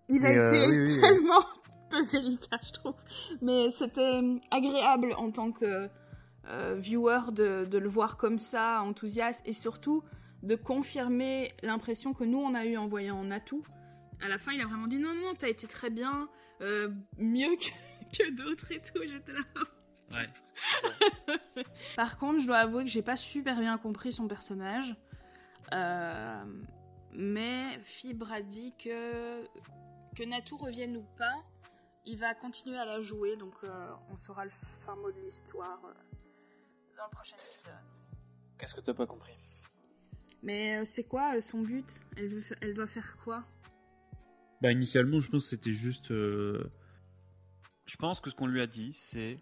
Il 0.09 0.25
a 0.25 0.29
euh, 0.29 0.45
été 0.45 0.67
oui, 0.67 0.77
oui, 0.79 1.01
tellement 1.01 1.43
peu 1.89 2.05
délicat, 2.05 2.59
je 2.63 2.71
trouve. 2.73 2.95
Mais 3.41 3.71
c'était 3.71 4.21
agréable 4.51 5.13
en 5.17 5.31
tant 5.31 5.51
que 5.51 5.89
euh, 6.47 6.75
viewer 6.77 7.31
de, 7.31 7.65
de 7.65 7.77
le 7.77 7.89
voir 7.89 8.17
comme 8.17 8.37
ça, 8.39 8.81
enthousiaste, 8.83 9.41
et 9.47 9.53
surtout 9.53 10.03
de 10.43 10.55
confirmer 10.55 11.51
l'impression 11.63 12.13
que 12.13 12.23
nous, 12.23 12.39
on 12.39 12.53
a 12.55 12.65
eu 12.65 12.77
en 12.77 12.87
voyant 12.87 13.23
Natou. 13.23 13.63
À 14.23 14.27
la 14.27 14.37
fin, 14.37 14.51
il 14.51 14.61
a 14.61 14.65
vraiment 14.65 14.87
dit 14.87 14.99
non, 14.99 15.13
non, 15.13 15.33
t'as 15.37 15.49
été 15.49 15.65
très 15.67 15.89
bien, 15.89 16.27
euh, 16.61 16.89
mieux 17.17 17.55
que, 17.55 18.17
que 18.17 18.31
d'autres 18.31 18.71
et 18.71 18.81
tout. 18.81 19.01
J'étais 19.05 19.33
là. 19.33 19.39
Ouais. 20.11 20.29
Par 21.95 22.17
contre, 22.17 22.39
je 22.39 22.47
dois 22.47 22.57
avouer 22.57 22.83
que 22.83 22.89
j'ai 22.89 23.01
pas 23.01 23.15
super 23.15 23.59
bien 23.59 23.77
compris 23.77 24.11
son 24.11 24.27
personnage. 24.27 24.95
Euh, 25.73 26.43
mais 27.13 27.79
Fibre 27.83 28.31
a 28.31 28.41
dit 28.41 28.73
que, 28.77 29.43
que 30.15 30.23
Natou 30.23 30.57
revienne 30.57 30.97
ou 30.97 31.05
pas, 31.17 31.43
il 32.05 32.17
va 32.17 32.33
continuer 32.33 32.77
à 32.77 32.85
la 32.85 32.99
jouer, 33.01 33.35
donc 33.37 33.53
euh, 33.63 33.91
on 34.09 34.15
saura 34.15 34.45
le 34.45 34.51
fin 34.85 34.95
mot 34.95 35.11
de 35.11 35.19
l'histoire 35.19 35.79
euh, 35.85 35.93
dans 36.97 37.05
le 37.05 37.11
prochain 37.11 37.35
épisode. 37.37 37.73
Qu'est-ce 38.57 38.75
que 38.75 38.81
t'as 38.81 38.93
pas 38.93 39.05
compris? 39.05 39.37
Mais 40.41 40.79
euh, 40.79 40.85
c'est 40.85 41.03
quoi 41.03 41.35
euh, 41.35 41.41
son 41.41 41.61
but? 41.61 41.99
Elle, 42.17 42.27
veut 42.27 42.55
elle 42.61 42.73
doit 42.73 42.87
faire 42.87 43.17
quoi? 43.23 43.43
Bah 44.61 44.71
initialement, 44.71 45.19
je 45.19 45.29
pense 45.29 45.43
que 45.45 45.49
c'était 45.49 45.73
juste. 45.73 46.11
euh, 46.11 46.71
Je 47.85 47.95
pense 47.95 48.21
que 48.21 48.29
ce 48.29 48.35
qu'on 48.35 48.47
lui 48.47 48.61
a 48.61 48.67
dit, 48.67 48.93
c'est. 48.93 49.37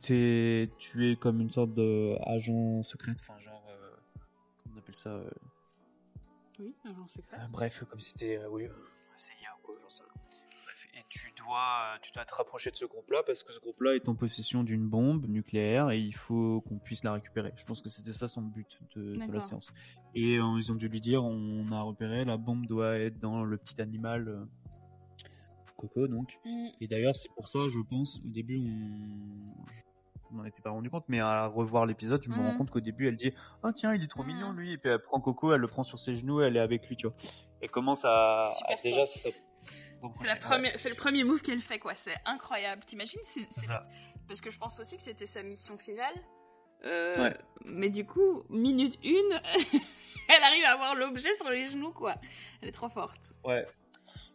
C'est 0.00 0.70
tu 0.78 1.10
es 1.10 1.16
comme 1.16 1.40
une 1.40 1.50
sorte 1.50 1.72
de 1.74 2.14
agent 2.28 2.82
secret, 2.82 3.12
enfin 3.20 3.38
genre. 3.40 3.64
euh, 3.70 3.90
Comment 4.62 4.74
on 4.76 4.78
appelle 4.78 4.94
ça 4.94 5.10
euh, 5.10 5.30
Oui, 6.58 6.74
pas. 6.82 6.90
Euh, 6.90 7.46
bref, 7.50 7.84
comme 7.88 8.00
si 8.00 8.10
c'était, 8.10 8.38
euh, 8.38 8.48
oui, 8.50 8.64
euh, 8.64 8.72
CIA 9.16 9.32
ou 9.62 9.66
quoi, 9.66 9.76
j'en 9.82 9.88
sais 9.88 10.02
rien. 10.02 10.13
Dois, 11.46 11.94
euh, 11.94 11.98
tu 12.02 12.10
dois 12.12 12.24
te 12.24 12.34
rapprocher 12.34 12.70
de 12.70 12.76
ce 12.76 12.84
groupe-là 12.84 13.22
parce 13.26 13.42
que 13.42 13.52
ce 13.52 13.60
groupe-là 13.60 13.94
est 13.94 14.08
en 14.08 14.14
possession 14.14 14.62
d'une 14.64 14.88
bombe 14.88 15.26
nucléaire 15.26 15.90
et 15.90 15.98
il 15.98 16.14
faut 16.14 16.62
qu'on 16.62 16.78
puisse 16.78 17.04
la 17.04 17.12
récupérer. 17.12 17.52
Je 17.56 17.64
pense 17.64 17.82
que 17.82 17.88
c'était 17.88 18.12
ça 18.12 18.28
son 18.28 18.42
but 18.42 18.78
de, 18.96 19.14
de 19.16 19.32
la 19.32 19.40
séance. 19.40 19.72
Et 20.14 20.38
euh, 20.38 20.44
ils 20.58 20.72
ont 20.72 20.74
dû 20.76 20.88
lui 20.88 21.00
dire, 21.00 21.22
on 21.24 21.70
a 21.72 21.80
repéré, 21.82 22.24
la 22.24 22.36
bombe 22.36 22.66
doit 22.66 22.98
être 22.98 23.18
dans 23.18 23.44
le 23.44 23.56
petit 23.58 23.80
animal 23.80 24.28
euh, 24.28 24.44
Coco, 25.76 26.06
donc. 26.06 26.38
Mm. 26.44 26.66
Et 26.80 26.86
d'ailleurs, 26.88 27.14
c'est 27.16 27.30
pour 27.34 27.48
ça, 27.48 27.58
je 27.68 27.80
pense, 27.80 28.20
au 28.24 28.28
début, 28.28 28.58
on... 30.32 30.42
m'étais 30.42 30.62
pas 30.62 30.70
rendu 30.70 30.88
compte, 30.90 31.04
mais 31.08 31.20
à 31.20 31.46
revoir 31.46 31.84
l'épisode, 31.86 32.22
je 32.22 32.30
me 32.30 32.36
rends 32.36 32.52
Mhm. 32.52 32.58
compte 32.58 32.70
qu'au 32.70 32.80
début, 32.80 33.06
elle 33.08 33.16
dit 33.16 33.32
Oh, 33.62 33.70
tiens, 33.72 33.94
il 33.94 34.02
est 34.02 34.08
trop 34.08 34.24
mignon 34.24 34.52
lui. 34.52 34.72
Et 34.72 34.78
puis 34.78 34.90
elle 34.90 34.98
prend 35.00 35.20
Coco, 35.20 35.52
elle 35.52 35.60
le 35.60 35.68
prend 35.68 35.82
sur 35.82 35.98
ses 35.98 36.14
genoux, 36.14 36.40
elle 36.40 36.56
est 36.56 36.60
avec 36.60 36.88
lui, 36.88 36.96
tu 36.96 37.06
vois. 37.06 37.16
Elle 37.60 37.70
commence 37.70 38.04
à, 38.04 38.46
Super 38.56 38.78
à 38.78 38.82
déjà. 38.82 39.02
C'est 40.14 40.26
la 40.26 40.36
première, 40.36 40.78
c'est 40.78 40.88
le 40.90 40.94
premier 40.94 41.24
move 41.24 41.42
qu'elle 41.42 41.60
fait 41.60 41.78
quoi. 41.78 41.94
C'est 41.94 42.16
incroyable. 42.24 42.84
T'imagines 42.84 43.20
c'est, 43.24 43.46
C'est 43.50 43.60
c'est- 43.60 43.66
ça. 43.66 43.86
parce 44.28 44.40
que 44.40 44.50
je 44.50 44.58
pense 44.58 44.78
aussi 44.80 44.96
que 44.96 45.02
c'était 45.02 45.26
sa 45.26 45.42
mission 45.42 45.76
finale. 45.78 46.14
Euh, 46.84 47.16
Ouais. 47.30 47.36
Mais 47.64 47.88
du 47.88 48.04
coup, 48.04 48.42
minute 48.50 48.98
une, 49.02 49.40
elle 50.28 50.42
arrive 50.42 50.64
à 50.64 50.72
avoir 50.72 50.94
l'objet 50.94 51.34
sur 51.36 51.48
les 51.50 51.66
genoux 51.66 51.92
quoi. 51.92 52.16
Elle 52.60 52.68
est 52.68 52.72
trop 52.72 52.88
forte. 52.88 53.34
Ouais. 53.44 53.66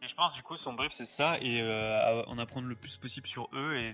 Et 0.01 0.08
je 0.08 0.15
pense 0.15 0.34
du 0.34 0.41
coup 0.43 0.55
son 0.58 0.73
brief 0.73 0.91
c'est 0.93 1.05
ça 1.05 1.38
et 1.41 1.62
euh, 1.62 2.23
en 2.25 2.38
apprendre 2.39 2.67
le 2.67 2.75
plus 2.75 2.97
possible 2.97 3.27
sur 3.27 3.49
eux 3.53 3.75
et 3.77 3.91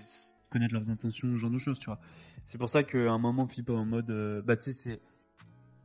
connaître 0.50 0.72
leurs 0.74 0.88
intentions, 0.90 1.28
ce 1.32 1.36
genre 1.36 1.50
de 1.50 1.58
choses, 1.58 1.78
tu 1.80 1.86
vois. 1.86 1.98
C'est 2.44 2.58
pour 2.58 2.68
ça 2.70 2.82
qu'à 2.84 2.98
un 3.10 3.18
moment 3.18 3.46
Philippe 3.48 3.70
est 3.70 3.72
en 3.72 3.84
mode 3.84 4.10
euh, 4.10 4.40
bah 4.42 4.56
tu 4.56 4.72
sais 4.72 4.72
c'est 4.72 5.00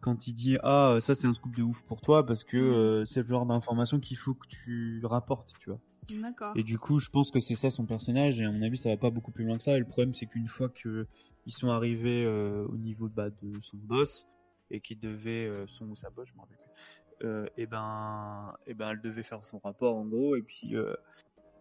quand 0.01 0.27
il 0.27 0.33
dit 0.33 0.57
ah 0.63 0.97
ça 0.99 1.15
c'est 1.15 1.27
un 1.27 1.33
scoop 1.33 1.55
de 1.55 1.63
ouf 1.63 1.83
pour 1.83 2.01
toi 2.01 2.25
parce 2.25 2.43
que 2.43 2.57
Mhm. 2.57 2.73
euh, 2.73 3.05
c'est 3.05 3.21
le 3.21 3.25
genre 3.27 3.45
d'information 3.45 3.99
qu'il 3.99 4.17
faut 4.17 4.33
que 4.33 4.47
tu 4.47 5.01
rapportes, 5.05 5.53
tu 5.59 5.69
vois. 5.69 5.79
D'accord. 6.09 6.57
Et 6.57 6.63
du 6.63 6.77
coup, 6.77 6.99
je 6.99 7.09
pense 7.09 7.31
que 7.31 7.39
c'est 7.39 7.55
ça 7.55 7.71
son 7.71 7.85
personnage 7.85 8.41
et 8.41 8.45
à 8.45 8.51
mon 8.51 8.61
avis 8.63 8.77
ça 8.77 8.89
va 8.89 8.97
pas 8.97 9.11
beaucoup 9.11 9.31
plus 9.31 9.45
loin 9.45 9.57
que 9.57 9.63
ça 9.63 9.75
et 9.75 9.79
le 9.79 9.85
problème 9.87 10.13
c'est 10.13 10.25
qu'une 10.25 10.47
fois 10.47 10.67
que 10.69 11.07
ils 11.45 11.53
sont 11.53 11.69
arrivés 11.69 12.25
euh, 12.25 12.65
au 12.67 12.77
niveau 12.77 13.07
bah, 13.07 13.29
de 13.29 13.59
son 13.61 13.77
boss 13.77 14.27
et 14.69 14.79
qu'il 14.81 14.99
devait 14.99 15.45
euh, 15.47 15.65
son 15.67 15.85
ou 15.89 15.95
sa 15.95 16.09
boss, 16.09 16.27
je 16.27 16.33
me 16.35 16.39
rappelle 16.41 16.57
plus. 16.57 17.61
et 17.61 17.65
ben 17.67 18.53
et 18.67 18.73
ben 18.73 18.89
elle 18.91 19.01
devait 19.01 19.23
faire 19.23 19.43
son 19.45 19.59
rapport 19.59 19.95
en 19.95 20.05
gros 20.05 20.35
et 20.35 20.41
puis 20.41 20.73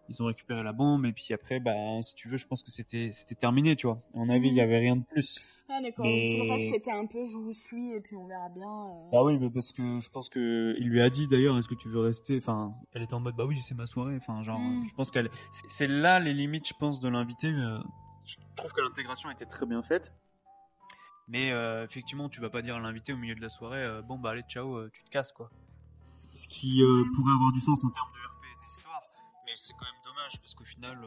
ils 0.09 0.21
ont 0.21 0.25
récupéré 0.25 0.63
la 0.63 0.73
bombe 0.73 1.05
et 1.05 1.13
puis 1.13 1.33
après 1.33 1.59
bah 1.59 1.71
si 2.01 2.15
tu 2.15 2.27
veux 2.27 2.37
je 2.37 2.47
pense 2.47 2.63
que 2.63 2.71
c'était 2.71 3.11
c'était 3.11 3.35
terminé 3.35 3.75
tu 3.75 3.87
vois 3.87 4.01
à 4.13 4.17
mon 4.17 4.29
avis 4.29 4.47
il 4.49 4.53
y 4.55 4.61
avait 4.61 4.79
rien 4.79 4.95
de 4.97 5.03
plus 5.03 5.39
Ah 5.73 5.81
d'accord. 5.81 6.05
Mais- 6.05 6.35
Tout 6.37 6.43
le 6.45 6.51
reste 6.51 6.73
c'était 6.73 6.91
un 6.91 7.05
peu 7.05 7.25
je 7.25 7.37
vous 7.37 7.53
suis 7.53 7.91
et 7.93 8.01
puis 8.01 8.15
on 8.15 8.25
verra 8.27 8.49
bien. 8.49 8.67
euh. 8.67 9.09
bah 9.11 9.23
oui 9.23 9.37
mais 9.39 9.49
parce 9.49 9.71
que 9.71 9.99
je 9.99 10.09
pense 10.09 10.27
que 10.29 10.75
il 10.77 10.89
lui 10.89 11.01
a 11.01 11.09
dit 11.09 11.27
d'ailleurs 11.27 11.57
est-ce 11.57 11.67
que 11.69 11.75
tu 11.75 11.87
veux 11.89 12.01
rester? 12.01 12.37
Enfin 12.37 12.73
elle 12.93 13.03
était 13.03 13.13
en 13.13 13.19
mode 13.21 13.35
bah 13.35 13.45
oui 13.45 13.61
c'est 13.61 13.75
ma 13.75 13.85
soirée 13.85 14.17
enfin 14.17 14.43
genre 14.43 14.59
Mm. 14.59 14.85
je 14.87 14.93
pense 14.93 15.11
qu'elle 15.11 15.29
c'est- 15.67 15.87
là 15.87 16.19
les 16.19 16.33
limites 16.33 16.67
je 16.67 16.73
pense 16.73 16.99
de 16.99 17.07
l'invité 17.09 17.47
euh, 17.47 17.79
je 18.25 18.35
trouve 18.55 18.73
que 18.73 18.81
l'intégration 18.81 19.29
était 19.31 19.45
très 19.45 19.65
bien 19.65 19.81
faite 19.81 20.11
mais 21.27 21.51
euh, 21.51 21.85
effectivement 21.85 22.27
tu 22.27 22.41
vas 22.41 22.49
pas 22.49 22.61
dire 22.61 22.75
à 22.75 22.79
l'invité 22.79 23.13
au 23.13 23.17
milieu 23.17 23.35
de 23.35 23.41
la 23.41 23.49
soirée 23.49 23.81
euh, 23.83 24.01
bon 24.01 24.17
bah 24.17 24.31
allez 24.31 24.43
ciao 24.49 24.89
tu 24.89 25.03
te 25.03 25.09
casses 25.09 25.31
quoi 25.31 25.49
ce 26.33 26.47
qui 26.47 26.81
pourrait 27.15 27.33
avoir 27.33 27.51
du 27.53 27.59
sens 27.61 27.83
en 27.83 27.89
termes 27.89 28.09
de 28.13 28.27
RP 28.27 28.43
et 28.45 28.65
d'histoire 28.65 29.01
mais 29.45 29.51
c'est 29.55 29.73
quand 29.73 29.85
même 29.85 30.01
dommage 30.05 30.37
parce 30.39 30.53
qu'au 30.53 30.63
final 30.65 30.97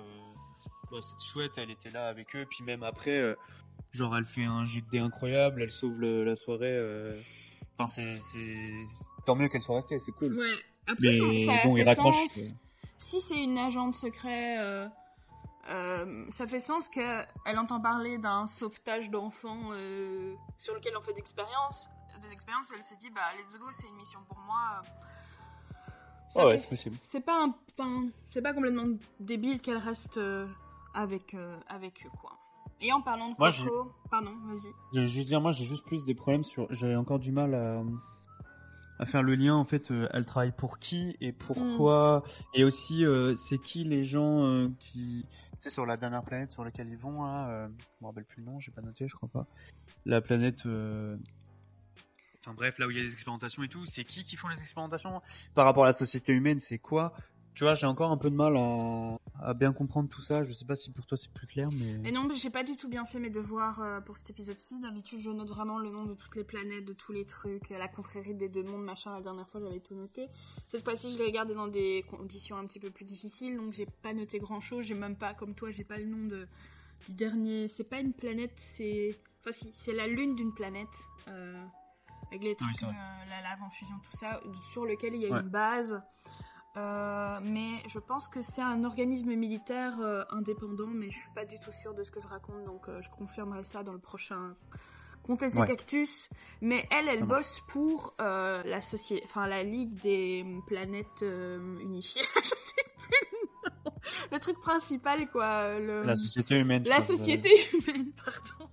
bah, 0.90 0.98
c'était 1.02 1.24
chouette 1.24 1.52
elle 1.58 1.70
était 1.70 1.90
là 1.90 2.08
avec 2.08 2.34
eux 2.36 2.46
puis 2.48 2.62
même 2.64 2.82
après 2.82 3.36
genre 3.94 4.16
elle 4.16 4.26
fait 4.26 4.44
un 4.44 4.64
dés 4.92 4.98
incroyable 4.98 5.62
elle 5.62 5.70
sauve 5.70 5.98
le- 6.00 6.24
la 6.24 6.36
soirée 6.36 6.66
euh, 6.70 7.16
enfin 7.74 7.86
c'est 7.86 8.18
c'est 8.20 8.70
tant 9.24 9.34
mieux 9.36 9.48
qu'elle 9.48 9.62
soit 9.62 9.76
restée 9.76 9.98
c'est 9.98 10.12
cool 10.12 10.36
Ouais. 10.38 10.46
Après 10.86 10.96
mais 11.12 11.44
ça, 11.46 11.52
ça 11.52 11.66
bon 11.68 11.76
il 11.76 11.84
raccroche 11.84 12.14
sens. 12.28 12.52
Si 12.98 13.20
c'est 13.20 13.38
une 13.42 13.58
agente 13.58 13.94
secret, 13.94 14.58
euh, 14.58 14.88
euh, 15.70 16.24
ça 16.30 16.46
fait 16.46 16.58
sens 16.58 16.88
qu'elle 16.88 17.58
entend 17.58 17.80
parler 17.80 18.18
d'un 18.18 18.46
sauvetage 18.46 19.10
d'enfants 19.10 19.70
sur 20.58 20.74
lequel 20.74 20.94
on 20.96 21.00
fait 21.02 21.12
d'expérience. 21.14 21.88
Des 22.22 22.32
expériences, 22.32 22.70
elle 22.76 22.84
se 22.84 22.94
dit 22.94 23.10
bah 23.10 23.22
let's 23.38 23.58
go, 23.58 23.66
c'est 23.72 23.88
une 23.88 23.96
mission 23.96 24.20
pour 24.28 24.38
moi. 24.38 24.82
Ça 26.28 26.46
ouais 26.46 26.52
fait- 26.52 26.58
c'est 26.58 26.68
possible 26.68 26.96
c'est 27.00 27.20
pas 27.20 27.44
un, 27.44 27.54
enfin, 27.78 28.06
c'est 28.30 28.42
pas 28.42 28.52
complètement 28.52 28.84
débile 29.20 29.60
qu'elle 29.60 29.76
reste 29.78 30.18
avec 30.94 31.34
avec 31.68 32.04
eux 32.06 32.10
quoi. 32.20 32.38
Et 32.80 32.92
en 32.92 33.00
parlant 33.00 33.30
de 33.30 33.34
Moi, 33.38 33.50
pardon, 34.10 34.32
vas-y. 34.46 34.72
Je 34.94 35.00
vais 35.00 35.06
juste 35.06 35.28
dire, 35.28 35.40
moi 35.40 35.52
j'ai 35.52 35.64
juste 35.64 35.86
plus 35.86 36.04
des 36.04 36.14
problèmes 36.14 36.44
sur. 36.44 36.66
J'avais 36.70 36.96
encore 36.96 37.18
du 37.18 37.32
mal 37.32 37.54
à, 37.54 37.82
à 38.98 39.06
faire 39.06 39.22
le 39.22 39.34
lien 39.34 39.54
en 39.54 39.64
fait. 39.64 39.90
euh, 39.90 40.08
elle 40.12 40.24
travaille 40.24 40.52
pour 40.52 40.78
qui 40.78 41.16
et 41.20 41.32
pourquoi 41.32 42.22
Et 42.52 42.64
aussi, 42.64 43.04
euh, 43.04 43.34
c'est 43.36 43.58
qui 43.58 43.84
les 43.84 44.04
gens 44.04 44.44
euh, 44.44 44.68
qui. 44.80 45.24
Tu 45.52 45.56
sais, 45.60 45.70
sur 45.70 45.86
la 45.86 45.96
dernière 45.96 46.22
planète 46.22 46.52
sur 46.52 46.64
laquelle 46.64 46.88
ils 46.88 46.98
vont 46.98 47.22
là. 47.24 47.68
je 47.68 47.84
me 48.02 48.06
rappelle 48.06 48.24
plus 48.24 48.42
le 48.42 48.50
nom, 48.50 48.60
j'ai 48.60 48.70
pas 48.70 48.82
noté, 48.82 49.08
je 49.08 49.14
crois 49.16 49.28
pas. 49.28 49.46
La 50.04 50.20
planète. 50.20 50.66
Enfin 52.40 52.52
bref, 52.54 52.78
là 52.78 52.86
où 52.86 52.90
il 52.90 52.98
y 52.98 53.00
a 53.00 53.02
des 53.02 53.12
expérimentations 53.12 53.62
et 53.62 53.68
tout, 53.68 53.86
c'est 53.86 54.04
qui 54.04 54.24
qui 54.24 54.36
font 54.36 54.48
les 54.48 54.60
expérimentations? 54.60 55.22
Par 55.54 55.64
rapport 55.64 55.84
à 55.84 55.86
la 55.86 55.92
société 55.94 56.32
humaine, 56.32 56.60
c'est 56.60 56.78
quoi? 56.78 57.14
Tu 57.54 57.64
vois, 57.64 57.74
j'ai 57.74 57.86
encore 57.86 58.10
un 58.10 58.18
peu 58.18 58.28
de 58.28 58.34
mal 58.34 58.56
à, 58.56 59.16
à 59.44 59.54
bien 59.54 59.72
comprendre 59.72 60.08
tout 60.08 60.20
ça. 60.22 60.42
Je 60.42 60.52
sais 60.52 60.64
pas 60.64 60.74
si 60.74 60.90
pour 60.90 61.06
toi 61.06 61.16
c'est 61.18 61.30
plus 61.32 61.46
clair, 61.46 61.68
mais. 61.72 61.94
Mais 61.98 62.10
non, 62.12 62.24
mais 62.24 62.34
j'ai 62.34 62.50
pas 62.50 62.64
du 62.64 62.76
tout 62.76 62.88
bien 62.88 63.04
fait 63.04 63.18
mes 63.18 63.30
devoirs 63.30 63.80
euh, 63.80 64.00
pour 64.00 64.16
cet 64.16 64.30
épisode-ci. 64.30 64.80
D'habitude, 64.80 65.20
je 65.20 65.30
note 65.30 65.48
vraiment 65.48 65.78
le 65.78 65.90
nom 65.90 66.04
de 66.04 66.14
toutes 66.14 66.34
les 66.36 66.44
planètes, 66.44 66.84
de 66.84 66.92
tous 66.94 67.12
les 67.12 67.26
trucs, 67.26 67.70
euh, 67.70 67.78
la 67.78 67.88
confrérie 67.88 68.34
des 68.34 68.48
deux 68.48 68.62
mondes, 68.62 68.84
machin. 68.84 69.12
La 69.14 69.20
dernière 69.20 69.48
fois, 69.48 69.60
j'avais 69.60 69.80
tout 69.80 69.94
noté. 69.94 70.28
Cette 70.68 70.82
fois-ci, 70.84 71.12
je 71.12 71.18
l'ai 71.18 71.26
regardé 71.26 71.54
dans 71.54 71.68
des 71.68 72.04
conditions 72.10 72.56
un 72.56 72.66
petit 72.66 72.80
peu 72.80 72.90
plus 72.90 73.04
difficiles, 73.04 73.56
donc 73.56 73.72
j'ai 73.72 73.86
pas 73.86 74.12
noté 74.14 74.38
grand-chose. 74.38 74.84
J'ai 74.86 74.94
même 74.94 75.16
pas, 75.16 75.34
comme 75.34 75.54
toi, 75.54 75.70
j'ai 75.70 75.84
pas 75.84 75.98
le 75.98 76.06
nom 76.06 76.26
de, 76.26 76.46
du 77.08 77.12
dernier. 77.14 77.68
C'est 77.68 77.84
pas 77.88 78.00
une 78.00 78.12
planète, 78.12 78.52
c'est. 78.56 79.18
Enfin, 79.40 79.52
si, 79.52 79.70
c'est 79.74 79.92
la 79.92 80.06
lune 80.06 80.34
d'une 80.34 80.54
planète. 80.54 80.88
euh, 81.28 81.62
avec 82.30 82.42
les 82.42 82.56
trucs, 82.56 82.76
c'est 82.76 82.86
vrai. 82.86 82.94
euh, 82.94 83.30
la 83.30 83.42
lave 83.42 83.62
en 83.62 83.70
fusion, 83.70 83.94
tout 84.02 84.16
ça, 84.16 84.40
sur 84.72 84.86
lequel 84.86 85.14
il 85.14 85.20
y 85.22 85.26
a 85.26 85.30
Ouais. 85.30 85.40
une 85.40 85.48
base. 85.48 86.02
Euh, 86.76 87.38
mais 87.42 87.70
je 87.88 87.98
pense 88.00 88.26
que 88.28 88.42
c'est 88.42 88.62
un 88.62 88.82
organisme 88.84 89.34
militaire 89.34 90.00
euh, 90.00 90.24
indépendant, 90.30 90.88
mais 90.88 91.08
je 91.10 91.16
suis 91.16 91.30
pas 91.34 91.44
du 91.44 91.58
tout 91.60 91.70
sûre 91.72 91.94
de 91.94 92.02
ce 92.02 92.10
que 92.10 92.20
je 92.20 92.26
raconte, 92.26 92.64
donc 92.64 92.88
euh, 92.88 93.00
je 93.00 93.10
confirmerai 93.10 93.62
ça 93.64 93.82
dans 93.84 93.92
le 93.92 94.00
prochain 94.00 94.54
Comptez 95.22 95.48
ses 95.48 95.60
Ouais. 95.60 95.66
cactus. 95.66 96.28
Mais 96.60 96.86
elle, 96.90 97.08
elle 97.08 97.24
bosse 97.24 97.60
pour 97.68 98.14
euh, 98.20 98.62
la 98.64 98.82
société, 98.82 99.24
enfin 99.24 99.46
la 99.46 99.62
Ligue 99.62 99.94
des 100.02 100.44
planètes 100.66 101.22
euh, 101.22 101.78
unifiées. 101.80 102.20
je 102.42 102.48
sais 102.48 102.84
plus 102.98 103.16
le 103.32 103.38
nom. 103.86 103.96
Le 104.32 104.38
truc 104.38 104.60
principal, 104.60 105.30
quoi. 105.30 105.78
Le... 105.78 106.02
La 106.02 106.14
société 106.14 106.58
humaine. 106.58 106.84
La 106.86 107.00
société 107.00 107.48
humaine, 107.72 108.12
pardon. 108.24 108.70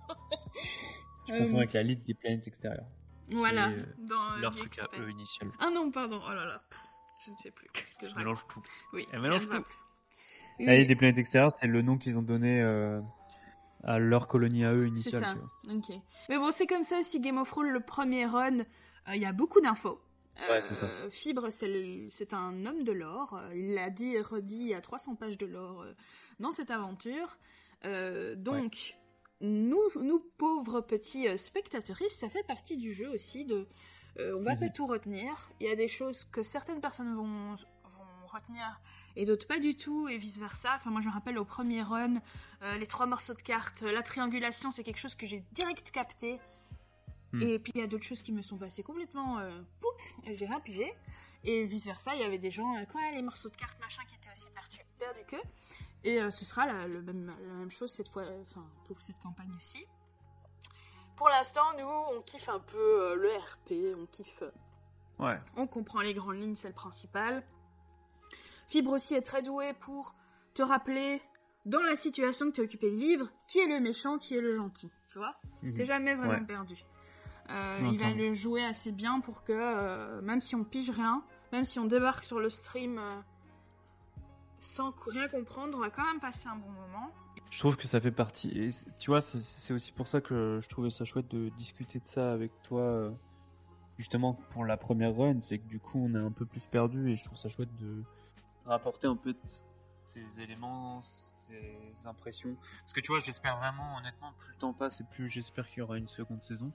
Je 1.28 1.38
confonds 1.38 1.56
avec 1.56 1.72
la 1.72 1.82
Ligue 1.84 2.04
des 2.04 2.14
planètes 2.14 2.46
extérieures. 2.46 2.88
Voilà, 3.30 3.70
dans 3.98 4.36
Leur 4.42 4.52
The 4.52 4.56
truc 4.56 4.78
à 4.80 4.98
eux 5.00 5.10
initial. 5.10 5.50
Ah 5.58 5.70
non, 5.72 5.90
pardon, 5.90 6.20
oh 6.22 6.34
là 6.34 6.44
là. 6.44 6.62
Je 7.26 7.30
ne 7.30 7.36
sais 7.36 7.50
plus. 7.50 7.68
Qu'est-ce 7.72 7.94
que 7.98 8.04
je 8.06 8.10
Je 8.10 8.14
raconte 8.14 8.18
mélange 8.24 8.46
tout. 8.48 8.62
Oui, 8.92 9.06
Elle 9.12 9.20
mélange 9.20 9.48
tout. 9.48 9.64
Oui, 10.58 10.66
Ligue 10.66 10.88
des 10.88 10.96
planètes 10.96 11.18
extérieures, 11.18 11.52
c'est 11.52 11.66
le 11.66 11.82
nom 11.82 11.96
qu'ils 11.98 12.16
ont 12.18 12.22
donné 12.22 12.60
euh, 12.60 13.00
à 13.84 13.98
leur 13.98 14.28
colonie 14.28 14.64
à 14.64 14.72
eux 14.74 14.82
C'est 14.94 15.10
initiale. 15.10 15.20
ça. 15.22 15.34
tu 15.34 15.68
vois. 15.68 15.76
Ok. 15.78 16.02
Mais 16.28 16.36
bon, 16.38 16.50
c'est 16.50 16.66
comme 16.66 16.84
ça 16.84 16.98
aussi 16.98 17.20
Game 17.20 17.38
of 17.38 17.48
Thrones, 17.48 17.68
le 17.70 17.80
premier 17.80 18.26
run, 18.26 18.58
euh, 18.60 18.64
il 19.14 19.20
y 19.22 19.24
a 19.26 19.32
beaucoup 19.32 19.60
d'infos. 19.60 20.00
Ouais, 20.48 20.60
c'est 20.62 20.74
ça. 20.74 20.86
Euh, 20.86 21.10
Fibre, 21.10 21.50
c'est 21.50 22.06
c'est 22.08 22.32
un 22.32 22.64
homme 22.66 22.84
de 22.84 22.92
l'or. 22.92 23.34
Euh, 23.34 23.54
Il 23.54 23.74
l'a 23.74 23.90
dit 23.90 24.14
et 24.14 24.20
redit, 24.22 24.56
il 24.60 24.68
y 24.68 24.74
a 24.74 24.80
300 24.80 25.14
pages 25.16 25.36
de 25.38 25.46
l'or 25.46 25.82
euh, 25.82 25.92
dans 26.40 26.50
cette 26.50 26.70
aventure. 26.70 27.38
Euh, 27.84 28.34
donc, 28.36 28.96
nous, 29.40 29.80
nous 30.00 30.20
pauvres 30.38 30.80
petits 30.80 31.28
euh, 31.28 31.36
spectateuristes, 31.36 32.16
ça 32.18 32.28
fait 32.30 32.46
partie 32.46 32.76
du 32.76 32.92
jeu 32.94 33.10
aussi 33.10 33.44
de... 33.44 33.66
euh, 34.18 34.36
on 34.38 34.42
va 34.42 34.54
Mhm. 34.54 34.60
pas 34.60 34.68
tout 34.68 34.86
retenir. 34.86 35.32
Il 35.60 35.66
y 35.66 35.70
a 35.70 35.76
des 35.76 35.88
choses 35.88 36.24
que 36.32 36.42
certaines 36.42 36.80
personnes 36.80 37.14
vont, 37.14 37.54
vont 37.54 38.26
retenir 38.26 38.80
et 39.16 39.24
d'autres 39.26 39.46
pas 39.46 39.58
du 39.58 39.76
tout, 39.76 40.08
et 40.08 40.16
vice-versa. 40.16 40.70
Enfin, 40.76 40.90
moi, 40.90 41.00
je 41.02 41.08
me 41.08 41.12
rappelle 41.12 41.38
au 41.38 41.44
premier 41.44 41.82
run, 41.82 42.14
euh, 42.62 42.76
les 42.78 42.86
trois 42.86 43.04
morceaux 43.06 43.34
de 43.34 43.42
cartes, 43.42 43.82
la 43.82 44.02
triangulation, 44.02 44.70
c'est 44.70 44.82
quelque 44.84 45.00
chose 45.00 45.14
que 45.14 45.26
j'ai 45.26 45.44
direct 45.52 45.90
capté. 45.90 46.40
Hmm. 47.32 47.42
Et 47.42 47.58
puis, 47.58 47.72
il 47.74 47.80
y 47.80 47.84
a 47.84 47.86
d'autres 47.86 48.04
choses 48.04 48.22
qui 48.22 48.32
me 48.32 48.40
sont 48.42 48.56
passées 48.56 48.82
complètement 48.82 49.38
euh, 49.38 49.50
pouf, 49.80 50.14
j'ai 50.34 50.46
rien 50.46 50.60
pigé. 50.60 50.94
Et 51.44 51.64
vice-versa, 51.64 52.14
il 52.14 52.20
y 52.20 52.24
avait 52.24 52.38
des 52.38 52.50
gens, 52.50 52.76
euh, 52.76 52.84
quoi, 52.86 53.00
les 53.12 53.20
morceaux 53.22 53.48
de 53.48 53.56
cartes, 53.56 53.78
machin, 53.80 54.02
qui 54.08 54.14
étaient 54.14 54.30
aussi 54.30 54.48
perdu- 54.50 54.86
perdus 54.98 55.24
qu'eux. 55.26 55.42
Et 56.04 56.20
euh, 56.20 56.30
ce 56.30 56.44
sera 56.44 56.66
la, 56.66 56.86
le 56.86 57.02
même, 57.02 57.26
la 57.46 57.54
même 57.54 57.70
chose 57.70 57.92
cette 57.92 58.08
fois, 58.08 58.24
enfin, 58.50 58.64
pour 58.86 59.00
cette 59.00 59.18
campagne 59.22 59.52
aussi. 59.56 59.84
Pour 61.22 61.28
l'instant, 61.30 61.62
nous, 61.78 61.86
on 62.18 62.20
kiffe 62.22 62.48
un 62.48 62.58
peu 62.58 62.76
euh, 62.78 63.14
le 63.14 63.28
RP, 63.28 63.96
on 63.96 64.06
kiffe... 64.06 64.42
Ouais. 65.20 65.38
on 65.56 65.68
comprend 65.68 66.00
les 66.00 66.14
grandes 66.14 66.40
lignes, 66.40 66.56
c'est 66.56 66.66
le 66.66 66.74
principal. 66.74 67.44
Fibre 68.66 68.90
aussi 68.90 69.14
est 69.14 69.22
très 69.22 69.40
doué 69.40 69.72
pour 69.72 70.16
te 70.54 70.62
rappeler, 70.62 71.22
dans 71.64 71.80
la 71.84 71.94
situation 71.94 72.46
que 72.50 72.56
tu 72.56 72.60
es 72.60 72.64
occupé 72.64 72.90
de 72.90 72.96
vivre, 72.96 73.28
qui 73.46 73.60
est 73.60 73.68
le 73.68 73.78
méchant, 73.78 74.18
qui 74.18 74.34
est 74.36 74.40
le 74.40 74.52
gentil. 74.56 74.90
Tu 75.12 75.18
vois? 75.18 75.36
Mhm. 75.62 75.74
T'es 75.74 75.84
jamais 75.84 76.14
vraiment 76.16 76.32
Ouais. 76.40 76.44
perdu. 76.44 76.84
Euh, 77.50 77.78
il 77.92 77.98
va 78.00 78.10
le 78.10 78.34
jouer 78.34 78.64
assez 78.64 78.90
bien 78.90 79.20
pour 79.20 79.44
que, 79.44 79.52
euh, 79.52 80.20
même 80.22 80.40
si 80.40 80.56
on 80.56 80.64
pige 80.64 80.90
rien, 80.90 81.22
même 81.52 81.62
si 81.64 81.78
on 81.78 81.84
débarque 81.84 82.24
sur 82.24 82.40
le 82.40 82.50
stream 82.50 82.98
euh, 82.98 83.20
sans 84.58 84.92
rien 85.06 85.28
comprendre, 85.28 85.78
on 85.78 85.82
va 85.82 85.90
quand 85.90 86.04
même 86.04 86.18
passer 86.18 86.48
un 86.48 86.56
bon 86.56 86.70
moment. 86.70 87.12
Je 87.50 87.58
trouve 87.58 87.76
que 87.76 87.86
ça 87.86 88.00
fait 88.00 88.12
partie. 88.12 88.48
Et 88.58 88.70
tu 88.98 89.10
vois, 89.10 89.20
c'est- 89.20 89.72
aussi 89.72 89.92
pour 89.92 90.08
ça 90.08 90.20
que 90.20 90.60
je 90.62 90.68
trouvais 90.68 90.90
ça 90.90 91.04
chouette 91.04 91.28
de 91.28 91.48
discuter 91.50 91.98
de 92.00 92.06
ça 92.06 92.32
avec 92.32 92.50
toi. 92.62 92.82
euh, 92.82 93.10
Justement, 93.98 94.34
pour 94.50 94.64
la 94.64 94.76
première 94.76 95.14
run, 95.14 95.40
c'est 95.40 95.58
que 95.58 95.66
du 95.68 95.78
coup, 95.78 96.02
on 96.04 96.14
est 96.14 96.18
un 96.18 96.32
peu 96.32 96.46
plus 96.46 96.66
perdu 96.66 97.10
et 97.10 97.16
je 97.16 97.22
trouve 97.24 97.38
ça 97.38 97.48
chouette 97.48 97.74
de 97.76 98.02
rapporter 98.64 99.06
un 99.06 99.16
peu 99.16 99.32
de 99.32 99.38
ces 100.04 100.40
éléments, 100.40 101.00
ces 101.02 102.06
impressions. 102.06 102.56
Parce 102.80 102.92
que 102.94 103.00
tu 103.00 103.12
vois, 103.12 103.20
j'espère 103.20 103.58
vraiment, 103.58 103.96
honnêtement, 103.98 104.32
plus 104.38 104.52
le 104.52 104.58
temps 104.58 104.72
passe 104.72 105.00
et 105.00 105.04
plus 105.04 105.28
j'espère 105.28 105.68
qu'il 105.68 105.78
y 105.78 105.82
aura 105.82 105.98
une 105.98 106.08
seconde 106.08 106.42
saison. 106.42 106.72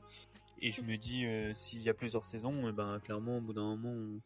Et 0.60 0.72
je 0.72 0.82
me 0.82 0.98
dis, 0.98 1.26
euh, 1.26 1.54
s'il 1.54 1.82
y 1.82 1.90
a 1.90 1.94
plusieurs 1.94 2.26
saisons, 2.26 2.70
eh 2.70 2.72
ben, 2.72 3.00
clairement, 3.00 3.38
au 3.38 3.42
bout 3.42 3.54
d'un 3.54 3.76
moment, 3.76 3.90
on, 3.90 4.22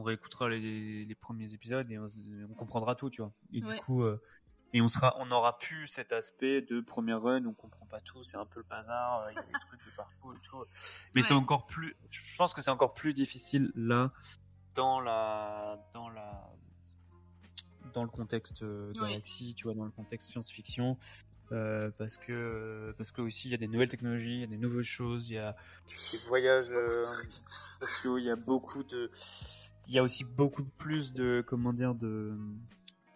on 0.00 0.02
réécoutera 0.02 0.48
les, 0.48 1.04
les, 1.04 1.14
premiers 1.14 1.52
épisodes 1.52 1.90
et 1.90 1.98
on, 1.98 2.08
on, 2.50 2.54
comprendra 2.54 2.94
tout, 2.94 3.10
tu 3.10 3.22
vois. 3.22 3.32
Et 3.52 3.60
Ouais. 3.60 3.74
du 3.74 3.80
coup, 3.82 4.02
euh, 4.02 4.20
et 4.74 4.82
on 4.82 4.88
sera, 4.88 5.14
on 5.18 5.30
aura 5.30 5.58
plus 5.58 5.86
cet 5.86 6.12
aspect 6.12 6.60
de 6.60 6.80
première 6.80 7.22
run, 7.22 7.46
on 7.46 7.54
comprend 7.54 7.86
pas 7.86 8.00
tout, 8.02 8.22
c'est 8.24 8.36
un 8.36 8.44
peu 8.44 8.60
le 8.60 8.66
bazar, 8.68 9.22
euh, 9.22 9.30
il 9.32 9.36
y 9.36 9.38
a 9.38 9.42
des 9.42 9.52
trucs 9.66 9.82
de 9.86 9.90
partout 9.96 10.34
et 10.34 10.38
tout. 10.42 10.64
Mais 11.14 11.22
c'est 11.22 11.32
Ouais. 11.32 11.40
encore 11.40 11.66
plus, 11.66 11.96
je 12.10 12.36
pense 12.36 12.52
que 12.52 12.60
c'est 12.60 12.70
encore 12.70 12.92
plus 12.92 13.12
difficile 13.14 13.70
là, 13.76 14.12
dans 14.74 15.00
la, 15.00 15.78
dans 15.94 16.10
la, 16.10 16.50
dans 17.94 18.02
le 18.02 18.10
contexte 18.10 18.62
euh, 18.62 18.92
Ouais. 18.94 19.08
galaxie, 19.08 19.54
tu 19.54 19.64
vois, 19.64 19.74
dans 19.74 19.84
le 19.84 19.92
contexte 19.92 20.30
science-fiction. 20.30 20.98
euh, 21.52 21.90
parce 21.98 22.16
que 22.16 22.94
parce 22.96 23.12
que 23.12 23.20
aussi 23.20 23.48
il 23.48 23.50
y 23.50 23.54
a 23.54 23.58
des 23.58 23.68
nouvelles 23.68 23.90
technologies, 23.90 24.32
il 24.36 24.40
y 24.40 24.44
a 24.44 24.46
des 24.48 24.56
nouvelles 24.56 24.82
choses, 24.82 25.28
il 25.28 25.34
y 25.34 25.38
a 25.38 25.54
des 26.10 26.18
voyages 26.26 26.72
euh, 26.72 27.04
spatiaux, 27.76 28.16
il 28.18 28.24
y 28.24 28.30
a 28.30 28.34
beaucoup 28.36 28.82
de 28.82 29.10
il 29.86 29.92
y 29.92 29.98
a 29.98 30.02
aussi 30.02 30.24
beaucoup 30.24 30.64
plus 30.78 31.12
de 31.12 31.44
comment 31.46 31.74
dire 31.74 31.94
de 31.94 32.34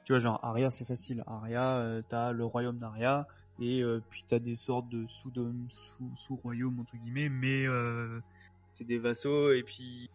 tu 0.09 0.15
vois 0.15 0.21
genre 0.21 0.43
Aria 0.43 0.71
c'est 0.71 0.87
facile. 0.87 1.23
Aria 1.27 1.77
euh, 1.77 2.01
t'as 2.09 2.33
le 2.33 2.43
royaume 2.43 2.79
d'Aria 2.79 3.29
et 3.61 3.83
euh, 3.83 4.03
puis 4.09 4.25
t'as 4.27 4.39
des 4.39 4.57
sortes 4.57 4.89
de 4.89 5.07
sous 5.07 5.31
sous 5.69 6.11
sous 6.17 6.41
entre 6.81 6.97
guillemets 6.97 7.29
mais 7.29 7.67
euh, 7.67 8.19
c'est 8.73 8.85
des 8.85 8.97
vassaux 8.97 9.53
et 9.53 9.63
puis 9.63 10.09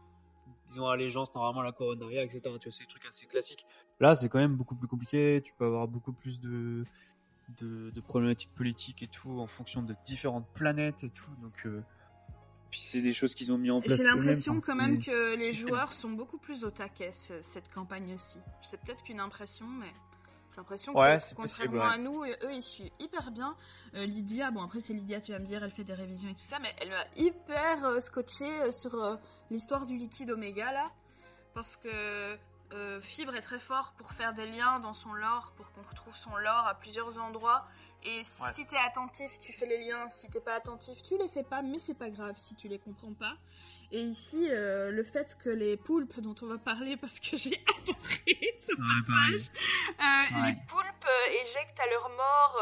ils 0.71 0.81
ont 0.81 0.87
allégeance 0.87 1.35
normalement 1.35 1.61
à 1.61 1.65
la 1.65 1.73
couronne 1.73 1.99
d'Aria 1.99 2.23
etc 2.23 2.41
tu 2.41 2.69
vois 2.69 2.71
c'est 2.71 2.85
des 2.85 2.87
trucs 2.87 3.05
assez 3.05 3.27
classiques. 3.27 3.67
Là 3.99 4.15
c'est 4.15 4.29
quand 4.29 4.39
même 4.39 4.55
beaucoup 4.55 4.73
plus 4.73 4.87
compliqué. 4.87 5.43
Tu 5.45 5.53
peux 5.59 5.65
avoir 5.65 5.87
beaucoup 5.87 6.11
plus 6.11 6.39
de 6.39 6.85
de, 7.59 7.91
de 7.91 8.01
problématiques 8.01 8.55
politiques 8.55 9.03
et 9.03 9.07
tout 9.07 9.39
en 9.39 9.45
fonction 9.45 9.83
de 9.83 9.93
différentes 10.07 10.47
planètes 10.55 11.03
et 11.03 11.11
tout. 11.11 11.29
Donc 11.43 11.67
puis 12.73 12.79
c'est 12.81 13.01
des 13.01 13.13
choses 13.13 13.35
qu'ils 13.35 13.51
ont 13.51 13.57
mis 13.59 13.69
en 13.69 13.81
place 13.81 13.99
J'ai 13.99 14.03
l'impression 14.03 14.57
quand 14.59 14.73
même 14.73 14.97
que 14.99 15.35
les 15.37 15.53
joueurs 15.53 15.93
sont 15.93 16.09
beaucoup 16.09 16.39
plus 16.39 16.63
au 16.63 16.71
taquet 16.71 17.11
ce- 17.11 17.39
cette 17.43 17.71
campagne 17.71 18.15
aussi. 18.15 18.39
C'est 18.63 18.79
peut-être 18.81 19.03
qu'une 19.03 19.19
impression, 19.19 19.67
mais 19.67 19.93
j'ai 20.49 20.57
l'impression 20.57 20.97
Ouais, 20.97 21.17
que 21.17 21.35
contrairement 21.35 21.71
possible, 21.71 21.77
ouais. 21.77 21.83
à 21.83 21.97
nous, 21.99 22.23
eux 22.23 22.51
ils 22.51 22.63
suivent 22.63 22.89
hyper 22.99 23.29
bien. 23.29 23.55
Euh, 23.93 24.07
Lydia, 24.07 24.49
bon 24.49 24.63
après 24.63 24.79
c'est 24.79 24.93
Lydia, 24.93 25.21
tu 25.21 25.33
vas 25.33 25.37
me 25.37 25.45
dire, 25.45 25.63
elle 25.63 25.69
fait 25.69 25.83
des 25.83 25.93
révisions 25.93 26.29
et 26.31 26.33
tout 26.33 26.41
ça, 26.43 26.57
mais 26.57 26.73
elle 26.81 26.89
m'a 26.89 27.05
hyper 27.15 27.85
euh, 27.85 27.99
scotché 27.99 28.45
euh, 28.61 28.71
sur 28.71 28.95
euh, 28.95 29.17
l'histoire 29.51 29.85
du 29.85 29.95
liquide 29.95 30.31
Oméga 30.31 30.71
là, 30.71 30.89
parce 31.53 31.75
que 31.75 32.35
euh, 32.73 32.99
Fibre 33.01 33.35
est 33.35 33.41
très 33.41 33.59
fort 33.59 33.93
pour 33.97 34.11
faire 34.13 34.33
des 34.33 34.45
liens 34.45 34.79
dans 34.79 34.93
son 34.93 35.13
lore, 35.13 35.53
pour 35.55 35.71
qu'on 35.73 35.81
retrouve 35.89 36.15
son 36.15 36.35
lore 36.37 36.65
à 36.67 36.75
plusieurs 36.75 37.19
endroits. 37.19 37.65
Et 38.05 38.21
si 38.23 38.65
t'es 38.65 38.77
attentif, 38.77 39.39
tu 39.39 39.53
fais 39.53 39.65
les 39.65 39.77
liens. 39.85 40.09
Si 40.09 40.29
t'es 40.29 40.41
pas 40.41 40.55
attentif, 40.55 41.01
tu 41.03 41.17
les 41.17 41.29
fais 41.29 41.43
pas. 41.43 41.61
Mais 41.61 41.79
c'est 41.79 41.97
pas 41.97 42.09
grave 42.09 42.33
si 42.35 42.55
tu 42.55 42.67
les 42.67 42.79
comprends 42.79 43.13
pas. 43.13 43.37
Et 43.91 44.01
ici, 44.01 44.47
euh, 44.49 44.91
le 44.91 45.03
fait 45.03 45.37
que 45.41 45.49
les 45.49 45.77
poulpes 45.77 46.19
dont 46.19 46.35
on 46.41 46.47
va 46.47 46.57
parler, 46.57 46.97
parce 46.97 47.19
que 47.19 47.37
j'ai 47.37 47.63
adoré 47.77 48.57
ce 48.59 48.75
passage, 48.75 49.51
euh, 49.99 50.41
Ouais. 50.41 50.49
les 50.49 50.55
poulpes 50.67 51.07
éjectent 51.45 51.79
à 51.79 51.87
leur 51.89 52.09
mort 52.09 52.61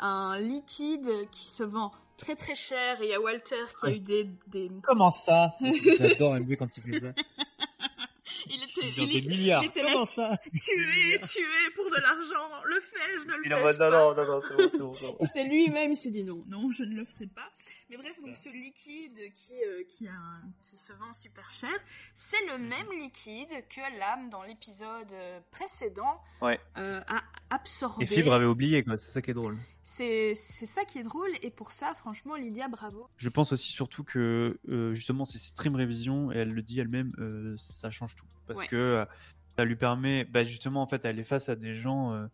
un 0.00 0.38
liquide 0.38 1.28
qui 1.30 1.44
se 1.44 1.62
vend 1.62 1.92
très 2.16 2.34
très 2.34 2.54
cher. 2.54 3.00
Et 3.02 3.04
il 3.06 3.10
y 3.10 3.14
a 3.14 3.20
Walter 3.20 3.64
qui 3.80 3.86
a 3.86 3.90
eu 3.90 4.00
des, 4.00 4.24
des... 4.46 4.70
Comment 4.82 5.10
ça? 5.10 5.54
J'adore 5.98 6.36
quand 6.58 6.76
il 6.76 6.82
fait 6.82 7.00
ça. 7.00 7.12
Il 8.48 8.62
était, 8.62 8.88
il 9.02 9.08
des 9.10 9.18
est- 9.18 9.22
milliards. 9.28 9.62
il 9.62 9.66
était 9.68 9.82
là, 9.82 9.90
Comment 9.92 10.04
ça 10.04 10.36
tué, 10.52 11.20
tué 11.26 11.70
pour 11.74 11.86
de 11.90 11.96
l'argent. 12.00 12.62
Le 12.64 12.80
fais-je, 12.80 13.26
ne 13.26 13.32
le 13.56 13.62
mode 13.62 13.78
pas 13.78 13.90
non, 13.90 14.14
non, 14.14 14.24
non, 14.24 14.32
non, 14.34 14.40
c'est 14.40 14.54
bon, 14.56 14.70
c'est 14.72 14.78
bon, 14.78 14.94
c'est 14.94 15.06
bon. 15.06 15.16
Et 15.20 15.26
c'est 15.26 15.44
lui-même, 15.44 15.92
il 15.92 15.96
s'est 15.96 16.10
dit 16.10 16.24
non, 16.24 16.44
non, 16.48 16.70
je 16.70 16.84
ne 16.84 16.94
le 16.94 17.04
ferai 17.04 17.26
pas. 17.26 17.50
Mais 17.90 17.96
bref, 17.96 18.20
donc 18.24 18.36
ce 18.36 18.48
liquide 18.50 19.32
qui, 19.34 19.54
euh, 19.66 19.82
qui, 19.88 20.08
a 20.08 20.12
un- 20.12 20.42
qui 20.62 20.76
se 20.78 20.92
vend 20.92 21.12
super 21.14 21.50
cher, 21.50 21.70
c'est 22.14 22.44
le 22.46 22.58
même 22.58 22.90
liquide 22.98 23.48
que 23.68 23.98
l'âme 23.98 24.28
dans 24.30 24.42
l'épisode 24.42 25.12
euh, 25.12 25.40
précédent 25.50 26.20
Ouais. 26.42 26.58
euh, 26.78 27.00
a 27.06 27.22
absorbé. 27.50 28.04
Et 28.04 28.06
Fibre 28.06 28.32
avait 28.34 28.44
oublié, 28.46 28.82
quoi. 28.84 28.96
C'est 28.98 29.10
ça 29.12 29.22
qui 29.22 29.30
est 29.30 29.34
drôle. 29.34 29.58
C'est 29.84 30.34
ça 30.34 30.84
qui 30.84 30.98
est 30.98 31.02
drôle, 31.02 31.30
et 31.42 31.50
pour 31.50 31.72
ça, 31.72 31.92
franchement, 31.94 32.36
Lydia, 32.36 32.68
bravo. 32.68 33.06
Je 33.18 33.28
pense 33.28 33.52
aussi 33.52 33.70
surtout 33.70 34.02
que 34.02 34.58
euh, 34.68 34.94
justement 34.94 35.24
ces 35.24 35.38
stream 35.38 35.76
révisions, 35.76 36.32
et 36.32 36.36
elle 36.38 36.52
le 36.52 36.62
dit 36.62 36.80
elle-même, 36.80 37.12
euh, 37.18 37.54
ça 37.58 37.90
change 37.90 38.14
tout 38.16 38.26
parce 38.46 38.60
Ouais. 38.60 38.66
que 38.68 38.76
euh, 38.76 39.04
ça 39.58 39.64
lui 39.64 39.76
permet, 39.76 40.24
bah, 40.24 40.42
justement 40.42 40.82
en 40.82 40.86
fait, 40.86 41.04
elle 41.04 41.18
est 41.18 41.24
face 41.24 41.48
à 41.48 41.54
des 41.54 41.74
gens 41.74 42.28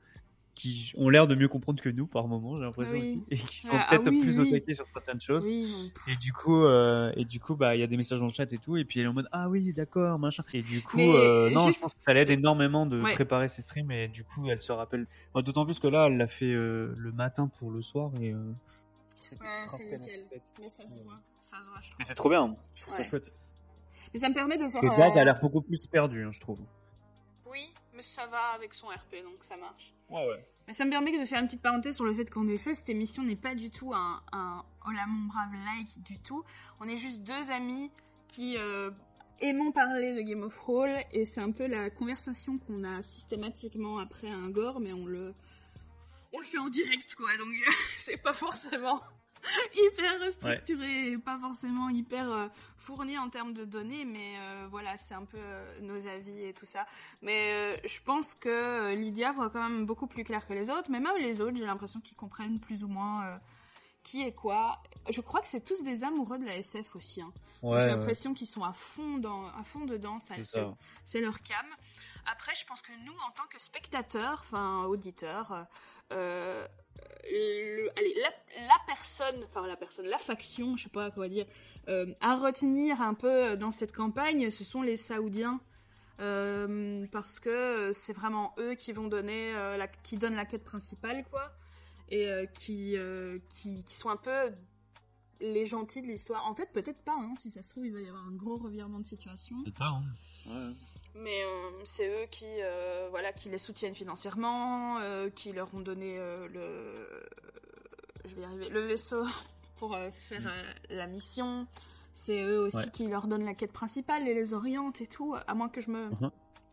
qui 0.61 0.93
ont 0.97 1.09
l'air 1.09 1.27
de 1.27 1.35
mieux 1.35 1.49
comprendre 1.49 1.81
que 1.83 1.89
nous 1.89 2.07
par 2.07 2.29
moment, 2.29 2.59
j'ai 2.59 2.65
l'impression 2.65 2.93
Oui. 2.95 3.01
aussi, 3.01 3.23
et 3.31 3.37
qui 3.39 3.61
sont 3.61 3.73
Ah, 3.73 3.87
peut-être 3.89 4.09
ah 4.09 4.11
oui, 4.11 4.21
plus 4.21 4.39
oui. 4.39 4.49
au 4.49 4.51
taquet 4.51 4.75
sur 4.75 4.85
certaines 4.85 5.21
choses. 5.21 5.47
Et 5.47 6.17
du 6.21 6.33
coup, 6.33 6.65
euh, 6.65 7.13
et 7.17 7.25
du 7.25 7.41
coup, 7.41 7.55
bah, 7.57 7.75
il 7.77 7.81
y 7.81 7.83
a 7.83 7.87
des 7.87 7.97
messages 7.97 8.19
dans 8.21 8.27
le 8.27 8.33
chat 8.33 8.53
et 8.53 8.59
tout, 8.59 8.77
et 8.77 8.85
puis 8.85 9.01
elle 9.01 9.07
est 9.07 9.09
en 9.09 9.15
mode 9.15 9.29
ah 9.33 9.49
oui, 9.49 9.73
d'accord, 9.73 10.19
machin. 10.19 10.43
Et 10.53 10.63
du 10.63 10.83
coup, 10.83 10.99
Mais 10.99 11.09
euh, 11.09 11.51
non, 11.51 11.67
juste- 11.67 11.79
je 11.79 11.83
pense 11.83 11.95
que 11.95 12.03
ça 12.03 12.13
l'aide 12.13 12.31
énormément 12.31 12.85
de 12.87 13.01
Ouais. 13.01 13.15
préparer 13.15 13.49
ses 13.49 13.63
streams, 13.63 13.91
et 13.91 14.09
du 14.09 14.23
coup, 14.25 14.49
elle 14.51 14.61
se 14.61 14.73
rappelle. 14.73 15.07
Enfin, 15.33 15.43
D'autant 15.43 15.65
plus 15.65 15.79
que 15.79 15.87
là, 15.89 16.07
elle 16.09 16.17
l'a 16.19 16.27
fait 16.29 16.53
euh, 16.53 16.95
le 16.97 17.13
matin 17.13 17.49
pour 17.59 17.71
le 17.71 17.81
soir, 17.81 18.11
et 18.21 18.33
euh, 18.35 18.53
c'était 19.21 19.43
Ouais, 19.43 19.49
c'est 19.69 19.99
nickel. 19.99 20.27
Mais 20.61 20.69
ça 20.69 20.87
se 20.87 20.99
Ouais. 20.99 21.05
voit, 21.07 21.21
ça 21.41 21.57
se 21.63 21.69
voit, 21.69 21.79
je 21.81 21.87
trouve. 21.89 21.97
Mais 21.99 22.05
c'est 22.05 22.15
trop 22.15 22.29
bien, 22.29 22.57
je 22.75 22.83
trouve 22.83 22.95
Ouais. 22.95 23.03
ça 23.03 23.09
chouette. 23.09 23.33
Mais 24.13 24.21
ça 24.21 24.29
me 24.29 24.35
permet 24.35 24.57
de 24.59 24.69
faire. 24.69 24.81
Parce 24.81 24.95
que 24.95 25.01
Gaz 25.01 25.17
a 25.17 25.25
l'air 25.25 25.41
beaucoup 25.41 25.63
plus 25.63 25.87
perdu, 25.87 26.25
hein, 26.25 26.31
je 26.33 26.41
trouve. 26.41 26.59
Oui, 27.51 27.71
mais 28.01 28.05
ça 28.05 28.27
va 28.29 28.53
avec 28.55 28.73
son 28.73 28.87
RP, 28.87 29.23
donc 29.23 29.45
ça 29.45 29.59
marche. 29.59 29.93
Ouais, 30.09 30.27
ouais. 30.27 30.47
Mais 30.67 30.73
ça 30.73 30.87
me 30.87 30.91
permet 30.91 31.19
de 31.19 31.25
faire 31.27 31.39
une 31.41 31.47
petite 31.47 31.61
parenthèse 31.61 31.97
sur 31.97 32.07
le 32.07 32.15
fait 32.15 32.31
qu'en 32.31 32.49
effet, 32.49 32.73
cette 32.73 32.89
émission 32.89 33.23
n'est 33.23 33.37
pas 33.37 33.55
du 33.55 33.71
tout 33.71 33.93
un, 33.93 34.23
un 34.33 34.65
Hola 34.87 35.05
mon 35.07 35.27
brave 35.27 35.53
like 35.53 36.03
du 36.03 36.19
tout. 36.19 36.43
On 36.81 36.89
est 36.89 36.97
juste 36.97 37.23
deux 37.23 37.51
amis 37.51 37.91
qui 38.27 38.57
euh, 38.57 38.91
aimons 39.41 39.71
parler 39.73 40.15
de 40.17 40.23
Game 40.23 40.43
of 40.43 40.57
Thrones 40.57 40.97
et 41.13 41.27
c'est 41.27 41.43
un 41.43 41.53
peu 41.53 41.67
la 41.67 41.91
conversation 41.91 42.59
qu'on 42.59 42.85
a 42.85 43.03
systématiquement 43.03 43.99
après 43.99 44.31
un 44.31 44.49
gore, 44.49 44.81
mais 44.81 44.95
on 44.95 45.05
le, 45.05 45.35
on 46.33 46.39
le 46.39 46.45
fait 46.47 46.59
en 46.59 46.71
direct 46.71 47.15
quoi, 47.17 47.37
donc 47.37 47.53
c'est 47.99 48.17
pas 48.17 48.33
forcément 48.33 49.03
hyper 49.75 50.33
structuré, 50.33 51.13
et 51.13 51.19
pas 51.19 51.39
forcément 51.39 51.89
hyper 51.89 52.31
euh, 52.31 52.49
fourni 52.77 53.19
en 53.19 53.29
termes 53.31 53.53
de 53.53 53.65
données, 53.65 54.05
mais 54.05 54.35
euh, 54.39 54.67
voilà, 54.71 54.97
c'est 54.99 55.15
un 55.15 55.25
peu 55.25 55.39
euh, 55.39 55.81
nos 55.81 56.07
avis 56.07 56.45
et 56.45 56.53
tout 56.55 56.67
ça. 56.67 56.87
Mais 57.23 57.81
je 57.87 58.01
pense 58.03 58.35
que 58.35 58.95
Lydia 58.95 59.33
voit 59.33 59.51
quand 59.51 59.63
même 59.63 59.87
beaucoup 59.87 60.07
plus 60.07 60.25
clair 60.25 60.47
que 60.47 60.53
les 60.53 60.71
autres, 60.71 60.91
mais 60.91 61.01
même 61.01 61.17
les 61.19 61.41
autres, 61.41 61.57
j'ai 61.57 61.67
l'impression 61.67 62.01
qu'ils 62.01 62.17
comprennent 62.17 62.61
plus 62.61 62.85
ou 62.85 62.89
moins 62.89 63.41
qui 64.03 64.23
est 64.23 64.33
quoi. 64.33 64.83
Je 65.11 65.21
crois 65.21 65.41
que 65.41 65.47
c'est 65.47 65.65
tous 65.65 65.83
des 65.83 66.05
amoureux 66.05 66.39
de 66.39 66.47
la 66.47 66.57
SF 66.57 66.97
aussi. 66.97 67.21
hein. 67.21 67.33
Ouais, 67.63 67.81
j'ai 67.81 67.87
ouais. 67.87 67.93
l'impression 67.93 68.33
qu'ils 68.33 68.47
sont 68.47 68.65
à 68.65 68.73
fond, 68.73 69.19
dans, 69.19 69.47
à 69.49 69.63
fond 69.65 69.85
dedans, 69.85 70.19
ça, 70.19 70.35
C'est 70.37 70.45
c'est 70.45 70.61
ça. 70.61 70.75
c'est 71.05 71.21
leur 71.21 71.41
cam. 71.41 71.67
Après, 72.31 72.55
je 72.55 72.65
pense 72.67 72.81
que 72.81 72.93
nous, 73.05 73.13
en 73.27 73.31
tant 73.33 73.47
que 73.51 73.61
spectateurs, 73.61 74.41
enfin 74.43 74.85
auditeurs, 74.85 75.67
euh, 76.13 76.67
le- 77.31 77.91
allez, 77.99 78.15
la, 78.23 78.31
la 78.67 78.79
personne, 78.87 79.45
enfin 79.45 79.67
la 79.67 79.77
personne, 79.77 80.07
la 80.07 80.19
faction, 80.19 80.77
je 80.77 80.85
sais 80.85 80.89
pas 80.89 81.11
quoi 81.11 81.29
dire, 81.29 81.47
euh, 81.89 82.07
à 82.21 82.37
retenir 82.37 83.01
un 83.01 83.15
peu 83.15 83.57
dans 83.57 83.71
cette 83.71 83.93
campagne, 83.93 84.51
ce 84.51 84.65
sont 84.65 84.83
les 84.83 84.97
Saoudiens. 84.97 85.61
Euh, 86.21 87.07
parce 87.13 87.41
que 87.41 87.93
c'est 87.95 88.13
vraiment 88.13 88.55
eux 88.59 88.75
qui 88.75 88.93
vont 88.93 89.09
donner, 89.09 89.55
euh, 89.55 89.79
la, 89.79 89.89
qui 89.89 90.19
donnent 90.19 90.35
la 90.35 90.45
quête 90.45 90.65
principale, 90.65 91.25
quoi, 91.31 91.51
et 92.11 92.27
euh, 92.27 92.45
qui, 92.45 92.95
euh, 92.99 93.39
qui, 93.49 93.85
qui 93.85 93.95
sont 93.95 94.11
un 94.11 94.19
peu 94.19 94.53
les 95.41 95.65
gentils 95.65 96.03
de 96.03 96.09
l'histoire. 96.09 96.47
En 96.47 96.55
fait, 96.55 96.67
peut-être 96.75 97.01
pas, 97.05 97.17
hein, 97.19 97.33
si 97.39 97.49
ça 97.49 97.63
se 97.63 97.71
trouve, 97.71 97.87
il 97.87 97.95
va 97.95 98.01
y 98.03 98.07
avoir 98.09 98.27
un 98.27 98.33
gros 98.33 98.59
revirement 98.59 98.99
de 98.99 99.07
situation. 99.07 99.57
C'est 99.65 99.73
pas, 99.75 99.87
hein. 99.89 100.03
Ouais. 100.47 100.75
Mais 101.15 101.43
euh, 101.45 101.71
c'est 101.85 102.09
eux 102.09 102.27
qui, 102.31 102.47
euh, 102.49 103.09
voilà, 103.11 103.33
qui 103.33 103.49
les 103.51 103.59
soutiennent 103.59 103.95
financièrement, 103.95 104.99
euh, 105.01 105.29
qui 105.31 105.53
leur 105.53 105.75
ont 105.75 105.81
donné 105.81 106.17
le, 106.19 107.27
je 108.27 108.35
vais 108.37 108.43
y 108.43 108.45
arriver, 108.45 108.69
le 108.69 108.81
vaisseau 108.87 109.25
pour 109.77 109.97
faire 110.13 110.47
euh, 110.47 110.73
la 110.91 111.07
mission. 111.07 111.67
C'est 112.13 112.43
eux 112.43 112.61
aussi 112.61 112.77
Ouais. 112.77 112.91
qui 112.93 113.07
leur 113.09 113.27
donnent 113.29 113.45
la 113.45 113.55
quête 113.55 113.73
principale 113.73 114.27
et 114.29 114.35
les 114.35 114.53
orientent 114.55 115.01
et 115.01 115.07
tout. 115.07 115.37
À 115.47 115.55
moins 115.55 115.69
que 115.69 115.81
je 115.81 115.91
me, 115.91 116.09
Mhm. 116.09 116.31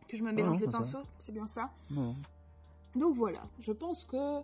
que 0.08 0.16
je 0.16 0.24
me 0.24 0.32
mélange 0.32 0.58
les 0.60 0.66
ça. 0.66 0.72
pinceaux, 0.72 1.02
c'est 1.18 1.32
bien 1.32 1.46
ça. 1.46 1.70
Donc 2.96 3.14
voilà, 3.14 3.42
je 3.60 3.72
pense 3.72 4.04
que 4.04 4.40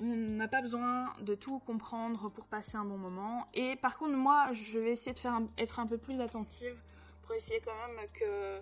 on 0.00 0.04
n'a 0.06 0.48
pas 0.48 0.60
besoin 0.62 1.12
de 1.20 1.34
tout 1.34 1.58
comprendre 1.60 2.28
pour 2.30 2.46
passer 2.46 2.76
un 2.76 2.84
bon 2.84 2.98
moment. 2.98 3.46
Et 3.54 3.76
par 3.76 3.98
contre, 3.98 4.14
moi, 4.16 4.52
je 4.52 4.78
vais 4.78 4.92
essayer 4.92 5.12
de 5.12 5.18
faire 5.18 5.34
un- 5.34 5.48
être 5.58 5.78
un 5.80 5.86
peu 5.86 5.98
plus 5.98 6.20
attentive 6.20 6.76
pour 7.22 7.34
essayer 7.34 7.60
quand 7.60 7.74
même 7.86 8.06
que 8.12 8.60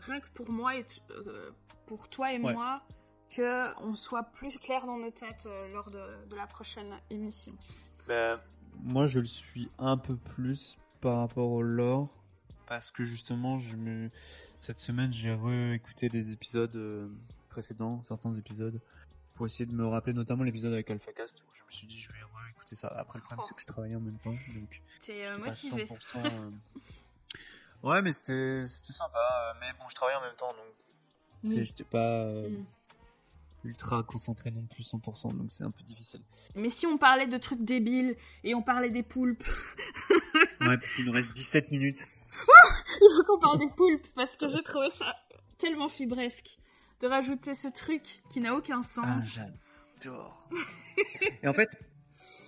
rien 0.00 0.20
que 0.20 0.28
pour 0.34 0.50
moi 0.50 0.76
et 0.76 0.84
euh, 1.10 1.50
pour 1.86 2.08
toi 2.08 2.32
et 2.32 2.38
Ouais. 2.38 2.52
moi, 2.52 2.82
que 3.30 3.74
on 3.82 3.94
soit 3.94 4.22
plus 4.24 4.58
clair 4.58 4.86
dans 4.86 4.96
nos 4.98 5.10
têtes 5.10 5.46
euh, 5.46 5.72
lors 5.72 5.90
de, 5.90 6.26
de 6.26 6.36
la 6.36 6.46
prochaine 6.46 6.94
émission. 7.10 7.52
Bah, 8.06 8.40
moi, 8.82 9.06
je 9.06 9.20
le 9.20 9.26
suis 9.26 9.70
un 9.78 9.96
peu 9.96 10.16
plus 10.16 10.76
par 11.00 11.18
rapport 11.18 11.50
au 11.50 11.62
lore. 11.62 12.08
Parce 12.66 12.90
que 12.90 13.04
justement, 13.04 13.58
je 13.58 13.76
me... 13.76 14.10
cette 14.60 14.80
semaine, 14.80 15.12
j'ai 15.12 15.34
réécouté 15.34 16.08
les 16.08 16.32
épisodes 16.32 16.74
euh, 16.76 17.08
précédents, 17.50 18.02
certains 18.04 18.32
épisodes, 18.32 18.80
pour 19.34 19.44
essayer 19.46 19.66
de 19.66 19.72
me 19.72 19.86
rappeler 19.86 20.14
notamment 20.14 20.44
l'épisode 20.44 20.72
avec 20.72 20.90
AlphaCast 20.90 21.40
où 21.42 21.54
je 21.54 21.62
me 21.62 21.70
suis 21.70 21.86
dit 21.86 22.00
je 22.00 22.08
vais 22.08 22.18
écouter 22.50 22.76
ça. 22.76 22.88
Après 22.88 23.18
le 23.18 23.24
problème 23.24 23.44
c'est 23.46 23.54
que 23.54 23.60
je 23.60 23.66
travaillais 23.66 23.96
en 23.96 24.00
même 24.00 24.18
temps, 24.18 24.30
donc. 24.30 24.82
T'es 25.00 25.28
euh, 25.28 25.38
motivé. 25.38 25.84
100%, 25.84 26.24
euh, 26.24 26.50
Ouais, 27.84 28.00
mais 28.00 28.12
c'était 28.12 28.64
sympa. 28.66 29.54
Mais 29.60 29.66
bon, 29.78 29.84
je 29.88 29.94
travaillais 29.94 30.18
en 30.18 30.22
même 30.22 30.36
temps, 30.36 30.52
donc 30.52 31.54
j'étais 31.62 31.84
pas 31.84 32.24
mm. 32.24 32.64
ultra 33.64 34.02
concentré 34.02 34.50
non 34.50 34.64
plus 34.66 34.90
100%, 34.90 35.36
donc 35.36 35.52
c'est 35.52 35.64
un 35.64 35.70
peu 35.70 35.82
difficile. 35.82 36.22
Mais 36.54 36.70
si 36.70 36.86
on 36.86 36.96
parlait 36.96 37.26
de 37.26 37.36
trucs 37.36 37.60
débiles 37.60 38.16
et 38.42 38.54
on 38.54 38.62
parlait 38.62 38.88
des 38.88 39.02
poulpes. 39.02 39.44
ouais, 40.62 40.78
parce 40.78 40.94
qu'il 40.94 41.04
nous 41.04 41.12
reste 41.12 41.30
17 41.32 41.70
minutes. 41.72 42.06
Il 43.02 43.16
faut 43.16 43.24
qu'on 43.24 43.38
parle 43.38 43.58
des 43.58 43.68
poulpes 43.68 44.08
parce 44.14 44.36
que 44.38 44.48
j'ai 44.48 44.62
trouvé 44.62 44.88
ça 44.90 45.14
tellement 45.58 45.90
fibresque 45.90 46.58
de 47.00 47.06
rajouter 47.06 47.52
ce 47.54 47.68
truc 47.68 48.22
qui 48.30 48.40
n'a 48.40 48.54
aucun 48.54 48.82
sens. 48.82 49.38
Ah, 49.38 49.44
j'adore. 50.00 50.48
et 51.42 51.48
en 51.48 51.52
fait, 51.52 51.76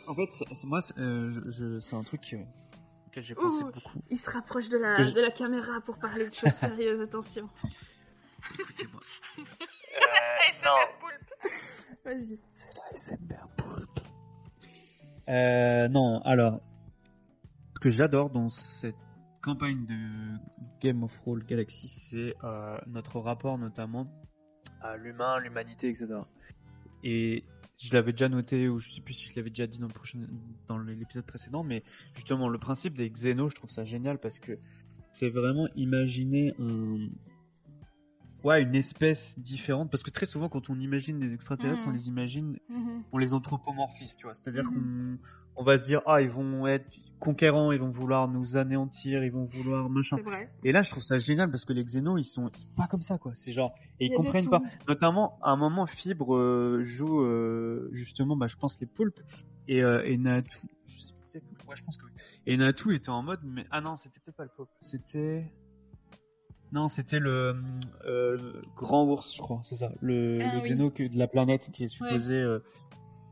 en 0.07 0.15
fait, 0.15 0.29
moi, 0.65 0.81
euh, 0.97 1.79
c'est 1.81 1.95
un 1.95 2.03
truc 2.05 2.35
j'ai 3.23 3.35
pensé 3.35 3.65
beaucoup. 3.65 4.03
Il 4.11 4.17
se 4.17 4.31
rapproche 4.31 4.69
de 4.69 4.79
la, 4.79 5.03
de 5.03 5.21
la 5.21 5.31
caméra 5.31 5.81
pour 5.81 5.99
parler 5.99 6.29
de 6.29 6.35
choses 6.35 6.53
sérieuses, 6.53 7.01
attention. 7.01 7.49
Écoutez-moi. 8.59 9.01
euh. 10.49 11.49
Vas-y. 12.05 12.39
C'est 12.53 12.75
la 12.75 12.97
SMR 12.97 13.49
poulpe. 13.57 14.01
Euh, 15.29 15.89
non, 15.89 16.21
alors, 16.25 16.61
ce 17.75 17.81
que 17.81 17.91
j'adore 17.91 18.31
dans 18.31 18.49
cette 18.49 18.95
campagne 19.43 19.85
de 19.87 20.39
Game 20.81 21.03
of 21.03 21.17
Roll 21.25 21.45
Galaxy, 21.45 21.89
c'est 21.89 22.35
euh, 22.45 22.79
notre 22.87 23.19
rapport 23.21 23.59
notamment 23.59 24.07
à 24.81 24.97
l'humain, 24.97 25.41
l'humanité, 25.41 25.89
etc. 25.89 26.21
Et 27.03 27.45
je 27.79 27.93
l'avais 27.93 28.13
déjà 28.13 28.29
noté, 28.29 28.69
ou 28.69 28.79
je 28.79 28.91
sais 28.91 29.01
plus 29.01 29.15
si 29.15 29.27
je 29.29 29.35
l'avais 29.37 29.51
déjà 29.51 29.67
dit 29.67 29.79
dans, 29.79 29.89
dans 30.67 30.79
l'épisode 30.79 31.27
précédent, 31.27 31.63
mais 31.63 31.83
justement, 32.15 32.49
le 32.49 32.59
principe 32.59 32.97
des 32.97 33.11
Xenos, 33.11 33.51
je 33.51 33.55
trouve 33.55 33.71
ça 33.71 33.85
génial 33.85 34.19
parce 34.19 34.39
que 34.39 34.59
c'est 35.13 35.31
vraiment 35.31 35.69
imaginer 35.77 36.55
un. 36.59 37.09
Ouais, 38.45 38.63
une 38.63 38.75
espèce 38.75 39.39
différente. 39.39 39.91
Parce 39.91 40.03
que 40.03 40.11
très 40.11 40.27
souvent, 40.27 40.49
quand 40.49 40.71
on 40.71 40.79
imagine 40.79 41.19
des 41.19 41.35
extraterrestres, 41.35 41.83
on 41.87 41.89
mhm. 41.89 41.97
les 41.97 42.09
imagine, 42.09 42.59
mhm. 42.69 43.03
on 43.13 43.19
les 43.19 43.33
anthropomorphise, 43.35 44.15
tu 44.17 44.27
vois. 44.27 44.35
C'est-à-dire 44.35 44.71
mhm. 44.71 45.19
qu'on 45.19 45.19
on 45.57 45.65
va 45.65 45.79
se 45.79 45.83
dire 45.83 46.03
ah 46.07 46.21
ils 46.21 46.29
vont 46.29 46.67
être 46.67 46.87
conquérants, 47.19 47.73
ils 47.73 47.81
vont 47.81 47.91
vouloir 47.91 48.29
nous 48.29 48.57
anéantir, 48.57 49.25
ils 49.25 49.33
vont 49.33 49.45
vouloir 49.45 49.89
machin. 49.89 50.17
Vrai. 50.23 50.51
Et 50.65 50.73
là 50.73 50.83
je 50.83 50.91
trouve 50.91 51.03
ça 51.03 51.19
génial 51.19 51.51
parce 51.51 51.65
que 51.65 51.73
les 51.73 51.85
xénos 51.85 52.21
ils 52.21 52.25
sont 52.25 52.51
pas 52.77 52.87
comme 52.87 53.03
ça 53.03 53.19
quoi. 53.19 53.33
C'est 53.35 53.53
genre 53.53 53.75
et 54.01 54.07
ils 54.07 54.15
comprennent 54.15 54.49
pas. 54.49 54.61
Notamment 54.89 55.39
à 55.43 55.51
un 55.51 55.57
moment 55.57 55.87
Fibre 55.87 56.37
euh, 56.37 56.81
joue 56.83 57.23
euh, 57.23 57.89
justement 57.93 58.37
bah 58.37 58.47
je 58.47 58.57
pense 58.57 58.81
les 58.81 58.87
poulpes 58.87 59.21
et 59.69 59.83
euh, 59.83 60.05
et 60.05 60.17
Natu. 60.17 60.59
Ouais 61.69 61.77
je 61.77 61.85
pense 61.85 61.97
que 61.97 62.05
oui. 62.05 62.13
Et 62.47 62.57
Natu 62.57 62.95
était 62.95 63.11
en 63.11 63.23
mode 63.23 63.41
mais 63.45 63.67
ah 63.71 63.81
non 63.81 63.97
c'était 63.97 64.21
peut-être 64.21 64.37
pas 64.37 64.45
le 64.45 64.51
poulpe, 64.55 64.71
c'était 64.81 65.51
non, 66.73 66.89
c'était 66.89 67.21
le 67.21 67.57
grand 68.75 69.05
ours, 69.05 69.35
je 69.37 69.41
crois, 69.41 69.61
c'est 69.63 69.77
ça. 69.77 69.93
Le, 70.01 70.41
ah 70.43 70.61
xéno 70.61 70.91
de 70.91 71.17
la 71.17 71.29
planète 71.29 71.71
qui 71.73 71.85
est 71.85 71.89
supposé 71.89 72.45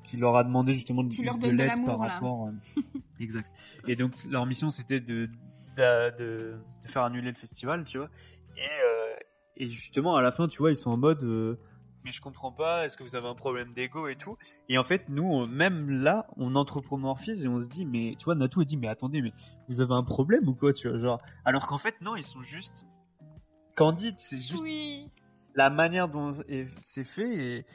qui 0.05 0.17
leur 0.17 0.37
a 0.37 0.45
demandé 0.45 0.73
justement 0.73 1.03
de, 1.03 1.09
de, 1.09 1.51
l'aide 1.51 1.85
par 1.85 1.99
rapport. 1.99 2.49
Euh, 2.49 2.81
exact. 3.21 3.53
Et 3.89 3.97
donc 3.97 4.13
leur 4.31 4.47
mission 4.47 4.71
c'était 4.71 5.01
de, 5.01 5.29
de, 5.77 6.17
de, 6.17 6.57
faire 6.85 7.03
annuler 7.03 7.31
le 7.31 7.37
festival, 7.37 7.85
tu 7.85 7.99
vois. 7.99 8.09
Et, 8.57 8.61
euh, 8.61 9.17
et 9.57 9.69
justement 9.69 10.17
à 10.17 10.23
la 10.23 10.31
fin, 10.31 10.47
tu 10.47 10.59
vois, 10.59 10.71
ils 10.71 10.77
sont 10.77 10.91
en 10.91 10.97
mode. 10.97 11.23
Euh, 11.25 11.59
mais 12.05 12.13
je 12.13 12.21
comprends 12.21 12.53
pas, 12.53 12.85
est-ce 12.85 12.99
que 12.99 13.03
vous 13.03 13.17
avez 13.17 13.27
un 13.27 13.35
problème 13.35 13.73
d'ego 13.73 14.09
et 14.09 14.17
tout 14.17 14.37
Et 14.69 14.77
en 14.77 14.85
fait, 14.85 15.09
nous, 15.09 15.47
même 15.47 15.89
là, 15.89 16.27
on 16.37 16.55
anthropomorphise 16.55 17.47
et 17.47 17.49
on 17.49 17.59
se 17.59 17.67
dit, 17.67 17.87
mais 17.87 18.15
tu 18.19 18.27
vois, 18.27 18.35
Natou 18.35 18.61
a 18.61 18.67
dit, 18.67 18.77
mais 18.77 18.89
attendez, 18.89 19.23
mais 19.23 19.33
vous 19.69 19.81
avez 19.81 19.95
un 19.95 20.03
problème 20.03 20.47
ou 20.47 20.55
quoi, 20.55 20.75
tu 20.75 20.89
vois, 20.89 20.99
genre. 20.99 21.23
Alors 21.47 21.67
qu'en 21.67 21.79
fait, 21.79 21.99
non, 22.03 22.15
ils 22.15 22.25
sont 22.25 22.43
juste 22.43 22.87
candides, 23.75 24.19
c'est 24.19 24.37
juste 24.37 24.67
la 25.55 25.71
manière 25.71 26.09
dont 26.09 26.35
c'est 26.79 27.05
fait 27.05 27.35
et, 27.37 27.67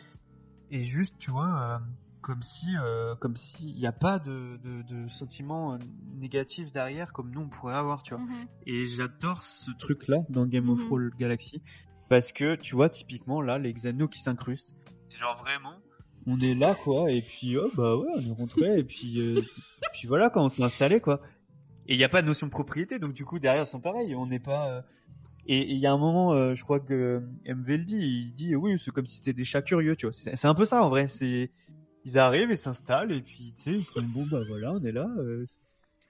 et 0.69 0.83
juste, 0.83 1.15
tu 1.17 1.31
vois, 1.31 1.81
comme 2.21 2.41
si 2.41 2.67
euh, 2.77 3.15
comme 3.15 3.37
s'il 3.37 3.75
n'y 3.75 3.87
a 3.87 3.91
pas 3.91 4.19
de, 4.19 4.59
de, 4.63 4.81
de 4.83 5.07
sentiment 5.07 5.73
euh, 5.73 5.77
négatif 6.17 6.71
derrière 6.71 7.13
comme 7.13 7.31
nous 7.31 7.41
on 7.41 7.49
pourrait 7.49 7.75
avoir 7.75 8.03
tu 8.03 8.13
vois 8.13 8.23
mhm. 8.23 8.47
et 8.65 8.85
j'adore 8.85 9.43
ce 9.43 9.71
truc 9.77 10.07
là 10.07 10.17
dans 10.29 10.45
Game 10.45 10.69
of 10.69 10.79
mhm. 10.79 10.85
Thrones 10.85 11.11
Galaxy 11.17 11.61
parce 12.09 12.31
que 12.31 12.55
tu 12.55 12.75
vois 12.75 12.89
typiquement 12.89 13.41
là 13.41 13.57
les 13.57 13.73
Xanos 13.73 14.09
qui 14.09 14.19
s'incrustent 14.19 14.73
c'est 15.07 15.19
genre 15.19 15.37
vraiment 15.37 15.75
on 16.27 16.39
est 16.39 16.55
là 16.55 16.75
quoi 16.75 17.11
et 17.11 17.21
puis 17.21 17.57
oh 17.57 17.69
bah 17.75 17.95
ouais 17.95 18.09
on 18.15 18.21
est 18.21 18.33
rentré 18.33 18.79
et 18.79 18.83
puis 18.83 19.21
euh, 19.21 19.41
puis 19.93 20.07
voilà 20.07 20.29
quand 20.29 20.43
on 20.43 20.49
s'est 20.49 20.63
installé 20.63 20.99
quoi 20.99 21.21
et 21.87 21.93
il 21.93 21.97
n'y 21.97 22.03
a 22.03 22.09
pas 22.09 22.21
de 22.21 22.27
notion 22.27 22.47
de 22.47 22.51
propriété 22.51 22.99
donc 22.99 23.13
du 23.13 23.25
coup 23.25 23.39
derrière 23.39 23.63
ils 23.63 23.67
sont 23.67 23.81
pareils 23.81 24.13
on 24.15 24.27
n'est 24.27 24.39
pas 24.39 24.83
et 25.51 25.71
il 25.71 25.79
y 25.79 25.87
a 25.87 25.91
un 25.91 25.97
moment, 25.97 26.53
je 26.53 26.61
crois 26.61 26.79
que 26.79 27.23
MV 27.47 27.67
le 27.67 27.83
dit, 27.83 27.97
il 27.97 28.35
dit 28.35 28.55
oui, 28.55 28.77
c'est 28.77 28.91
comme 28.91 29.07
si 29.07 29.17
c'était 29.17 29.33
des 29.33 29.45
chats 29.45 29.63
curieux, 29.63 29.95
tu 29.95 30.05
vois. 30.05 30.13
C'est 30.13 30.45
un 30.45 30.53
peu 30.53 30.63
ça 30.63 30.83
en 30.83 30.89
vrai. 30.89 31.07
C'est 31.07 31.49
ils 32.09 32.19
arrivent 32.19 32.51
et 32.51 32.55
s'installent 32.55 33.11
et 33.11 33.21
puis 33.21 33.53
tu 33.55 33.61
sais 33.61 33.71
ils 33.71 33.85
font 33.85 34.01
bon 34.01 34.25
bah 34.25 34.41
voilà 34.47 34.71
on 34.71 34.83
est 34.83 34.91
là 34.91 35.07
euh. 35.19 35.45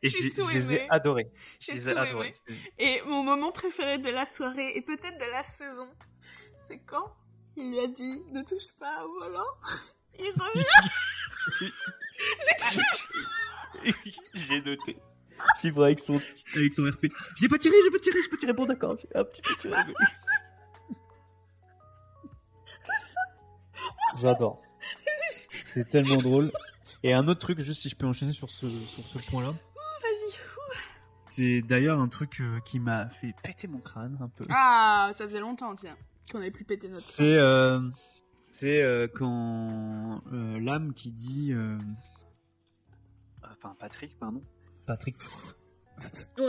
et 0.02 0.10
je 0.10 0.54
les 0.54 0.74
ai 0.74 0.90
adorés. 0.90 1.32
Je 1.60 1.74
les 1.74 1.90
ai 1.90 1.98
adorés. 1.98 2.34
Et 2.78 3.02
mon 3.06 3.24
moment 3.24 3.52
préféré 3.52 3.98
de 3.98 4.10
la 4.10 4.26
soirée 4.26 4.72
et 4.76 4.82
peut-être 4.82 5.20
de 5.20 5.32
la 5.32 5.44
saison 5.44 5.90
c'est 6.68 6.80
quand 6.80 7.16
il 7.58 7.70
lui 7.70 7.80
a 7.80 7.88
dit 7.88 8.22
ne 8.32 8.42
touche 8.44 8.72
pas 8.80 9.06
au 9.06 9.20
volant 9.20 9.42
il 10.20 10.32
revient. 10.38 10.66
J'ai 14.34 14.62
noté. 14.62 14.98
Fibre 15.62 15.86
avec 15.86 16.00
son 16.00 16.22
avec 16.56 16.74
son 16.74 16.84
RP 16.84 17.06
j'ai 17.38 17.48
pas 17.48 17.58
tiré 17.58 17.74
j'ai 17.84 17.92
pas 17.92 18.00
tiré 18.00 18.18
j'ai 18.22 18.30
pas 18.30 18.38
tiré. 18.38 18.54
Bon 18.54 18.66
d'accord 18.66 18.98
j'ai 19.00 19.08
un 19.16 19.24
petit 19.24 19.42
peu 19.42 19.56
tiré 19.56 19.76
j'adore 24.20 24.62
c'est 25.74 25.90
tellement 25.90 26.18
drôle. 26.18 26.52
Et 27.04 27.14
un 27.14 27.28
autre 27.28 27.40
truc, 27.40 27.60
juste 27.60 27.82
si 27.82 27.90
je 27.90 27.96
peux 27.96 28.08
enchaîner 28.08 28.34
sur 28.34 28.50
ce, 28.50 28.68
sur 28.68 29.04
ce 29.04 29.20
point-là. 29.30 29.52
Vas-y. 29.52 30.34
C'est 31.28 31.62
d'ailleurs 31.62 32.00
un 32.00 32.08
truc 32.10 32.42
euh, 32.42 32.60
qui 32.66 32.80
m'a 32.80 33.08
fait 33.10 33.34
péter 33.44 33.68
mon 33.68 33.80
crâne 33.80 34.18
un 34.20 34.28
peu. 34.28 34.44
Ah, 34.50 35.12
ça 35.14 35.26
faisait 35.26 35.40
longtemps, 35.40 35.76
tiens, 35.76 35.96
qu'on 36.32 36.40
avait 36.40 36.52
plus 36.52 36.66
pété 36.66 36.90
notre 36.90 37.04
C'est 37.04 37.38
euh, 37.38 37.80
c'est 38.52 38.82
euh, 38.82 39.08
quand 39.08 40.22
l'âme 40.32 40.94
qui 40.94 41.12
dit, 41.12 41.54
enfin 43.44 43.76
Patrick, 43.80 44.18
pardon, 44.20 44.44
Patrick. 44.86 45.16
Ouais. 46.38 46.46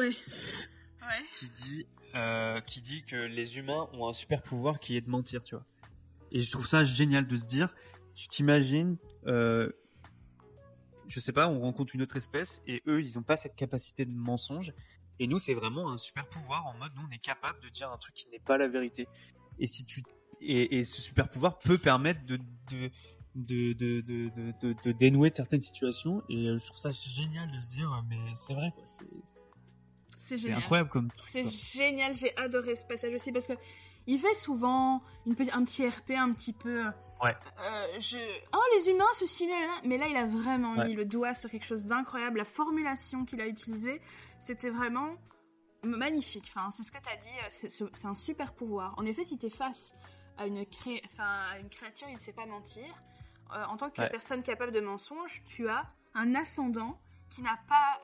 Ouais. 1.02 1.24
Qui 1.34 1.48
dit, 1.48 1.86
qui 2.66 2.80
dit 2.80 3.02
que 3.04 3.16
les 3.16 3.58
humains 3.58 3.88
ont 3.92 4.08
un 4.08 4.12
super 4.12 4.42
pouvoir 4.42 4.80
qui 4.80 4.96
est 4.96 5.00
de 5.00 5.10
mentir, 5.10 5.42
tu 5.42 5.54
vois. 5.54 5.64
Et 6.32 6.40
je 6.40 6.50
trouve 6.50 6.66
ça 6.66 6.84
génial 6.84 7.26
de 7.26 7.36
se 7.36 7.44
dire, 7.44 7.74
tu 8.14 8.28
t'imagines, 8.28 8.96
euh, 9.26 9.70
je 11.08 11.20
sais 11.20 11.32
pas, 11.32 11.48
on 11.48 11.60
rencontre 11.60 11.94
une 11.94 12.02
autre 12.02 12.16
espèce 12.16 12.62
et 12.66 12.82
eux, 12.86 13.02
ils 13.02 13.16
n'ont 13.16 13.22
pas 13.22 13.36
cette 13.36 13.56
capacité 13.56 14.04
de 14.04 14.12
mensonge. 14.12 14.72
Et 15.18 15.26
nous, 15.26 15.38
c'est 15.38 15.54
vraiment 15.54 15.90
un 15.90 15.98
super 15.98 16.26
pouvoir 16.28 16.66
en 16.66 16.74
mode, 16.74 16.92
nous, 16.96 17.02
on 17.06 17.10
est 17.10 17.18
capable 17.18 17.60
de 17.60 17.68
dire 17.68 17.90
un 17.90 17.98
truc 17.98 18.14
qui 18.14 18.28
n'est 18.28 18.38
pas 18.38 18.56
la 18.56 18.68
vérité. 18.68 19.06
Et 19.58 19.66
si 19.66 19.84
tu 19.84 20.02
et, 20.42 20.84
ce 20.84 21.02
super 21.02 21.28
pouvoir 21.28 21.58
peut 21.58 21.76
permettre 21.76 22.24
de 22.24 22.38
de, 23.34 23.72
de, 23.72 24.00
de, 24.00 24.30
de, 24.60 24.74
de 24.82 24.92
dénouer 24.92 25.30
de 25.30 25.34
certaines 25.34 25.62
situations. 25.62 26.22
Et 26.28 26.48
euh, 26.48 26.58
je 26.58 26.66
trouve 26.66 26.78
ça 26.78 26.90
génial 26.90 27.50
de 27.52 27.58
se 27.58 27.68
dire, 27.68 28.04
mais 28.08 28.18
c'est 28.34 28.54
vrai, 28.54 28.72
quoi. 28.74 28.84
C'est 30.18 30.52
incroyable 30.52 30.90
comme. 30.90 31.10
C'est 31.18 31.44
génial, 31.44 32.14
j'ai 32.14 32.36
adoré 32.36 32.74
ce 32.74 32.84
passage 32.84 33.14
aussi 33.14 33.32
parce 33.32 33.46
que 33.46 33.54
il 34.06 34.18
fait 34.18 34.34
souvent 34.34 35.02
une 35.26 35.34
un 35.52 35.64
petit 35.64 35.86
RP 35.86 36.10
un 36.10 36.32
petit 36.32 36.52
peu. 36.52 36.84
Ouais. 37.22 37.36
Euh, 37.60 38.00
je... 38.00 38.18
Oh, 38.54 38.62
les 38.76 38.90
humains, 38.90 39.04
ceci, 39.14 39.46
là, 39.46 39.60
là. 39.60 39.74
Mais 39.84 39.98
là, 39.98 40.06
il 40.08 40.16
a 40.16 40.26
vraiment 40.26 40.84
mis 40.84 40.94
le 40.94 41.04
doigt 41.04 41.34
sur 41.34 41.50
quelque 41.50 41.66
chose 41.66 41.84
d'incroyable. 41.84 42.38
La 42.38 42.44
formulation 42.44 43.24
qu'il 43.24 43.40
a 43.40 43.46
utilisée, 43.46 44.00
c'était 44.38 44.70
vraiment 44.70 45.16
magnifique. 45.82 46.50
Enfin, 46.54 46.70
c'est 46.70 46.82
ce 46.82 46.92
que 46.92 46.98
tu 46.98 47.08
as 47.08 47.16
dit, 47.16 47.68
c'est 47.92 48.06
un 48.06 48.14
super 48.14 48.54
pouvoir. 48.54 48.94
En 48.98 49.04
effet, 49.04 49.24
si 49.24 49.38
tu 49.38 49.46
es 49.46 49.50
face 49.50 49.94
à 50.38 50.46
une, 50.46 50.64
cré... 50.66 51.02
enfin, 51.12 51.42
à 51.52 51.58
une 51.58 51.68
créature, 51.68 52.08
il 52.08 52.14
ne 52.14 52.20
sait 52.20 52.32
pas 52.32 52.46
mentir. 52.46 52.84
Euh, 53.54 53.64
en 53.64 53.76
tant 53.76 53.90
que 53.90 54.08
personne 54.08 54.42
capable 54.42 54.72
de 54.72 54.80
mensonge, 54.80 55.42
tu 55.46 55.68
as 55.68 55.86
un 56.14 56.34
ascendant 56.34 57.00
qui 57.28 57.42
n'a 57.42 57.58
pas 57.68 58.00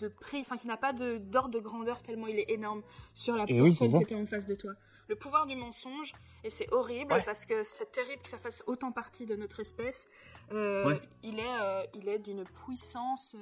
de 0.00 0.08
prix, 0.08 0.40
enfin 0.40 0.56
qui 0.56 0.66
n'a 0.66 0.76
pas 0.76 0.92
d'ordre 0.92 1.48
de, 1.48 1.58
grandeur 1.60 2.02
tellement 2.02 2.26
il 2.26 2.38
est 2.38 2.50
énorme 2.50 2.82
sur 3.14 3.34
la 3.34 3.46
personne 3.46 4.04
qui 4.04 4.14
est 4.14 4.16
en 4.16 4.26
face 4.26 4.44
de 4.44 4.54
toi 4.54 4.72
le 5.08 5.16
pouvoir 5.16 5.46
du 5.46 5.56
mensonge 5.56 6.12
et 6.44 6.50
c'est 6.50 6.72
horrible 6.72 7.14
parce 7.24 7.44
que 7.44 7.62
c'est 7.62 7.92
terrible 7.92 8.22
que 8.22 8.28
ça 8.28 8.38
fasse 8.38 8.62
autant 8.66 8.92
partie 8.92 9.26
de 9.26 9.36
notre 9.36 9.60
espèce. 9.60 10.08
Euh, 10.52 10.98
il 11.22 11.38
est, 11.38 11.60
euh, 11.60 11.82
il 11.94 12.08
est 12.08 12.18
d'une 12.18 12.44
puissance, 12.44 13.36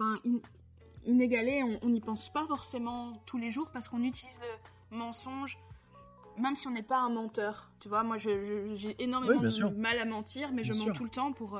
euh, 0.00 0.16
inégalée. 1.04 1.62
On 1.82 1.88
n'y 1.88 2.00
pense 2.00 2.32
pas 2.32 2.46
forcément 2.46 3.22
tous 3.26 3.38
les 3.38 3.50
jours 3.50 3.70
parce 3.72 3.88
qu'on 3.88 4.02
utilise 4.02 4.40
le 4.90 4.96
mensonge 4.96 5.58
même 6.36 6.56
si 6.56 6.66
on 6.66 6.72
n'est 6.72 6.82
pas 6.82 6.98
un 6.98 7.10
menteur, 7.10 7.70
tu 7.78 7.88
vois, 7.88 8.02
moi 8.02 8.16
j'ai 8.16 8.96
énormément 8.98 9.40
de 9.40 9.68
mal 9.76 9.98
à 10.00 10.04
mentir, 10.04 10.50
mais 10.52 10.64
je 10.64 10.72
mens 10.72 10.86
sûr. 10.86 10.94
tout 10.94 11.04
le 11.04 11.10
temps 11.10 11.32
pour, 11.32 11.50
pour, 11.50 11.58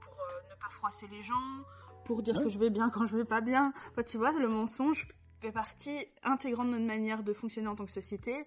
pour, 0.00 0.16
ne 0.50 0.60
pas 0.60 0.68
froisser 0.68 1.06
les 1.10 1.22
gens, 1.22 1.64
pour 2.04 2.22
dire 2.22 2.36
Ouais. 2.36 2.44
que 2.44 2.50
je 2.50 2.58
vais 2.58 2.68
bien 2.68 2.90
quand 2.90 3.06
je 3.06 3.16
vais 3.16 3.24
pas 3.24 3.40
bien. 3.40 3.72
Enfin, 3.90 4.02
tu 4.02 4.18
vois, 4.18 4.32
le 4.32 4.48
mensonge 4.48 5.08
fait 5.46 5.52
partie 5.52 6.06
intégrante 6.22 6.66
de 6.68 6.72
notre 6.72 6.84
manière 6.86 7.22
de 7.22 7.32
fonctionner 7.32 7.68
en 7.68 7.76
tant 7.76 7.86
que 7.86 7.92
société. 7.92 8.44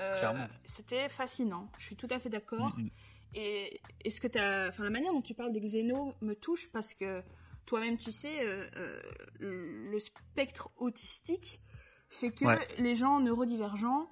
Euh. 0.00 0.46
C'était 0.64 1.08
fascinant, 1.08 1.70
je 1.78 1.84
suis 1.84 1.96
tout 1.96 2.06
à 2.10 2.18
fait 2.20 2.28
d'accord. 2.28 2.78
Mhm. 2.78 2.90
Et, 3.34 3.80
et 4.04 4.10
ce 4.10 4.20
que 4.20 4.28
t'as, 4.28 4.68
enfin 4.68 4.84
la 4.84 4.90
manière 4.90 5.12
dont 5.12 5.20
tu 5.20 5.34
parles 5.34 5.52
des 5.52 5.60
xénos 5.60 6.14
me 6.22 6.34
touche 6.34 6.70
parce 6.70 6.94
que 6.94 7.22
toi-même 7.66 7.98
tu 7.98 8.12
sais, 8.12 8.46
euh, 8.46 8.66
euh, 8.76 9.00
le 9.40 9.98
spectre 9.98 10.70
autistique 10.76 11.60
fait 12.08 12.30
que 12.30 12.44
Ouais. 12.46 12.68
les 12.78 12.94
gens 12.94 13.20
neurodivergents, 13.20 14.10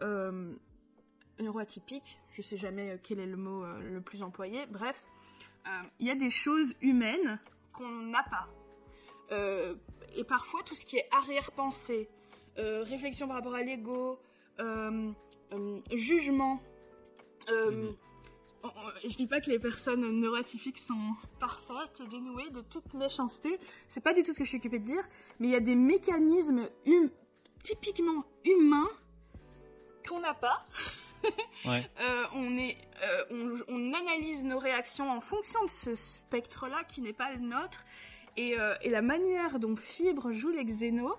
euh, 0.00 0.52
neuroatypiques, 1.38 2.18
je 2.32 2.42
sais 2.42 2.56
jamais 2.56 2.98
quel 3.04 3.20
est 3.20 3.26
le 3.26 3.36
mot 3.36 3.64
le 3.64 4.00
plus 4.00 4.22
employé, 4.22 4.66
bref, 4.66 5.00
il 6.00 6.06
y 6.06 6.10
a 6.10 6.14
des 6.16 6.30
choses 6.30 6.74
humaines 6.80 7.38
qu'on 7.72 7.88
n'a 7.88 8.22
pas. 8.24 8.48
Euh, 9.32 9.74
et 10.16 10.24
parfois 10.24 10.62
tout 10.62 10.74
ce 10.74 10.86
qui 10.86 10.96
est 10.96 11.08
arrière-pensée, 11.12 12.08
euh, 12.58 12.84
réflexion 12.84 13.26
par 13.26 13.36
rapport 13.36 13.54
à 13.54 13.62
l'ego, 13.62 14.18
euh, 14.60 15.10
jugement. 15.94 16.60
on- 17.48 19.08
je 19.08 19.14
dis 19.16 19.26
pas 19.28 19.40
que 19.40 19.48
les 19.50 19.58
personnes 19.60 20.00
neuroatypiques 20.20 20.78
sont 20.78 21.14
parfaites 21.38 22.00
et 22.04 22.06
dénouées 22.08 22.50
de 22.50 22.60
toute 22.62 22.92
méchanceté. 22.94 23.58
C'est 23.86 24.00
pas 24.02 24.12
du 24.12 24.22
tout 24.24 24.32
ce 24.32 24.38
que 24.38 24.44
je 24.44 24.48
suis 24.48 24.58
occupée 24.58 24.80
de 24.80 24.84
dire, 24.84 25.04
mais 25.38 25.46
il 25.48 25.50
y 25.52 25.54
a 25.56 25.60
des 25.60 25.76
mécanismes 25.76 26.68
hum- 26.86 27.10
typiquement 27.62 28.24
humains 28.44 28.88
qu'on 30.08 30.20
n'a 30.20 30.34
pas. 30.34 30.64
Ouais. 31.64 31.88
Euh, 32.00 32.24
on, 32.34 32.56
est, 32.56 32.76
euh, 33.02 33.24
on, 33.30 33.56
on 33.68 33.92
analyse 33.94 34.44
nos 34.44 34.58
réactions 34.60 35.10
en 35.10 35.20
fonction 35.20 35.64
de 35.64 35.70
ce 35.70 35.94
spectre-là 35.96 36.84
qui 36.84 37.00
n'est 37.00 37.12
pas 37.14 37.32
le 37.32 37.38
nôtre. 37.40 37.84
Et, 38.36 38.58
euh, 38.58 38.74
et 38.82 38.90
la 38.90 39.02
manière 39.02 39.58
dont 39.58 39.76
Fibre 39.76 40.32
joue 40.32 40.50
les 40.50 40.64
xénos 40.64 41.14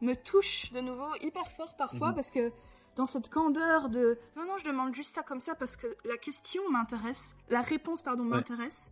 me 0.00 0.14
touche 0.14 0.70
de 0.72 0.80
nouveau 0.80 1.08
hyper 1.22 1.46
fort 1.50 1.76
parfois 1.76 2.08
Mhm. 2.10 2.14
parce 2.14 2.30
que 2.30 2.52
dans 2.96 3.06
cette 3.06 3.28
candeur 3.30 3.88
de 3.88 4.18
non, 4.36 4.44
non, 4.44 4.58
je 4.58 4.64
demande 4.64 4.94
juste 4.94 5.14
ça 5.14 5.22
comme 5.22 5.40
ça 5.40 5.54
parce 5.54 5.76
que 5.76 5.86
la 6.04 6.16
question 6.16 6.62
m'intéresse, 6.70 7.34
la 7.48 7.62
réponse, 7.62 8.02
pardon, 8.02 8.24
Ouais. 8.24 8.30
m'intéresse. 8.30 8.90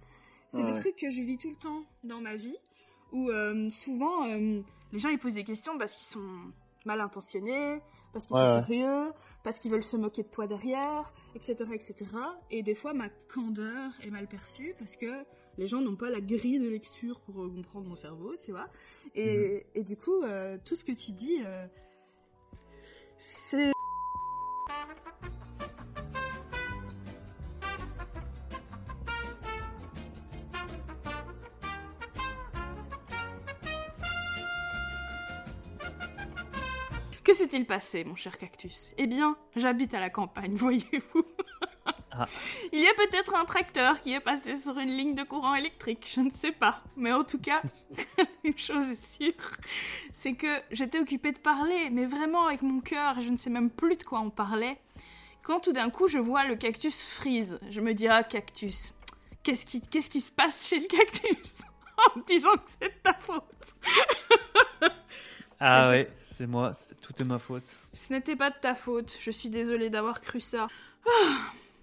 C'est 0.49 0.59
Ouais, 0.63 0.73
des 0.73 0.75
trucs 0.75 0.97
que 0.97 1.11
je 1.11 1.23
vis 1.23 1.39
tout 1.39 1.51
le 1.51 1.57
temps 1.57 1.83
dans 2.05 2.21
ma 2.21 2.37
vie 2.37 2.57
où 3.13 3.31
euh, 3.31 3.69
souvent 3.71 4.27
euh, 4.29 4.61
les 4.93 4.99
gens 4.99 5.09
ils 5.09 5.19
posent 5.19 5.35
des 5.35 5.45
questions 5.45 5.77
parce 5.79 5.95
qu'ils 5.97 6.07
sont 6.07 6.53
mal 6.85 7.01
intentionnés, 7.01 7.81
parce 8.13 8.27
qu'ils 8.27 8.37
Ouais, 8.37 8.43
sont 8.43 8.63
curieux, 8.63 9.13
parce 9.43 9.59
qu'ils 9.59 9.71
veulent 9.73 9.83
se 9.83 9.97
moquer 9.97 10.23
de 10.23 10.29
toi 10.29 10.47
derrière, 10.47 11.13
etc., 11.35 11.57
etc. 11.75 12.07
Et 12.51 12.63
des 12.63 12.77
fois, 12.77 12.93
ma 12.95 13.09
candeur 13.33 13.91
est 14.05 14.11
mal 14.11 14.29
perçue 14.29 14.75
parce 14.79 14.97
que 14.97 15.25
les 15.59 15.67
gens 15.67 15.81
n'ont 15.81 15.97
pas 15.97 16.11
la 16.11 16.21
grille 16.21 16.59
de 16.59 16.69
lecture 16.69 17.21
pour 17.21 17.43
euh, 17.43 17.49
comprendre 17.49 17.89
mon 17.89 17.97
cerveau, 17.97 18.35
tu 18.45 18.51
vois. 18.53 18.69
Et, 19.15 19.67
et 19.75 19.85
du 19.85 19.97
coup, 19.97 20.23
euh, 20.23 20.59
tout 20.65 20.77
ce 20.77 20.85
que 20.85 20.93
tu 20.93 21.13
dis, 21.13 21.39
euh, 21.45 21.67
c'est... 23.19 23.73
Que 37.25 37.35
s'est-il 37.35 37.67
passé, 37.67 38.05
mon 38.05 38.15
cher 38.15 38.39
cactus? 38.39 38.93
Eh 38.99 39.09
bien, 39.09 39.37
j'habite 39.57 39.95
à 39.95 40.01
la 40.01 40.11
campagne, 40.11 40.55
voyez-vous. 40.57 41.25
Ah. 42.19 42.27
Il 42.73 42.81
y 42.83 42.87
a 42.89 42.95
peut-être 42.95 43.35
un 43.35 43.45
tracteur 43.45 44.01
qui 44.01 44.13
est 44.15 44.21
passé 44.21 44.57
sur 44.57 44.79
une 44.79 44.97
ligne 44.97 45.15
de 45.15 45.23
courant 45.23 45.55
électrique, 45.55 46.11
je 46.15 46.21
ne 46.21 46.31
sais 46.33 46.53
pas. 46.53 46.83
Mais 46.97 47.13
en 47.13 47.25
tout 47.25 47.39
cas, 47.39 47.61
une 48.45 48.57
chose 48.57 48.91
est 48.91 49.13
sûre, 49.23 49.51
c'est 50.13 50.35
que 50.35 50.49
j'étais 50.71 50.99
occupée 50.99 51.33
de 51.33 51.39
parler, 51.39 51.91
mais 51.91 52.07
vraiment 52.07 52.47
avec 52.47 52.63
mon 52.63 52.81
cœur, 52.81 53.19
et 53.19 53.23
je 53.23 53.31
ne 53.31 53.37
sais 53.37 53.51
même 53.51 53.71
plus 53.71 53.97
de 53.97 54.03
quoi 54.05 54.21
on 54.21 54.31
parlait. 54.31 54.79
Quand 55.43 55.61
tout 55.61 55.73
d'un 55.73 55.91
coup, 55.91 56.09
je 56.09 56.19
vois 56.19 56.45
le 56.45 56.57
cactus 56.57 57.03
freeze, 57.05 57.61
je 57.71 57.81
me 57.81 57.93
dis, 57.95 58.09
ah, 58.09 58.23
cactus, 58.25 58.95
qu'est-ce 59.43 59.67
qui, 59.67 59.81
qu'est-ce 59.81 60.11
qui 60.11 60.21
se 60.21 60.31
passe 60.31 60.69
chez 60.69 60.79
le 60.81 60.87
cactus 60.87 61.55
En 62.15 62.19
me 62.19 62.25
disant 62.25 62.53
que 62.55 62.63
c'est 62.81 62.89
de 62.89 63.01
ta 63.03 63.15
faute. 63.15 63.75
Ah 65.59 65.89
ouais, 65.89 66.11
c'est 66.21 66.47
moi, 66.47 66.75
c'est- 66.75 66.95
tout 67.01 67.15
est 67.19 67.25
ma 67.25 67.39
faute. 67.39 67.75
Ce 67.95 68.13
n'était 68.13 68.37
pas 68.37 68.51
de 68.51 68.57
ta 68.61 68.75
faute, 68.75 69.17
je 69.19 69.31
suis 69.31 69.49
désolée 69.49 69.89
d'avoir 69.89 70.21
cru 70.21 70.39
ça. 70.39 70.69
Ah, 71.09 71.37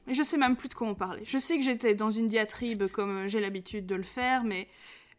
et 0.08 0.14
je 0.14 0.24
sais 0.24 0.38
même 0.38 0.56
plus 0.56 0.70
de 0.70 0.74
quoi 0.74 0.88
on 0.88 0.96
parlait. 0.96 1.24
Je 1.26 1.38
sais 1.38 1.58
que 1.58 1.64
j'étais 1.64 1.94
dans 1.96 2.12
une 2.12 2.28
diatribe 2.28 2.88
comme 2.88 3.28
j'ai 3.28 3.40
l'habitude 3.40 3.86
de 3.86 3.96
le 3.96 4.04
faire, 4.04 4.44
mais, 4.44 4.68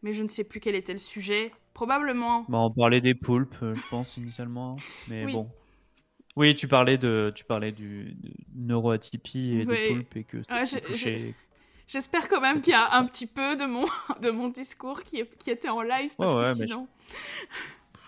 mais 0.03 0.13
je 0.13 0.23
ne 0.23 0.27
sais 0.27 0.43
plus 0.43 0.59
quel 0.59 0.75
était 0.75 0.93
le 0.93 0.99
sujet. 0.99 1.51
Probablement. 1.73 2.45
Bah, 2.47 2.59
on 2.59 2.71
parlait 2.71 3.01
des 3.01 3.15
poulpes, 3.15 3.55
euh, 3.61 3.73
je 3.73 3.81
pense, 3.89 4.15
initialement. 4.17 4.77
Mais 5.09 5.25
Oui. 5.25 5.33
bon. 5.33 5.49
Oui, 6.37 6.53
tu 6.55 6.67
parlais 6.67 6.97
de, 6.97 7.31
tu 7.33 7.45
parlais 7.45 7.71
du 7.71 8.13
de 8.21 8.31
neuroatypie 8.55 9.57
et 9.59 9.65
Oui. 9.65 9.77
des 9.77 9.87
poulpes 9.93 10.15
et 10.17 10.23
que 10.23 10.43
ça 10.43 10.55
Ah. 10.61 10.63
J'espère 11.87 12.27
quand 12.27 12.41
même 12.41 12.61
qu'il 12.61 12.71
y 12.71 12.75
a 12.75 12.95
un 12.95 13.05
petit 13.05 13.27
peu 13.27 13.55
de 13.55 13.65
mon, 13.65 13.85
de 14.21 14.31
mon 14.31 14.47
discours 14.49 15.03
qui, 15.03 15.23
qui 15.39 15.51
était 15.51 15.69
en 15.69 15.81
live, 15.81 16.11
parce 16.17 16.33
Ouais, 16.33 16.45
que 16.45 16.67
sinon... 16.67 16.87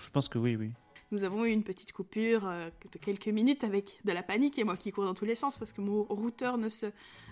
Je 0.04 0.10
pense 0.10 0.28
que 0.30 0.40
oui, 0.40 0.56
oui. 0.56 0.72
Nous 1.12 1.24
avons 1.24 1.46
eu 1.46 1.50
une 1.52 1.64
petite 1.64 1.94
coupure 1.94 2.48
euh, 2.48 2.70
de 2.92 2.98
quelques 3.00 3.28
minutes 3.28 3.64
avec 3.64 4.00
de 4.04 4.12
la 4.12 4.24
panique 4.24 4.60
et 4.60 4.64
moi 4.64 4.76
qui 4.76 4.92
cours 4.92 5.06
dans 5.06 5.14
tous 5.14 5.26
les 5.26 5.36
sens 5.36 5.58
parce 5.58 5.72
que 5.74 5.82
mon 5.82 6.04
routeur 6.04 6.58
ne 6.58 6.68
se 6.70 6.88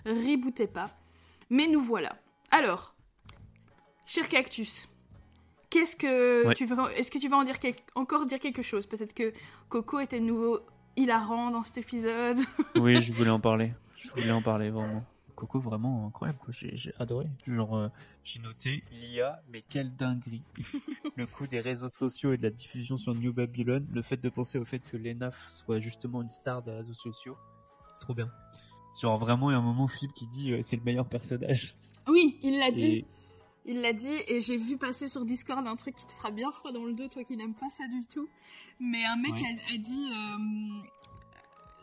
rebootait 0.06 0.66
pas. 0.66 0.90
Mais 1.50 1.66
nous 1.66 1.80
voilà. 1.82 2.16
Alors, 2.50 2.94
cher 4.06 4.28
Cactus, 4.28 4.88
qu'est-ce 5.70 5.96
que 5.96 6.46
Ouais. 6.46 6.54
tu 6.54 6.64
veux 6.66 6.76
Est-ce 6.96 7.10
que 7.10 7.18
tu 7.18 7.28
vas 7.28 7.36
en 7.36 7.44
dire 7.44 7.58
quel- 7.60 7.74
encore 7.94 8.24
dire 8.26 8.38
quelque 8.38 8.62
chose? 8.62 8.86
Peut-être 8.86 9.12
que 9.14 9.32
Coco 9.68 9.98
était 10.00 10.20
de 10.20 10.24
nouveau 10.24 10.60
hilarant 10.96 11.50
dans 11.50 11.62
cet 11.62 11.78
épisode. 11.78 12.38
Oui, 12.76 13.00
je 13.02 13.12
voulais 13.12 13.30
en 13.30 13.40
parler. 13.40 13.72
Je 13.98 14.10
voulais 14.10 14.30
en 14.30 14.40
parler 14.42 14.70
vraiment. 14.70 15.04
Coco, 15.36 15.60
vraiment 15.60 16.06
incroyable, 16.08 16.38
quoi. 16.40 16.52
J'ai, 16.52 16.92
adoré. 16.98 17.26
Genre, 17.46 17.76
euh, 17.76 17.88
j'ai 18.24 18.40
noté 18.40 18.82
l'IA, 18.90 19.40
mais 19.52 19.62
quelle 19.68 19.94
dinguerie. 19.94 20.42
le 21.16 21.26
coup 21.26 21.46
des 21.46 21.60
réseaux 21.60 21.88
sociaux 21.90 22.32
et 22.32 22.38
de 22.38 22.42
la 22.42 22.50
diffusion 22.50 22.96
sur 22.96 23.14
New 23.14 23.32
Babylon, 23.32 23.86
le 23.92 24.02
fait 24.02 24.16
de 24.16 24.28
penser 24.28 24.58
au 24.58 24.64
fait 24.64 24.80
que 24.80 24.96
l'ENAF 24.96 25.36
soit 25.48 25.78
justement 25.78 26.22
une 26.22 26.30
star 26.30 26.62
des 26.62 26.72
réseaux 26.72 26.94
sociaux, 26.94 27.36
c'est 27.94 28.00
trop 28.00 28.14
bien. 28.14 28.30
Genre, 29.00 29.18
vraiment, 29.18 29.50
il 29.50 29.52
y 29.52 29.56
a 29.56 29.58
un 29.58 29.62
moment, 29.62 29.86
Philippe 29.86 30.14
qui 30.14 30.26
dit 30.26 30.52
euh, 30.52 30.60
c'est 30.62 30.76
le 30.76 30.82
meilleur 30.82 31.06
personnage. 31.06 31.76
Oui, 32.08 32.38
il 32.42 32.58
l'a 32.58 32.72
dit. 32.72 33.04
Il 33.68 33.80
l'a 33.80 33.92
dit 33.92 34.14
et 34.28 34.40
j'ai 34.40 34.56
vu 34.56 34.78
passer 34.78 35.08
sur 35.08 35.24
Discord 35.24 35.66
un 35.66 35.74
truc 35.76 35.96
qui 35.96 36.06
te 36.06 36.12
fera 36.12 36.30
bien 36.30 36.50
froid 36.52 36.70
dans 36.72 36.84
le 36.84 36.94
dos, 36.94 37.08
toi 37.08 37.24
qui 37.24 37.36
n'aimes 37.36 37.54
pas 37.54 37.68
ça 37.68 37.86
du 37.88 38.06
tout. 38.06 38.28
Mais 38.78 39.04
un 39.04 39.16
mec 39.16 39.32
Ouais. 39.32 39.42
a, 39.42 39.74
a 39.74 39.76
dit 39.76 40.08
euh, 40.12 40.82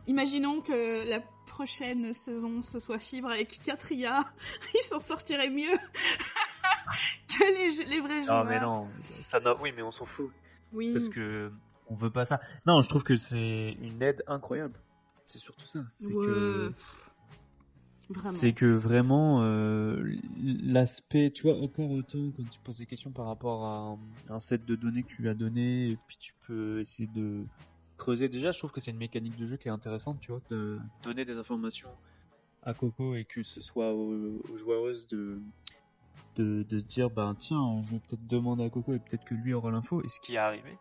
Imaginons 0.07 0.61
que 0.61 1.07
la 1.09 1.21
prochaine 1.45 2.13
saison 2.13 2.63
ce 2.63 2.79
soit 2.79 2.99
Fibre 2.99 3.29
avec 3.29 3.59
4 3.63 3.91
IA, 3.93 4.23
ils 4.75 4.83
s'en 4.83 4.99
sortiraient 4.99 5.49
mieux 5.49 5.77
que 7.27 7.43
les, 7.43 7.85
les 7.85 8.01
vrais 8.01 8.23
joueurs. 8.23 8.43
Non, 8.43 8.49
mais 8.49 8.59
non, 8.59 8.87
ça 9.23 9.39
oui, 9.61 9.71
mais 9.75 9.81
on 9.81 9.91
s'en 9.91 10.05
fout. 10.05 10.31
Oui, 10.73 10.91
Parce 10.93 11.09
que 11.09 11.51
on 11.87 11.95
veut 11.95 12.09
pas 12.09 12.25
ça. 12.25 12.39
Non, 12.65 12.81
je 12.81 12.89
trouve 12.89 13.03
que 13.03 13.15
c'est 13.15 13.77
une 13.81 14.01
aide 14.01 14.23
incroyable. 14.27 14.73
C'est 15.25 15.37
surtout 15.37 15.67
ça. 15.67 15.79
C'est 15.99 16.07
Ouais. 16.13 16.25
que 16.25 16.71
vraiment. 18.09 18.29
C'est 18.37 18.53
que 18.53 18.65
vraiment, 18.65 19.41
euh, 19.43 20.03
l'aspect, 20.41 21.31
tu 21.31 21.43
vois, 21.43 21.57
encore 21.59 21.91
autant 21.91 22.31
quand 22.35 22.47
tu 22.49 22.59
poses 22.59 22.79
des 22.79 22.85
questions 22.85 23.11
par 23.11 23.27
rapport 23.27 23.65
à 23.65 23.77
un, 24.31 24.35
un 24.35 24.39
set 24.39 24.65
de 24.65 24.75
données 24.75 25.03
que 25.03 25.09
tu 25.09 25.21
lui 25.21 25.29
as 25.29 25.33
donné, 25.33 25.91
et 25.91 25.97
puis 26.07 26.17
tu 26.19 26.33
peux 26.45 26.79
essayer 26.79 27.07
de 27.07 27.43
creuser. 27.97 28.29
Déjà, 28.29 28.51
je 28.51 28.57
trouve 28.59 28.71
que 28.71 28.79
c'est 28.81 28.91
une 28.91 28.97
mécanique 28.97 29.37
de 29.37 29.45
jeu 29.45 29.57
qui 29.57 29.67
est 29.67 29.71
intéressante, 29.71 30.19
tu 30.19 30.31
vois, 30.31 30.41
de 30.49 30.79
donner 31.03 31.25
des 31.25 31.37
informations 31.37 31.89
à 32.63 32.73
Coco 32.73 33.15
et 33.15 33.25
que 33.25 33.43
ce 33.43 33.61
soit 33.61 33.93
aux, 33.93 34.39
aux 34.51 34.55
joueuses 34.55 35.07
de, 35.07 35.39
de, 36.35 36.63
de 36.63 36.79
se 36.79 36.85
dire, 36.85 37.09
ben 37.09 37.35
tiens, 37.35 37.81
je 37.83 37.91
vais 37.91 37.99
peut-être 37.99 38.25
demander 38.27 38.63
à 38.63 38.69
Coco 38.69 38.93
et 38.93 38.99
peut-être 38.99 39.25
que 39.25 39.35
lui 39.35 39.53
aura 39.53 39.71
l'info, 39.71 40.01
et 40.03 40.07
ce 40.07 40.19
qui 40.19 40.35
est 40.35 40.37
arrivé. 40.37 40.77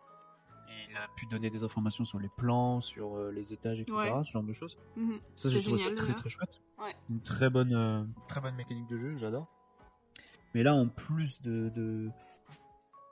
Il 0.89 0.97
a 0.97 1.07
pu 1.15 1.25
donner 1.25 1.49
des 1.49 1.63
informations 1.63 2.05
sur 2.05 2.19
les 2.19 2.29
plans, 2.37 2.79
sur 2.79 3.15
euh, 3.15 3.31
les 3.31 3.51
étages, 3.51 3.81
etc., 3.81 3.97
Ouais. 3.97 4.23
ce 4.25 4.31
genre 4.31 4.43
de 4.43 4.53
choses. 4.53 4.77
Mhm. 4.95 5.19
Ça, 5.35 5.49
j'ai 5.49 5.61
trouvé 5.63 5.79
ça 5.79 5.91
très 5.91 6.13
très 6.13 6.29
chouette. 6.29 6.61
Ouais. 6.79 6.93
Une 7.09 7.19
très 7.21 7.49
bonne, 7.49 7.73
euh, 7.73 8.03
très 8.27 8.41
bonne 8.41 8.55
mécanique 8.55 8.87
de 8.87 8.97
jeu, 8.97 9.17
j'adore. 9.17 9.47
Mais 10.53 10.61
là, 10.61 10.75
en 10.75 10.87
plus 10.87 11.41
de, 11.41 11.69
de 11.75 12.09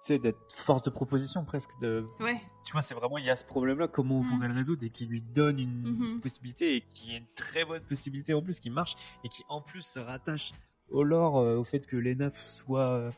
sais, 0.08 0.20
d'être 0.20 0.40
force 0.56 0.82
de 0.84 0.90
proposition 0.90 1.44
presque, 1.46 1.70
de, 1.80 2.06
Ouais, 2.20 2.42
tu 2.66 2.72
vois, 2.74 2.82
c'est 2.82 2.94
vraiment, 2.96 3.18
il 3.18 3.26
y 3.26 3.30
a 3.30 3.36
ce 3.36 3.46
problème-là, 3.46 3.88
comment 3.88 4.20
on 4.20 4.24
pourrait 4.24 4.48
le 4.48 4.54
résoudre 4.56 4.84
et 4.86 4.90
qui 4.90 5.06
lui 5.06 5.22
donne 5.22 5.60
une 5.60 5.82
Mhm. 5.82 6.22
possibilité 6.22 6.76
et 6.78 6.82
qui 6.94 7.14
est 7.14 7.18
une 7.18 7.34
très 7.36 7.66
bonne 7.66 7.84
possibilité 7.84 8.34
en 8.34 8.42
plus, 8.42 8.60
qui 8.60 8.70
marche 8.70 8.96
et 9.24 9.30
qui 9.30 9.44
en 9.50 9.62
plus 9.62 9.82
se 9.86 10.00
rattache 10.00 10.52
au 10.90 11.04
lore, 11.04 11.38
euh, 11.40 11.56
au 11.58 11.64
fait 11.64 11.86
que 11.86 11.96
l'ENAF 11.98 12.38
soit 12.46 12.90
euh, 12.90 13.12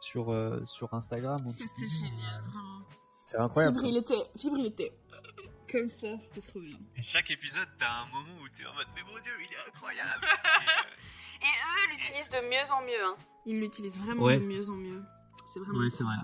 sur, 0.00 0.30
euh, 0.32 0.64
sur 0.66 0.94
Instagram. 0.94 1.38
ça 1.48 1.64
c'était 1.66 1.88
génial, 1.88 2.42
vraiment. 2.44 2.80
C'est 3.24 3.38
incroyable. 3.38 3.76
Fibre, 3.78 3.88
il 3.90 3.96
était, 3.98 4.30
Fibre, 4.38 4.56
il 4.58 4.66
était 4.66 4.92
comme 5.70 5.88
ça, 5.88 6.08
c'était 6.20 6.40
trop 6.40 6.60
bien. 6.60 6.78
Et 6.96 7.02
chaque 7.02 7.30
épisode, 7.30 7.68
t'as 7.78 8.02
un 8.02 8.06
moment 8.06 8.40
où 8.42 8.48
t'es 8.56 8.64
en 8.64 8.72
mode, 8.74 8.86
mais 8.94 9.02
mon 9.02 9.18
dieu, 9.20 9.32
il 9.40 9.52
est 9.52 9.68
incroyable. 9.68 10.24
Et 11.42 11.44
eux 11.44 11.90
l'utilisent 11.94 12.30
de 12.30 12.40
mieux 12.48 12.72
en 12.72 12.82
mieux. 12.82 13.04
Hein. 13.04 13.16
Ils 13.44 13.60
l'utilisent 13.60 13.98
vraiment 14.00 14.22
Ouais. 14.24 14.38
de 14.40 14.44
mieux 14.46 14.68
en 14.70 14.74
mieux. 14.76 15.02
C'est 15.58 15.64
vraiment. 15.64 15.78
Ouais, 15.80 15.90
c'est 15.90 16.04
vrai. 16.04 16.14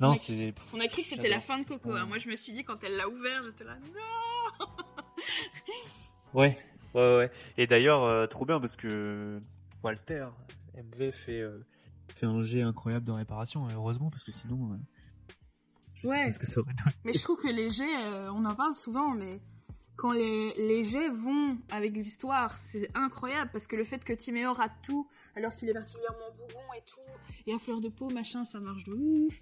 On 0.00 0.06
Non, 0.06 0.12
a- 0.12 0.16
c'est. 0.16 0.54
On 0.74 0.80
a 0.80 0.86
cru 0.88 1.02
que 1.02 1.08
c'était 1.08 1.28
la 1.28 1.40
fin 1.40 1.58
de 1.58 1.64
Coco. 1.64 1.92
hein. 1.92 2.02
Ouais. 2.02 2.08
Moi, 2.08 2.18
je 2.18 2.28
me 2.28 2.36
suis 2.36 2.52
dit 2.52 2.64
quand 2.64 2.82
elle 2.84 2.96
l'a 2.96 3.08
ouvert, 3.08 3.42
j'étais 3.44 3.64
là. 3.64 3.76
Non 3.76 4.66
Ouais, 6.34 6.58
ouais, 6.94 7.16
ouais. 7.16 7.30
Et 7.56 7.66
d'ailleurs, 7.66 8.02
euh, 8.04 8.26
trop 8.26 8.44
bien 8.44 8.60
parce 8.60 8.76
que 8.76 9.40
Walter, 9.82 10.26
MV, 10.76 11.12
fait, 11.12 11.40
euh, 11.40 11.64
fait 12.14 12.26
un 12.26 12.42
jet 12.42 12.62
incroyable 12.62 13.06
de 13.06 13.12
réparation, 13.12 13.68
et 13.70 13.74
heureusement, 13.74 14.10
parce 14.10 14.22
que 14.24 14.32
sinon. 14.32 14.72
euh, 14.72 14.76
je 15.94 16.08
Ouais. 16.08 16.16
sais 16.18 16.24
pas 16.26 16.32
ce 16.32 16.38
que 16.40 16.46
ça 16.46 16.60
aurait 16.60 16.72
donné. 16.74 16.94
Mais 17.04 17.12
je 17.14 17.22
trouve 17.22 17.38
que 17.40 17.48
les 17.48 17.70
jets, 17.70 17.84
euh, 18.04 18.30
on 18.32 18.44
en 18.44 18.54
parle 18.54 18.76
souvent, 18.76 19.10
mais 19.14 19.40
quand 19.96 20.12
les, 20.12 20.52
les 20.58 20.84
jets 20.84 21.08
vont 21.08 21.56
avec 21.70 21.92
l'histoire, 21.94 22.58
c'est 22.58 22.90
incroyable 22.94 23.50
parce 23.50 23.66
que 23.66 23.76
le 23.76 23.84
fait 23.84 24.04
que 24.04 24.12
Timéo 24.12 24.52
rate 24.52 24.72
tout 24.82 25.08
alors 25.36 25.54
qu'il 25.54 25.68
est 25.68 25.74
particulièrement 25.74 26.30
bougon 26.36 26.72
et 26.76 26.82
tout, 26.86 27.00
et 27.46 27.52
à 27.54 27.58
fleur 27.58 27.80
de 27.80 27.88
peau, 27.88 28.08
machin, 28.10 28.44
ça 28.44 28.58
marche 28.58 28.84
de 28.84 28.92
ouf. 28.94 29.34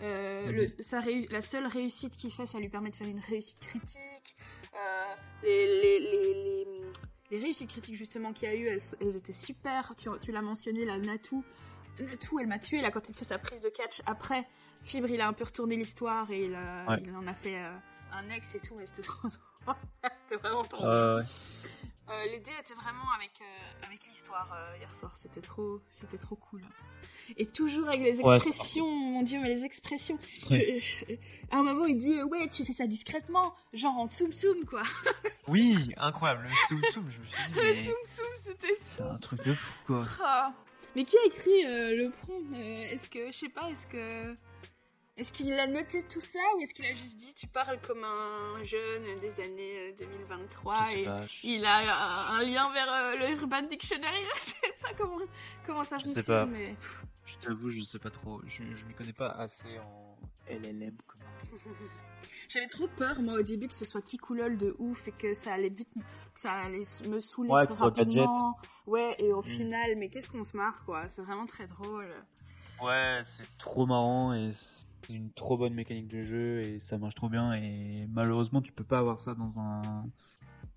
Euh, 0.00 0.50
le- 0.52 0.66
sa 0.82 1.00
réu- 1.00 1.26
la 1.30 1.40
seule 1.42 1.66
réussite 1.66 2.16
qu'il 2.16 2.32
fait, 2.32 2.46
ça 2.46 2.58
lui 2.58 2.68
permet 2.68 2.90
de 2.90 2.96
faire 2.96 3.08
une 3.08 3.18
réussite 3.20 3.60
critique. 3.60 4.36
Euh, 4.74 5.14
les, 5.42 5.66
les, 5.66 5.98
les, 6.00 6.34
les, 6.34 6.66
les 7.32 7.38
réussites 7.38 7.68
critiques 7.70 7.96
justement 7.96 8.32
qu'il 8.32 8.48
y 8.48 8.52
a 8.52 8.54
eu, 8.54 8.66
elles, 8.68 8.80
elles 9.00 9.16
étaient 9.16 9.32
super. 9.32 9.92
Tu, 9.98 10.08
tu 10.22 10.32
l'as 10.32 10.42
mentionné, 10.42 10.84
la 10.86 10.98
Natou. 10.98 11.44
Natou, 11.98 12.38
elle 12.38 12.46
m'a 12.46 12.58
tué 12.58 12.80
là 12.80 12.90
quand 12.90 13.02
elle 13.08 13.14
fait 13.14 13.24
sa 13.24 13.38
prise 13.38 13.60
de 13.60 13.68
catch. 13.68 14.00
Après, 14.06 14.46
Fibre, 14.84 15.10
il 15.10 15.20
a 15.20 15.28
un 15.28 15.32
peu 15.34 15.44
retourné 15.44 15.76
l'histoire 15.76 16.30
et 16.30 16.44
il, 16.46 16.54
a- 16.54 16.86
Ouais. 16.88 17.02
il 17.04 17.14
en 17.14 17.26
a 17.26 17.34
fait 17.34 17.56
euh, 17.56 17.70
un 18.12 18.30
ex 18.30 18.54
et 18.54 18.60
tout, 18.60 18.74
mais 18.78 18.86
c'était 18.86 19.02
trop 19.02 19.28
vraiment 20.40 20.64
trop 20.64 20.84
Euh, 22.10 22.24
L'idée 22.32 22.50
était 22.60 22.74
vraiment 22.74 23.08
avec, 23.16 23.30
euh, 23.40 23.86
avec 23.86 24.04
l'histoire 24.08 24.50
euh, 24.52 24.76
hier 24.78 24.94
soir. 24.96 25.16
C'était 25.16 25.40
trop, 25.40 25.80
c'était 25.90 26.18
trop 26.18 26.34
cool. 26.36 26.62
Et 27.36 27.46
toujours 27.46 27.86
avec 27.86 28.00
les 28.00 28.20
Ouais, 28.20 28.36
expressions, 28.36 28.88
mon 28.88 29.22
dieu, 29.22 29.38
mais 29.40 29.48
les 29.48 29.64
expressions. 29.64 30.18
Ouais. 30.50 30.82
À 31.52 31.58
un 31.58 31.62
moment, 31.62 31.86
il 31.86 31.96
dit 31.96 32.18
euh, 32.18 32.24
Ouais, 32.24 32.48
tu 32.48 32.64
fais 32.64 32.72
ça 32.72 32.86
discrètement, 32.88 33.54
genre 33.72 33.96
en 33.96 34.08
tsum 34.08 34.32
tsum, 34.32 34.64
quoi. 34.64 34.82
Oui, 35.48 35.92
incroyable, 35.96 36.42
le 36.44 36.48
soum 36.68 36.82
soum, 36.92 37.10
je 37.10 37.18
me 37.20 37.26
suis 37.26 37.52
dit, 37.52 37.58
Le 37.60 37.72
tsum 37.72 37.94
tsum, 38.06 38.26
c'était 38.36 38.74
fou. 38.74 38.82
c'est 38.84 39.02
un 39.02 39.18
truc 39.18 39.42
de 39.44 39.54
fou, 39.54 39.74
quoi. 39.86 40.06
Ah. 40.22 40.52
Mais 40.96 41.04
qui 41.04 41.16
a 41.16 41.24
écrit 41.26 41.62
le 41.62 42.10
prompt 42.10 42.52
Est-ce 42.56 43.08
que, 43.08 43.30
je 43.30 43.36
sais 43.36 43.48
pas, 43.48 43.68
est-ce 43.70 43.86
que. 43.86 44.34
Est-ce 45.20 45.32
qu'il 45.34 45.52
a 45.52 45.66
noté 45.66 46.02
tout 46.04 46.20
ça 46.20 46.38
ou 46.56 46.60
est-ce 46.62 46.72
qu'il 46.72 46.86
a 46.86 46.94
juste 46.94 47.16
dit 47.18 47.34
tu 47.34 47.46
parles 47.46 47.78
comme 47.82 48.02
un 48.04 48.64
jeune 48.64 49.18
des 49.20 49.38
années 49.42 49.90
euh, 49.90 49.92
2023 49.98 50.74
je 50.74 50.90
sais 50.92 51.00
et 51.00 51.04
pas. 51.04 51.26
je- 51.26 51.46
il 51.46 51.64
a 51.66 51.76
un, 52.32 52.38
un 52.38 52.42
lien 52.42 52.72
vers 52.72 52.90
euh, 52.90 53.16
le 53.16 53.30
Urban 53.38 53.62
Dictionary 53.62 54.16
Je 54.34 54.40
sais 54.40 54.74
pas 54.80 54.94
comment, 54.96 55.18
comment 55.66 55.84
ça 55.84 55.98
Je 55.98 56.04
fonctionne, 56.04 56.24
sais 56.24 56.32
pas. 56.32 56.46
mais. 56.46 56.74
Je 57.26 57.36
t'avoue, 57.36 57.68
je 57.70 57.80
sais 57.82 57.98
pas 57.98 58.08
trop. 58.10 58.40
Je, 58.46 58.64
je 58.74 58.84
m'y 58.86 58.94
connais 58.94 59.12
pas 59.12 59.28
assez 59.28 59.78
en 59.78 60.16
LLM. 60.48 60.96
J'avais 62.48 62.66
trop 62.66 62.88
peur, 62.88 63.20
moi, 63.20 63.34
au 63.34 63.42
début, 63.42 63.68
que 63.68 63.74
ce 63.74 63.84
soit 63.84 64.02
Kikoulol 64.02 64.56
de 64.56 64.74
ouf 64.78 65.06
et 65.06 65.12
que 65.12 65.34
ça 65.34 65.52
allait 65.52 65.68
vite, 65.68 65.92
que 66.34 66.40
ça 66.40 66.52
allait 66.52 66.82
me 67.06 67.20
saouler 67.20 67.50
Ouais, 67.50 67.66
gadget. 67.66 67.78
rapidement. 67.78 68.56
Ouais, 68.86 69.14
et 69.18 69.32
au 69.32 69.40
Mm. 69.42 69.44
final, 69.44 69.90
mais 69.98 70.08
qu'est-ce 70.08 70.28
qu'on 70.30 70.44
se 70.44 70.56
marre, 70.56 70.82
quoi. 70.84 71.08
C'est 71.08 71.22
vraiment 71.22 71.46
très 71.46 71.66
drôle. 71.66 72.12
Ouais, 72.82 73.20
c'est 73.24 73.46
trop 73.58 73.84
marrant 73.86 74.32
et 74.34 74.50
une 75.08 75.32
trop 75.32 75.56
bonne 75.56 75.74
mécanique 75.74 76.08
de 76.08 76.22
jeu 76.22 76.60
et 76.60 76.80
ça 76.80 76.98
marche 76.98 77.14
trop 77.14 77.28
bien 77.28 77.52
et 77.54 78.06
malheureusement 78.10 78.60
tu 78.62 78.72
peux 78.72 78.84
pas 78.84 78.98
avoir 78.98 79.18
ça 79.18 79.34
dans 79.34 79.58
un 79.58 80.04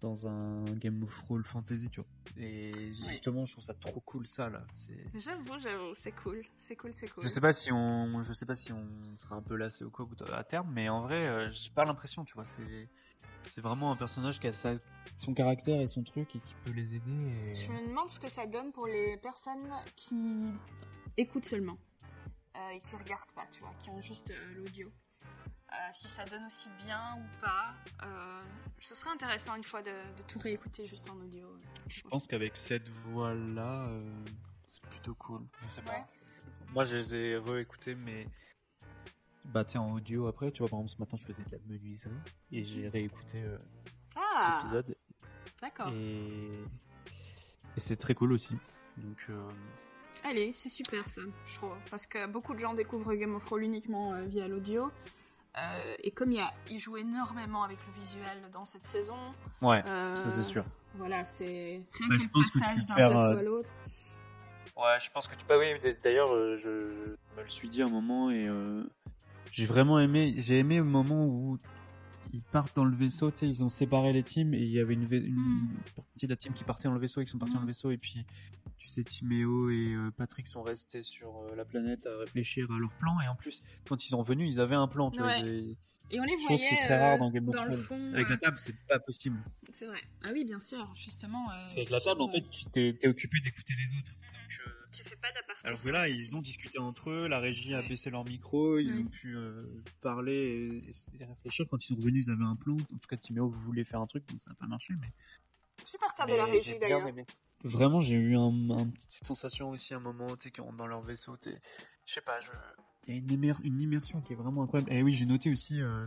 dans 0.02 0.28
un 0.28 0.66
Game 0.76 1.02
of 1.04 1.18
Roll 1.30 1.46
Fantasy, 1.46 1.90
tu 1.90 2.02
vois. 2.02 2.10
Et 2.38 2.72
justement, 2.92 3.46
je 3.46 3.54
trouve 3.54 3.64
ça 3.64 3.74
trop 3.74 4.02
cool 4.02 4.28
ça 4.28 4.50
là. 4.50 4.62
C'est 4.74 5.18
J'avoue, 5.18 5.58
j'avoue, 5.62 5.94
c'est 5.98 6.12
cool. 6.12 6.42
C'est 6.60 6.76
cool, 6.76 6.92
c'est 6.94 7.08
cool. 7.08 7.24
je 7.24 7.30
sais 7.30 7.40
pas 7.40 7.54
si 7.54 7.72
on 7.72 8.22
je 8.22 8.34
sais 8.34 8.46
pas 8.46 8.56
si 8.56 8.74
on 8.74 8.86
sera 9.16 9.36
un 9.36 9.42
peu 9.42 9.56
lassé 9.56 9.86
au 9.86 9.90
quoi 9.90 10.06
à 10.34 10.44
terme 10.44 10.70
mais 10.74 10.90
en 10.90 11.02
vrai, 11.02 11.26
euh, 11.28 11.50
j'ai 11.52 11.70
pas 11.70 11.86
l'impression, 11.86 12.26
tu 12.26 12.34
vois, 12.34 12.46
c'est 12.46 12.90
c'est 13.50 13.62
vraiment 13.62 13.92
un 13.92 13.96
personnage 13.96 14.40
qui 14.40 14.48
a 14.48 14.52
sa- 14.54 14.76
son 15.18 15.34
caractère 15.34 15.80
et 15.80 15.88
son 15.88 16.04
truc 16.04 16.36
et 16.36 16.40
qui 16.40 16.56
peut 16.66 16.72
les 16.72 16.96
aider 16.96 17.26
et... 17.52 17.56
Je 17.56 17.72
me 17.72 17.88
demande 17.88 18.10
ce 18.10 18.20
que 18.20 18.30
ça 18.30 18.46
donne 18.46 18.72
pour 18.72 18.88
les 18.88 19.18
personnes 19.18 19.72
qui 19.96 20.16
écoutent 21.18 21.46
seulement 21.46 21.78
euh, 22.56 22.70
et 22.72 22.80
qui 22.82 22.95
regardent 22.95 23.32
pas, 23.34 23.45
tu 23.51 23.60
vois, 23.62 23.74
qui 23.80 23.89
ont 23.89 24.01
juste 24.01 24.30
euh, 24.32 24.54
l'audio. 24.56 24.91
Euh, 25.72 25.76
si 25.91 26.08
ça 26.08 26.24
donne 26.26 26.45
aussi 26.45 26.70
bien 26.86 27.18
ou 27.18 27.41
pas. 27.41 27.74
Euh, 28.04 28.39
ce 28.80 28.93
serait 28.93 29.10
intéressant 29.10 29.56
une 29.56 29.64
fois 29.64 29.82
de, 29.82 29.89
de 29.91 30.24
tout 30.28 30.38
réécouter 30.38 30.86
juste 30.86 31.10
en 31.10 31.16
audio. 31.16 31.47
Je 31.88 32.01
pense 32.04 32.28
qu'avec 32.28 32.56
cette 32.58 32.88
voix-là, 33.08 33.88
euh, 33.88 33.99
c'est 34.70 34.88
plutôt 34.89 35.16
cool. 35.16 35.41
Je 35.68 35.70
sais 35.74 35.82
pas. 35.82 35.93
Ouais. 35.93 36.04
Moi, 36.74 36.84
je 36.84 36.95
les 36.97 37.16
ai 37.16 37.38
réécoutés, 37.38 37.95
mais. 37.95 38.28
Bah, 39.45 39.66
tiens, 39.66 39.82
en 39.82 39.93
audio 39.93 40.28
après, 40.28 40.51
tu 40.51 40.60
vois, 40.60 40.70
par 40.70 40.80
exemple, 40.80 40.91
ce 40.95 40.99
matin, 40.99 41.18
je 41.18 41.26
faisais 41.26 41.43
de 41.43 41.51
la 41.51 41.58
menuiserie 41.68 42.12
et 42.51 42.64
j'ai 42.64 42.88
réécouté 42.88 43.41
euh, 43.41 43.58
Ah, 44.16 44.60
l'épisode 44.64 44.95
d'accord. 45.60 45.89
et. 45.89 46.64
Et 47.76 47.80
c'est 47.80 47.97
très 47.97 48.14
cool 48.14 48.34
aussi. 48.34 48.56
Donc, 48.97 49.18
euh, 49.30 49.49
Allez, 50.24 50.52
c'est 50.54 50.70
super 50.70 51.08
ça, 51.10 51.22
je 51.46 51.56
trouve. 51.56 51.76
Parce 51.92 52.06
que 52.06 52.26
beaucoup 52.28 52.54
de 52.54 52.60
gens 52.60 52.74
découvrent 52.74 53.14
Game 53.16 53.36
of 53.36 53.44
Thrones 53.46 53.64
uniquement 53.64 54.14
euh, 54.14 54.24
via 54.24 54.48
l'audio. 54.48 54.90
Euh, 55.58 55.96
et 56.04 56.12
comme 56.12 56.32
il, 56.32 56.38
y 56.38 56.42
a, 56.42 56.52
il 56.70 56.80
joue 56.80 56.98
énormément 56.98 57.64
avec 57.64 57.78
le 57.88 58.02
visuel 58.02 58.38
dans 58.52 58.66
cette 58.66 58.86
saison, 58.86 59.18
ouais, 59.62 59.84
euh, 59.86 60.16
ça 60.16 60.30
c'est 60.32 60.44
sûr. 60.44 60.66
Voilà, 60.96 61.26
c'est 61.26 61.82
rien 61.94 62.08
Bah, 62.10 62.16
que 62.16 62.18
je 62.20 62.24
le 62.24 62.30
pense 62.32 62.50
que 62.52 62.60
passage 62.60 62.80
tu 62.80 62.86
d'un 62.86 62.96
plateau 62.96 63.18
euh, 63.18 63.38
à 63.38 63.44
l'autre. 63.44 63.72
Ouais, 64.76 65.00
je 65.00 65.12
pense 65.12 65.28
que 65.28 65.36
tu 65.36 65.46
peux. 65.46 65.60
Oui, 65.60 65.68
d'ailleurs, 66.04 66.30
je, 66.58 66.58
je 66.58 67.38
me 67.38 67.44
le 67.44 67.50
suis 67.50 67.70
dit 67.70 67.82
un 67.84 67.90
moment 67.90 68.32
et 68.32 68.48
euh, 68.48 68.84
j'ai 69.52 69.66
vraiment 69.68 70.00
aimé. 70.00 70.34
J'ai 70.38 70.58
aimé 70.58 70.78
le 70.78 70.84
moment 70.84 71.26
où 71.28 71.58
ils 72.32 72.42
partent 72.44 72.76
dans 72.76 72.86
le 72.86 72.96
vaisseau. 72.96 73.30
Tu 73.30 73.38
sais, 73.40 73.48
ils 73.48 73.64
ont 73.64 73.70
séparé 73.70 74.12
les 74.14 74.24
teams 74.24 74.54
et 74.56 74.60
il 74.60 74.72
y 74.72 74.80
avait 74.80 74.96
une, 74.96 75.06
vai- 75.06 75.18
une 75.24 75.36
Mm. 75.36 75.68
partie 75.96 76.26
de 76.26 76.32
la 76.32 76.36
team 76.38 76.54
qui 76.54 76.64
partait 76.64 76.88
dans 76.88 76.94
le 76.96 77.00
vaisseau 77.00 77.22
et 77.22 77.26
qui 77.26 77.30
sont 77.32 77.38
partis 77.38 77.54
Mm. 77.54 77.58
dans 77.58 77.62
le 77.62 77.68
vaisseau. 77.68 77.92
Et 77.92 77.98
puis, 77.98 78.26
tu 78.84 78.90
sais, 78.90 79.04
Timéo 79.06 79.70
et 79.70 79.94
euh, 79.94 80.12
Patrick 80.12 80.46
sont 80.48 80.62
restés 80.62 81.04
sur 81.04 81.30
euh, 81.38 81.56
la 81.56 81.64
planète 81.64 82.06
à 82.06 82.18
réfléchir 82.18 82.70
à 82.70 82.78
leur 82.78 82.92
plan. 83.00 83.20
Et 83.22 83.28
en 83.30 83.36
plus, 83.36 83.64
quand 83.88 84.04
ils 84.06 84.10
sont 84.10 84.18
revenus, 84.18 84.54
ils 84.54 84.60
avaient 84.60 84.76
un 84.76 84.90
plan. 84.90 85.10
Tu 85.10 85.22
Ouais. 85.22 85.40
Et 86.12 86.20
on 86.20 86.24
les 86.24 86.32
chose 86.38 86.48
voyait 86.48 86.68
qui 86.68 86.74
est 86.76 86.78
très 86.86 87.00
rare 87.00 87.16
euh, 87.16 87.18
dans 87.20 87.32
Game 87.32 87.48
of 87.48 87.56
Thrones. 87.56 87.78
fond. 87.78 88.14
Avec 88.14 88.28
euh, 88.28 88.32
la 88.32 88.38
table, 88.38 88.58
c'est 88.60 88.76
pas 88.88 89.00
possible. 89.00 89.42
C'est 89.72 89.86
vrai. 89.88 90.02
Ah 90.24 90.32
oui, 90.34 90.44
bien 90.44 90.60
sûr, 90.60 90.92
justement. 90.96 91.50
euh, 91.50 91.54
Parce 91.60 91.74
qu'avec 91.76 91.90
la 91.90 92.02
table, 92.02 92.22
en 92.22 92.30
fait, 92.30 92.42
tu 92.52 92.66
t'es 92.66 92.94
t'es 93.00 93.08
occupé 93.08 93.40
d'écouter 93.40 93.74
les 93.82 93.98
autres. 93.98 94.12
Donc, 94.12 94.68
euh, 94.68 94.72
tu 94.92 95.02
fais 95.04 95.16
pas 95.16 95.32
d'aparté. 95.32 95.66
Alors 95.66 95.82
que 95.82 95.90
là, 95.90 96.10
ils 96.10 96.36
ont 96.36 96.42
discuté 96.42 96.78
entre 96.78 97.10
eux, 97.10 97.28
la 97.30 97.40
régie 97.40 97.74
a 97.74 97.82
baissé 97.82 98.10
leur 98.12 98.26
micro, 98.26 98.78
ils 98.80 98.92
Ouais. 98.94 99.00
ont 99.00 99.06
pu 99.06 99.38
euh, 99.38 99.58
parler 100.02 100.84
et, 101.16 101.22
et 101.22 101.26
réfléchir. 101.26 101.66
Quand 101.72 101.82
ils 101.84 101.88
sont 101.88 101.96
revenus, 101.96 102.28
ils 102.28 102.32
avaient 102.32 102.44
un 102.44 102.58
plan. 102.58 102.74
En 102.76 102.98
tout 102.98 103.08
cas, 103.10 103.18
Timéo 103.18 103.48
voulait 103.48 103.86
faire 103.86 104.02
un 104.02 104.08
truc, 104.08 104.28
donc 104.28 104.42
ça 104.42 104.50
n'a 104.52 104.56
pas 104.58 104.68
marché. 104.68 104.94
Mais, 105.00 105.08
Super 105.86 106.14
table 106.14 106.32
de 106.34 106.36
la 106.36 106.46
mais 106.46 106.52
régie 106.52 106.78
d'ailleurs. 106.80 107.08
aimé. 107.08 107.26
Vraiment, 107.64 108.01
j'ai 108.01 108.16
eu 108.16 108.36
un, 108.36 108.70
un 108.72 108.88
petite 108.89 109.26
sensation 109.26 109.70
aussi, 109.70 109.93
un 109.93 109.99
moment, 109.99 110.28
tu 110.36 110.49
sais, 110.49 110.64
dans 110.78 110.88
leur 110.88 111.01
vaisseau, 111.01 111.38
t'es- 111.38 111.59
je 112.05 112.14
sais 112.14 112.22
pas, 112.22 112.39
je... 112.41 112.49
il 113.07 113.14
y 113.14 113.18
a 113.18 113.20
une, 113.22 113.32
immer- 113.32 113.55
une 113.64 113.80
immersion 113.80 114.22
qui 114.22 114.34
est 114.34 114.36
vraiment 114.36 114.64
incroyable. 114.64 114.91
Et 114.91 115.01
oui, 115.01 115.14
j'ai 115.14 115.26
noté 115.26 115.49
aussi 115.51 115.82
euh, 115.82 116.05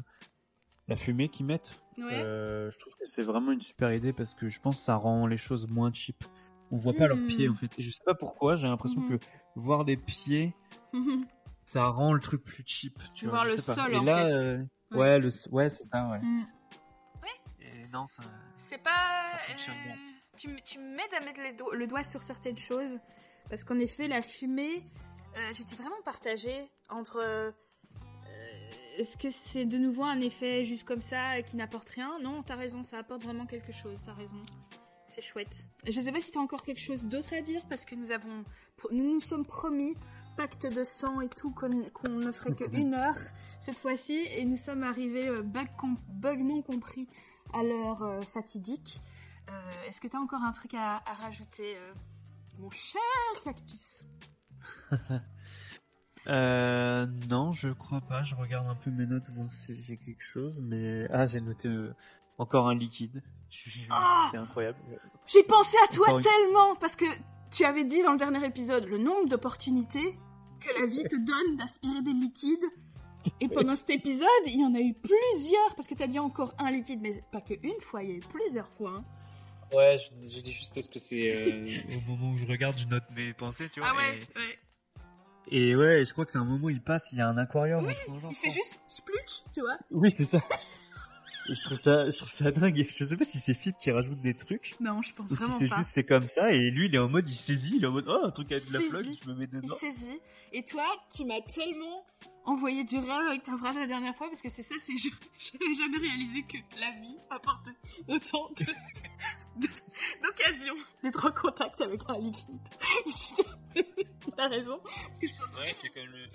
la 0.88 0.96
fumée 0.96 1.28
qu'ils 1.30 1.46
mettent. 1.46 1.70
Ouais. 1.96 2.04
Euh, 2.12 2.70
je 2.70 2.78
trouve 2.78 2.92
que 2.98 3.06
c'est 3.06 3.22
vraiment 3.22 3.52
une 3.52 3.62
super 3.62 3.92
idée 3.92 4.12
parce 4.12 4.34
que 4.34 4.48
je 4.48 4.60
pense 4.60 4.76
que 4.76 4.82
ça 4.82 4.96
rend 4.96 5.26
les 5.26 5.38
choses 5.38 5.66
moins 5.66 5.90
cheap. 5.92 6.24
On 6.70 6.76
voit 6.76 6.92
pas 6.94 7.06
leurs 7.06 7.16
Hmm. 7.18 7.26
pieds 7.26 7.48
en 7.48 7.54
fait. 7.54 7.70
Et 7.78 7.82
je 7.82 7.90
sais 7.90 8.04
pas 8.04 8.14
pourquoi, 8.14 8.56
j'ai 8.56 8.66
l'impression 8.66 9.00
Mhm. 9.00 9.18
que 9.18 9.24
voir 9.54 9.84
des 9.86 9.96
pieds, 9.96 10.52
ça 11.64 11.86
rend 11.88 12.12
le 12.12 12.20
truc 12.20 12.42
plus 12.44 12.64
cheap. 12.66 12.98
Tu 13.14 13.26
Voir 13.26 13.42
vois, 13.44 13.50
je 13.50 13.56
le 13.56 13.62
sais 13.62 13.72
pas. 13.74 13.82
sol, 13.82 13.94
Et 13.94 13.98
en 13.98 14.02
là, 14.04 14.26
fait. 14.26 14.32
euh, 14.34 14.58
Ouais. 14.92 14.98
ouais, 14.98 15.18
le, 15.20 15.30
ouais, 15.52 15.70
c'est 15.70 15.84
ça, 15.84 16.08
ouais. 16.10 16.20
Mm. 16.20 16.46
Et 17.60 17.88
non, 17.92 18.06
ça. 18.06 18.22
C'est 18.56 18.78
pas. 18.82 18.90
Ça 19.32 19.38
fonctionne 19.52 19.74
bien. 19.84 19.96
Tu, 20.36 20.78
m'aides 20.78 21.14
à 21.20 21.24
mettre 21.24 21.40
les 21.42 21.52
do- 21.52 21.72
le 21.72 21.86
doigt 21.86 22.04
sur 22.04 22.22
certaines 22.22 22.58
choses. 22.58 22.98
Parce 23.48 23.64
qu'en 23.64 23.78
effet, 23.78 24.08
la 24.08 24.22
fumée, 24.22 24.82
euh, 25.36 25.50
j'étais 25.54 25.74
vraiment 25.76 26.00
partagée 26.04 26.70
entre. 26.88 27.20
euh, 27.22 27.50
Est-ce 28.98 29.16
que 29.16 29.30
c'est 29.30 29.64
de 29.66 29.76
nouveau 29.78 30.04
un 30.04 30.20
effet 30.20 30.64
juste 30.64 30.84
comme 30.84 31.02
ça 31.02 31.34
euh, 31.36 31.42
qui 31.42 31.56
n'apporte 31.56 31.88
rien? 31.90 32.18
Non, 32.20 32.42
t'as 32.42 32.56
raison, 32.56 32.82
ça 32.82 32.98
apporte 32.98 33.22
vraiment 33.22 33.46
quelque 33.46 33.72
chose, 33.72 33.98
t'as 34.04 34.14
raison. 34.14 34.42
C'est 35.06 35.20
chouette. 35.22 35.68
Je 35.86 36.00
sais 36.00 36.10
pas 36.10 36.20
si 36.20 36.32
t'as 36.32 36.40
encore 36.40 36.62
quelque 36.62 36.80
chose 36.80 37.04
d'autre 37.04 37.32
à 37.34 37.40
dire 37.40 37.64
parce 37.68 37.84
que 37.84 37.94
nous 37.94 38.10
avons. 38.10 38.42
Nous 38.90 39.14
nous 39.14 39.20
sommes 39.20 39.44
promis 39.46 39.94
pacte 40.36 40.66
de 40.66 40.82
sang 40.84 41.20
et 41.20 41.28
tout 41.28 41.50
qu'on 41.52 41.84
qu'on 41.90 42.10
ne 42.10 42.32
ferait 42.32 42.54
que 42.54 42.64
une 42.76 42.92
heure 42.94 43.16
cette 43.60 43.78
fois-ci 43.78 44.18
et 44.32 44.44
nous 44.44 44.56
sommes 44.56 44.82
arrivés 44.82 45.28
euh, 45.28 45.42
bug, 45.42 46.40
non 46.40 46.60
compris 46.62 47.06
à 47.54 47.62
l'heure 47.62 48.20
fatidique. 48.26 49.00
Euh, 49.48 49.84
Est-ce 49.86 50.00
que 50.00 50.08
tu 50.08 50.16
as 50.16 50.20
encore 50.20 50.42
un 50.42 50.52
truc 50.52 50.74
à, 50.74 50.96
à 51.06 51.14
rajouter, 51.14 51.76
euh, 51.76 51.92
mon 52.58 52.70
cher 52.70 53.00
cactus 53.44 54.04
Euh, 56.28 57.06
non, 57.28 57.52
je 57.52 57.68
crois 57.68 58.00
pas. 58.00 58.24
Je 58.24 58.34
regarde 58.34 58.66
un 58.66 58.74
peu 58.74 58.90
mes 58.90 59.06
notes 59.06 59.28
voir 59.30 59.52
si 59.52 59.80
j'ai 59.82 59.96
quelque 59.96 60.22
chose, 60.24 60.60
mais 60.60 61.06
ah, 61.12 61.26
j'ai 61.26 61.40
noté 61.40 61.68
encore 62.38 62.68
un 62.68 62.74
liquide. 62.74 63.22
Ah 63.90 64.26
C'est 64.32 64.36
incroyable. 64.36 64.76
J'ai 65.26 65.44
pensé 65.44 65.76
à 65.84 65.92
toi 65.92 66.06
Encore 66.08 66.18
une- 66.18 66.24
tellement 66.24 66.74
parce 66.76 66.96
que 66.96 67.04
tu 67.52 67.64
avais 67.64 67.84
dit 67.84 68.02
dans 68.02 68.10
le 68.12 68.18
dernier 68.18 68.44
épisode 68.44 68.86
le 68.86 68.98
nombre 68.98 69.28
d'opportunités 69.28 70.18
que 70.58 70.80
la 70.80 70.86
vie 70.86 71.04
te 71.04 71.14
donne 71.14 71.56
d'aspirer 71.58 72.02
des 72.02 72.12
liquides. 72.12 72.64
Et 73.40 73.48
pendant 73.48 73.76
cet 73.76 73.90
épisode, 73.90 74.26
il 74.46 74.60
y 74.60 74.64
en 74.64 74.74
a 74.74 74.80
eu 74.80 74.94
plusieurs 74.94 75.74
parce 75.76 75.86
que 75.86 75.94
t'as 75.94 76.08
dit 76.08 76.18
encore 76.18 76.54
un 76.58 76.72
liquide, 76.72 77.00
mais 77.00 77.22
pas 77.30 77.40
que 77.40 77.54
une 77.62 77.80
fois, 77.80 78.02
il 78.02 78.10
y 78.10 78.12
a 78.12 78.16
eu 78.16 78.20
plusieurs 78.20 78.68
fois. 78.68 78.94
hein. 78.98 79.04
Ouais, 79.72 79.96
je, 79.98 80.28
je 80.28 80.40
dis 80.40 80.52
juste 80.52 80.72
parce 80.74 80.88
que 80.88 80.98
c'est 80.98 81.34
euh, 81.36 81.96
au 81.96 82.10
moment 82.10 82.32
où 82.32 82.36
je 82.38 82.46
regarde, 82.46 82.78
je 82.78 82.86
note 82.86 83.04
mes 83.14 83.32
pensées, 83.32 83.68
tu 83.68 83.80
vois. 83.80 83.90
Ah 83.92 83.96
ouais, 83.96 84.20
ouais. 84.36 84.58
Et, 85.50 85.70
et 85.70 85.76
ouais, 85.76 86.04
je 86.04 86.12
crois 86.12 86.24
que 86.24 86.30
c'est 86.30 86.38
un 86.38 86.44
moment 86.44 86.66
où 86.66 86.70
il 86.70 86.82
passe, 86.82 87.08
il 87.12 87.18
y 87.18 87.20
a 87.20 87.28
un 87.28 87.38
aquarium. 87.38 87.84
Oui, 87.84 87.92
Il 88.30 88.34
fait 88.36 88.50
juste 88.50 88.80
splutch, 88.88 89.42
tu 89.52 89.60
vois. 89.60 89.76
Oui, 89.90 90.10
c'est 90.10 90.24
ça. 90.24 90.40
Je 91.48 91.62
trouve 91.64 91.78
ça, 91.78 92.10
je 92.10 92.16
trouve 92.16 92.32
ça 92.32 92.50
dingue. 92.50 92.86
Je 92.98 93.04
sais 93.04 93.16
pas 93.16 93.24
si 93.24 93.38
c'est 93.38 93.54
Philippe 93.54 93.78
qui 93.78 93.90
rajoute 93.90 94.20
des 94.20 94.34
trucs. 94.34 94.74
Non, 94.80 95.00
je 95.02 95.12
pense 95.14 95.30
Ou 95.30 95.36
si 95.36 95.42
vraiment 95.42 95.58
c'est 95.58 95.68
pas. 95.68 95.76
juste 95.76 95.90
c'est 95.90 96.04
comme 96.04 96.26
ça 96.26 96.50
et 96.52 96.70
lui 96.70 96.86
il 96.86 96.94
est 96.94 96.98
en 96.98 97.08
mode 97.08 97.28
il 97.28 97.34
saisit, 97.34 97.76
il 97.76 97.84
est 97.84 97.86
en 97.86 97.92
mode 97.92 98.06
oh 98.08 98.18
un 98.24 98.30
truc 98.30 98.50
avec 98.52 98.66
de 98.68 98.72
la 98.72 98.80
flotte, 98.80 99.06
je 99.24 99.28
me 99.30 99.34
mets 99.36 99.44
Il 99.52 99.60
dedans. 99.60 99.74
saisit. 99.76 100.20
Et 100.52 100.64
toi, 100.64 100.84
tu 101.14 101.24
m'as 101.24 101.40
tellement 101.42 102.04
envoyé 102.44 102.84
du 102.84 102.96
rêve 102.96 103.10
avec 103.28 103.42
ta 103.42 103.56
phrase 103.56 103.76
la 103.76 103.86
dernière 103.86 104.14
fois 104.16 104.28
parce 104.28 104.40
que 104.42 104.48
c'est 104.48 104.62
ça, 104.62 104.74
c'est 104.80 104.96
je 104.96 105.08
j'avais 105.38 105.74
jamais 105.74 105.98
réalisé 105.98 106.42
que 106.42 106.56
la 106.80 106.90
vie 107.00 107.16
apporte 107.30 107.68
autant 108.08 108.48
de 108.56 108.64
de- 109.60 109.68
d'occasions 110.22 110.76
d'être 111.02 111.26
en 111.26 111.32
contact 111.32 111.80
avec 111.80 112.00
un 112.08 112.18
liquide. 112.18 112.60
Il 113.76 113.84
a 114.38 114.48
raison. 114.48 114.78
Parce 115.06 115.18
que 115.18 115.26
je 115.26 115.32
pense 115.34 115.56
Ouais, 115.58 115.72
c'est 115.76 115.88
comme 115.90 116.06
le 116.06 116.26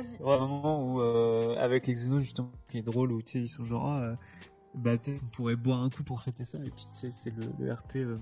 Vas-y. 0.00 0.22
Ouais, 0.22 0.34
un 0.34 0.46
moment 0.46 0.82
où 0.94 1.00
euh, 1.00 1.56
avec 1.56 1.86
les 1.86 1.94
Xenos 1.94 2.20
justement 2.20 2.52
qui 2.68 2.78
est 2.78 2.82
drôle 2.82 3.12
où 3.12 3.22
tu 3.22 3.32
sais 3.32 3.40
ils 3.40 3.48
sont 3.48 3.64
genre 3.64 3.86
ah, 3.86 4.00
euh, 4.00 4.16
bah 4.74 4.96
peut-être 4.98 5.22
on 5.22 5.26
pourrait 5.28 5.56
boire 5.56 5.80
un 5.82 5.90
coup 5.90 6.02
pour 6.04 6.20
fêter 6.22 6.44
ça 6.44 6.58
et 6.58 6.70
puis 6.70 6.86
tu 6.92 6.98
sais 6.98 7.10
c'est 7.10 7.30
le, 7.30 7.46
le 7.58 7.72
RP 7.72 7.96
euh, 7.96 8.18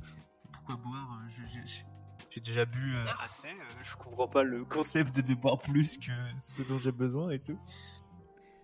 pourquoi 0.52 0.76
boire 0.76 1.20
euh, 1.20 1.28
j'ai- 1.52 1.60
j'ai- 1.66 1.84
j'ai 2.30 2.40
déjà 2.40 2.64
bu 2.64 2.94
euh, 2.96 3.04
assez 3.20 3.48
euh, 3.48 3.52
je 3.82 3.96
comprends 3.96 4.28
pas 4.28 4.42
le 4.42 4.64
concept 4.64 5.14
de, 5.16 5.20
de 5.20 5.34
boire 5.34 5.58
plus 5.58 5.98
que 5.98 6.10
ce 6.40 6.62
dont 6.62 6.78
j'ai 6.78 6.92
besoin 6.92 7.30
et 7.30 7.38
tout 7.40 7.58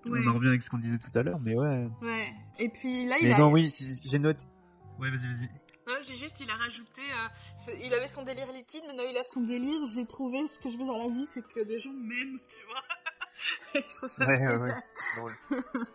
Ouais. 0.07 0.21
on 0.25 0.31
en 0.31 0.35
revient 0.35 0.49
avec 0.49 0.63
ce 0.63 0.71
qu'on 0.71 0.79
disait 0.79 0.97
tout 0.99 1.11
à 1.19 1.23
l'heure 1.23 1.39
mais 1.41 1.55
ouais 1.55 1.87
Ouais. 2.01 2.33
Et 2.59 2.71
puis 2.71 3.05
là, 3.07 3.17
il 3.21 3.29
mais 3.29 3.35
a. 3.35 3.39
non 3.39 3.53
oui 3.53 3.69
j'ai 3.77 4.09
j'ai 4.11 4.19
noté 4.19 4.47
ouais 4.99 5.11
vas-y 5.11 5.27
vas-y 5.27 5.51
J'ai 6.03 6.17
juste, 6.17 6.41
il 6.41 6.51
a 6.51 6.55
rajouté. 6.57 7.03
euh, 7.03 7.73
il 7.85 7.93
avait 7.95 8.07
son 8.09 8.23
délire 8.23 8.53
liquide, 8.53 8.85
maintenant 8.87 9.05
il 9.09 9.17
a 9.17 9.23
son 9.23 9.41
délire. 9.43 9.81
J'ai 9.95 10.07
trouvé 10.07 10.47
ce 10.47 10.59
que 10.59 10.71
je 10.71 10.77
veux 10.79 10.87
dans 10.87 10.99
la 10.99 11.09
vie, 11.09 11.27
c'est 11.27 11.43
que 11.47 11.61
des 11.65 11.79
gens 11.79 11.93
m'aiment, 11.93 12.39
tu 12.49 12.67
vois. 12.67 12.83
Et 13.81 13.85
je 13.89 13.97
trouve 13.97 14.09
ça 14.09 14.27
Ouais, 14.27 14.37
super. 14.39 14.61
ouais, 14.61 14.73
ouais. 14.73 14.83
drôle 15.17 15.37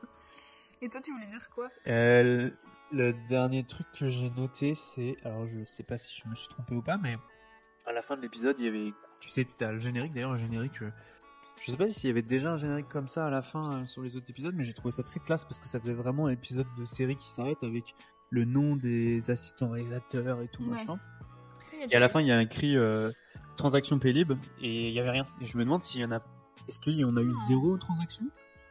Et 0.82 0.90
toi, 0.90 1.02
tu 1.02 1.12
voulais 1.12 1.28
dire 1.28 1.50
quoi? 1.52 1.70
Euh, 1.88 2.50
le 2.92 3.14
dernier 3.28 3.66
truc 3.66 3.88
que 3.98 4.10
j'ai 4.10 4.30
noté, 4.32 4.76
c'est. 4.76 5.16
Alors, 5.24 5.46
je 5.48 5.64
sais 5.66 5.84
pas 5.84 5.98
si 5.98 6.20
je 6.22 6.28
me 6.30 6.36
suis 6.36 6.48
trompé 6.50 6.76
ou 6.76 6.82
pas, 6.82 6.98
mais. 6.98 7.16
À 7.86 7.92
la 7.94 8.02
fin 8.02 8.18
de 8.18 8.22
l'épisode, 8.22 8.60
il 8.60 8.66
y 8.66 8.68
avait. 8.68 8.94
Tu 9.20 9.30
sais, 9.30 9.48
t'as 9.58 9.72
le 9.72 9.80
générique, 9.80 10.14
d'ailleurs, 10.14 10.34
le 10.34 10.38
générique. 10.38 10.82
euh, 10.82 10.92
Je 11.62 11.72
sais 11.72 11.78
pas 11.78 11.90
s'il 11.90 12.08
y 12.08 12.12
avait 12.12 12.22
déjà 12.22 12.52
un 12.52 12.58
générique 12.58 12.90
comme 12.90 13.08
ça 13.08 13.26
à 13.26 13.30
la 13.30 13.42
fin 13.42 13.84
euh, 13.84 13.86
sur 13.88 14.02
les 14.02 14.16
autres 14.18 14.30
épisodes, 14.30 14.54
mais 14.56 14.66
j'ai 14.66 14.74
trouvé 14.74 14.92
ça 14.92 15.04
très 15.04 15.20
classe 15.22 15.46
parce 15.46 15.60
que 15.60 15.68
ça 15.68 15.80
faisait 15.80 15.94
vraiment 15.94 16.28
un 16.28 16.32
épisode 16.32 16.68
de 16.78 16.86
série 16.86 17.16
qui 17.16 17.30
s'arrête 17.30 17.64
avec 17.64 17.96
le 18.36 18.46
nom 18.46 18.76
des 18.76 19.32
assistants 19.32 19.70
réalisateurs 19.70 20.42
et 20.42 20.48
tout, 20.50 20.64
Ouais. 20.64 20.78
machin. 20.86 21.00
Et 21.90 21.96
à 21.96 22.00
la 22.00 22.10
fin, 22.10 22.20
il 22.22 22.28
y 22.28 22.32
a 22.32 22.42
écrit 22.42 22.76
euh, 22.78 23.12
transaction 23.58 23.98
pénible 24.00 24.38
et 24.62 24.90
il 24.90 24.94
y 24.94 25.00
avait 25.00 25.12
rien. 25.12 25.26
Et 25.42 25.46
je 25.46 25.58
me 25.58 25.64
demande 25.64 25.82
s'il 25.84 26.02
y 26.02 26.06
en 26.06 26.12
a. 26.12 26.20
Est-ce 26.68 26.80
qu'il 26.80 26.96
y 26.96 27.06
en 27.06 27.16
a 27.16 27.22
eu 27.22 27.32
zéro 27.48 27.78
transaction? 27.78 28.26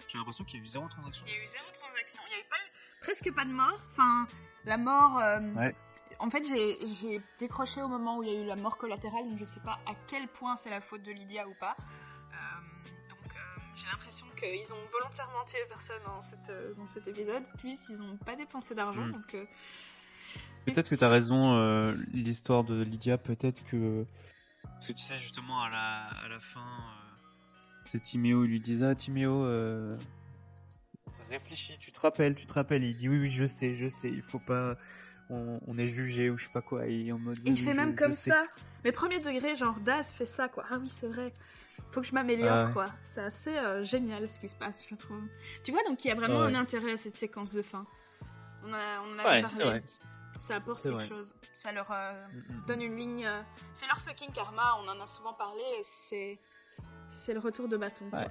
J'ai 0.08 0.18
l'impression 0.18 0.44
qu'il 0.44 0.58
y 0.58 0.62
a 0.62 0.64
eu 0.64 0.68
zéro 0.68 0.86
transaction. 0.88 1.24
Il 1.26 1.34
y 1.34 1.38
a 1.38 1.42
eu 1.42 1.46
zéro 1.46 1.64
transaction. 1.72 2.22
Il 2.26 2.30
y 2.30 2.34
avait 2.34 2.48
pas 2.48 2.56
eu- 2.56 3.00
presque 3.00 3.32
pas 3.34 3.44
de 3.44 3.50
mort. 3.52 3.78
Enfin, 3.92 4.26
la 4.64 4.76
mort. 4.76 5.18
euh, 5.18 5.40
Ouais. 5.54 5.74
En 6.20 6.30
fait, 6.30 6.44
j'ai 6.46 6.78
j'ai 6.86 7.20
décroché 7.38 7.82
au 7.82 7.88
moment 7.88 8.18
où 8.18 8.22
il 8.22 8.32
y 8.32 8.36
a 8.36 8.40
eu 8.40 8.46
la 8.46 8.54
mort 8.56 8.76
collatérale, 8.78 9.28
donc 9.28 9.38
je 9.38 9.44
sais 9.44 9.60
pas 9.60 9.78
à 9.86 9.94
quel 10.06 10.28
point 10.28 10.54
c'est 10.56 10.70
la 10.70 10.80
faute 10.80 11.02
de 11.02 11.10
Lydia 11.12 11.46
ou 11.48 11.54
pas. 11.58 11.76
J'ai 13.76 13.86
l'impression 13.90 14.26
qu'ils 14.38 14.72
ont 14.72 14.86
volontairement 14.92 15.44
tué 15.46 15.58
personne 15.68 16.00
dans, 16.06 16.20
cette, 16.20 16.48
euh, 16.50 16.74
dans 16.74 16.86
cet 16.86 17.08
épisode, 17.08 17.42
puisqu'ils 17.58 17.96
n'ont 17.98 18.16
pas 18.16 18.36
dépensé 18.36 18.74
d'argent. 18.74 19.06
Mm. 19.06 19.12
Donc 19.12 19.34
euh, 19.34 19.44
Peut-être 20.66 20.88
que 20.88 20.94
t'as 20.94 21.08
raison, 21.10 21.54
euh, 21.56 21.92
l'histoire 22.12 22.64
de 22.64 22.82
Lydia, 22.82 23.18
peut-être 23.18 23.62
que. 23.66 24.06
Parce 24.62 24.86
que 24.86 24.92
tu 24.92 25.02
sais, 25.02 25.18
justement, 25.18 25.62
à 25.62 25.68
la, 25.68 26.04
à 26.24 26.28
la 26.28 26.40
fin, 26.40 26.60
euh, 26.60 27.82
c'est 27.86 28.02
Timéo, 28.02 28.44
il 28.44 28.50
lui 28.50 28.60
disait 28.60 28.86
Ah, 28.86 28.94
Timéo, 28.94 29.44
euh, 29.44 29.96
réfléchis, 31.30 31.76
tu 31.80 31.92
te 31.92 32.00
rappelles, 32.00 32.34
tu 32.34 32.46
te 32.46 32.54
rappelles. 32.54 32.84
Il 32.84 32.96
dit 32.96 33.08
Oui, 33.08 33.18
oui, 33.18 33.30
je 33.30 33.44
sais, 33.46 33.74
je 33.74 33.88
sais, 33.88 34.08
il 34.08 34.22
faut 34.22 34.38
pas. 34.38 34.76
On, 35.30 35.58
on 35.66 35.78
est 35.78 35.86
jugé 35.86 36.28
ou 36.30 36.36
je 36.36 36.44
sais 36.44 36.52
pas 36.52 36.62
quoi. 36.62 36.86
Et 36.86 37.10
en 37.12 37.18
mode. 37.18 37.38
il 37.44 37.52
oui, 37.52 37.56
fait 37.58 37.70
oui, 37.70 37.76
même 37.76 37.92
je- 37.92 37.96
comme 37.96 38.12
je 38.12 38.16
ça. 38.18 38.44
Mais 38.84 38.92
premier 38.92 39.18
degré, 39.18 39.56
genre 39.56 39.78
Daz 39.80 40.12
fait 40.12 40.26
ça, 40.26 40.48
quoi. 40.48 40.64
Ah 40.70 40.76
oui, 40.80 40.88
c'est 40.88 41.08
vrai. 41.08 41.32
Faut 41.94 42.00
que 42.00 42.06
je 42.08 42.12
m'améliore, 42.14 42.50
Ah 42.52 42.66
ouais. 42.66 42.72
quoi. 42.72 42.86
C'est 43.02 43.20
assez 43.22 43.56
euh, 43.56 43.84
génial 43.84 44.28
ce 44.28 44.40
qui 44.40 44.48
se 44.48 44.56
passe, 44.56 44.84
je 44.90 44.96
trouve. 44.96 45.22
Tu 45.62 45.70
vois, 45.70 45.82
donc 45.84 46.04
il 46.04 46.08
y 46.08 46.10
a 46.10 46.14
vraiment 46.16 46.40
Ah 46.42 46.46
ouais. 46.46 46.56
un 46.56 46.60
intérêt 46.60 46.92
à 46.92 46.96
cette 46.96 47.16
séquence 47.16 47.52
de 47.54 47.62
fin. 47.62 47.86
On, 48.64 48.72
a, 48.72 49.00
on 49.06 49.14
en 49.14 49.18
avait 49.20 49.28
Ouais, 49.28 49.40
parlé. 49.42 49.56
c'est 49.56 49.62
vrai. 49.64 49.82
Ça 50.40 50.56
apporte 50.56 50.82
quelque 50.82 50.94
vrai. 50.96 51.06
chose. 51.06 51.34
Ça 51.52 51.70
leur 51.70 51.86
euh, 51.92 52.12
Mm, 52.32 52.66
donne 52.66 52.82
une 52.82 52.96
ligne. 52.96 53.26
euh, 53.26 53.40
C'est 53.74 53.86
leur 53.86 53.98
fucking 54.00 54.32
karma, 54.32 54.76
on 54.84 54.88
en 54.88 55.00
a 55.00 55.06
souvent 55.06 55.32
parlé. 55.34 55.62
C'est 55.84 56.38
c'est 57.08 57.32
le 57.32 57.38
retour 57.40 57.68
de 57.68 57.76
bâton. 57.76 58.06
Ouais. 58.12 58.28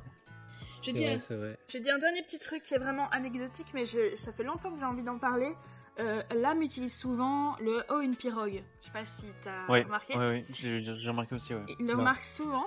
Vrai, 0.85 1.17
c'est 1.19 1.35
vrai. 1.35 1.57
j'ai 1.69 1.79
dit 1.79 1.89
un 1.89 1.97
dernier 1.99 2.21
petit 2.23 2.39
truc 2.39 2.61
qui 2.63 2.73
est 2.73 2.77
vraiment 2.77 3.09
anecdotique, 3.11 3.67
mais 3.73 3.85
je- 3.85 4.15
ça 4.15 4.33
fait 4.33 4.43
longtemps 4.43 4.73
que 4.73 4.79
j'ai 4.79 4.85
envie 4.85 5.03
d'en 5.03 5.17
parler. 5.17 5.53
Euh, 6.01 6.21
L'âme 6.35 6.61
utilise 6.61 6.93
souvent 6.93 7.55
le 7.61 7.81
Oh 7.89 8.01
une 8.01 8.17
pirogue. 8.17 8.61
Je 8.81 8.87
sais 8.87 8.91
pas 8.91 9.05
si 9.05 9.25
t'as 9.41 9.65
Ouais, 9.67 9.83
remarqué. 9.83 10.17
ouais, 10.17 10.27
ouais, 10.27 10.45
j'ai 10.49 11.09
remarqué 11.09 11.35
aussi, 11.35 11.53
ouais. 11.53 11.63
Il 11.79 11.85
le 11.87 11.93
remarque 11.95 12.25
souvent. 12.25 12.65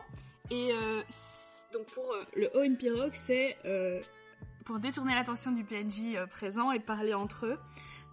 Et 0.51 0.72
euh, 0.72 1.03
donc 1.72 1.86
pour 1.86 2.05
euh, 2.12 2.22
le 2.36 2.51
Oh 2.55 2.62
une 2.62 2.76
pirogue, 2.76 3.12
c'est 3.12 3.57
euh, 3.64 4.01
pour 4.64 4.78
détourner 4.78 5.14
l'attention 5.14 5.53
du 5.53 5.64
PNJ 5.64 6.16
euh, 6.16 6.26
présent 6.26 6.72
et 6.72 6.80
parler 6.80 7.14
entre 7.14 7.47
eux. 7.47 7.59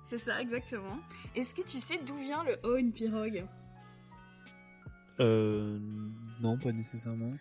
C'est 0.04 0.18
ça, 0.18 0.42
exactement. 0.42 0.98
Est-ce 1.36 1.56
que 1.56 1.62
tu 1.62 1.80
sais 1.80 1.98
d'où 2.00 2.16
vient 2.18 2.44
le 2.44 2.58
Oh 2.64 2.76
une 2.76 2.92
pirogue 2.92 3.46
Euh. 5.20 5.80
Non, 6.42 6.58
pas 6.58 6.72
nécessairement. 6.72 7.34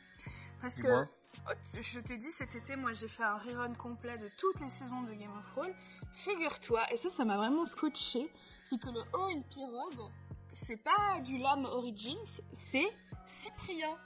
Parce 0.61 0.79
que 0.79 0.87
oh, 0.89 1.53
je 1.81 1.99
t'ai 1.99 2.17
dit 2.19 2.31
cet 2.31 2.55
été, 2.55 2.77
moi 2.77 2.93
j'ai 2.93 3.09
fait 3.09 3.25
un 3.25 3.37
rerun 3.37 3.75
complet 3.75 4.17
de 4.19 4.29
toutes 4.37 4.61
les 4.61 4.71
saisons 4.71 5.03
de 5.03 5.13
Game 5.13 5.33
of 5.37 5.51
Thrones. 5.51 5.75
Figure-toi, 6.13 6.83
et 6.93 6.97
ça, 6.97 7.09
ça 7.09 7.25
m'a 7.25 7.37
vraiment 7.37 7.65
scotché, 7.65 8.31
c'est 8.65 8.79
que 8.79 8.91
le 8.91 9.01
Oh 9.15 9.29
une 9.33 9.43
pirogue, 9.43 10.11
c'est 10.53 10.77
pas 10.77 11.21
du 11.25 11.39
Lame 11.39 11.65
Origins, 11.65 12.43
c'est 12.53 12.87
Cyprien 13.27 13.97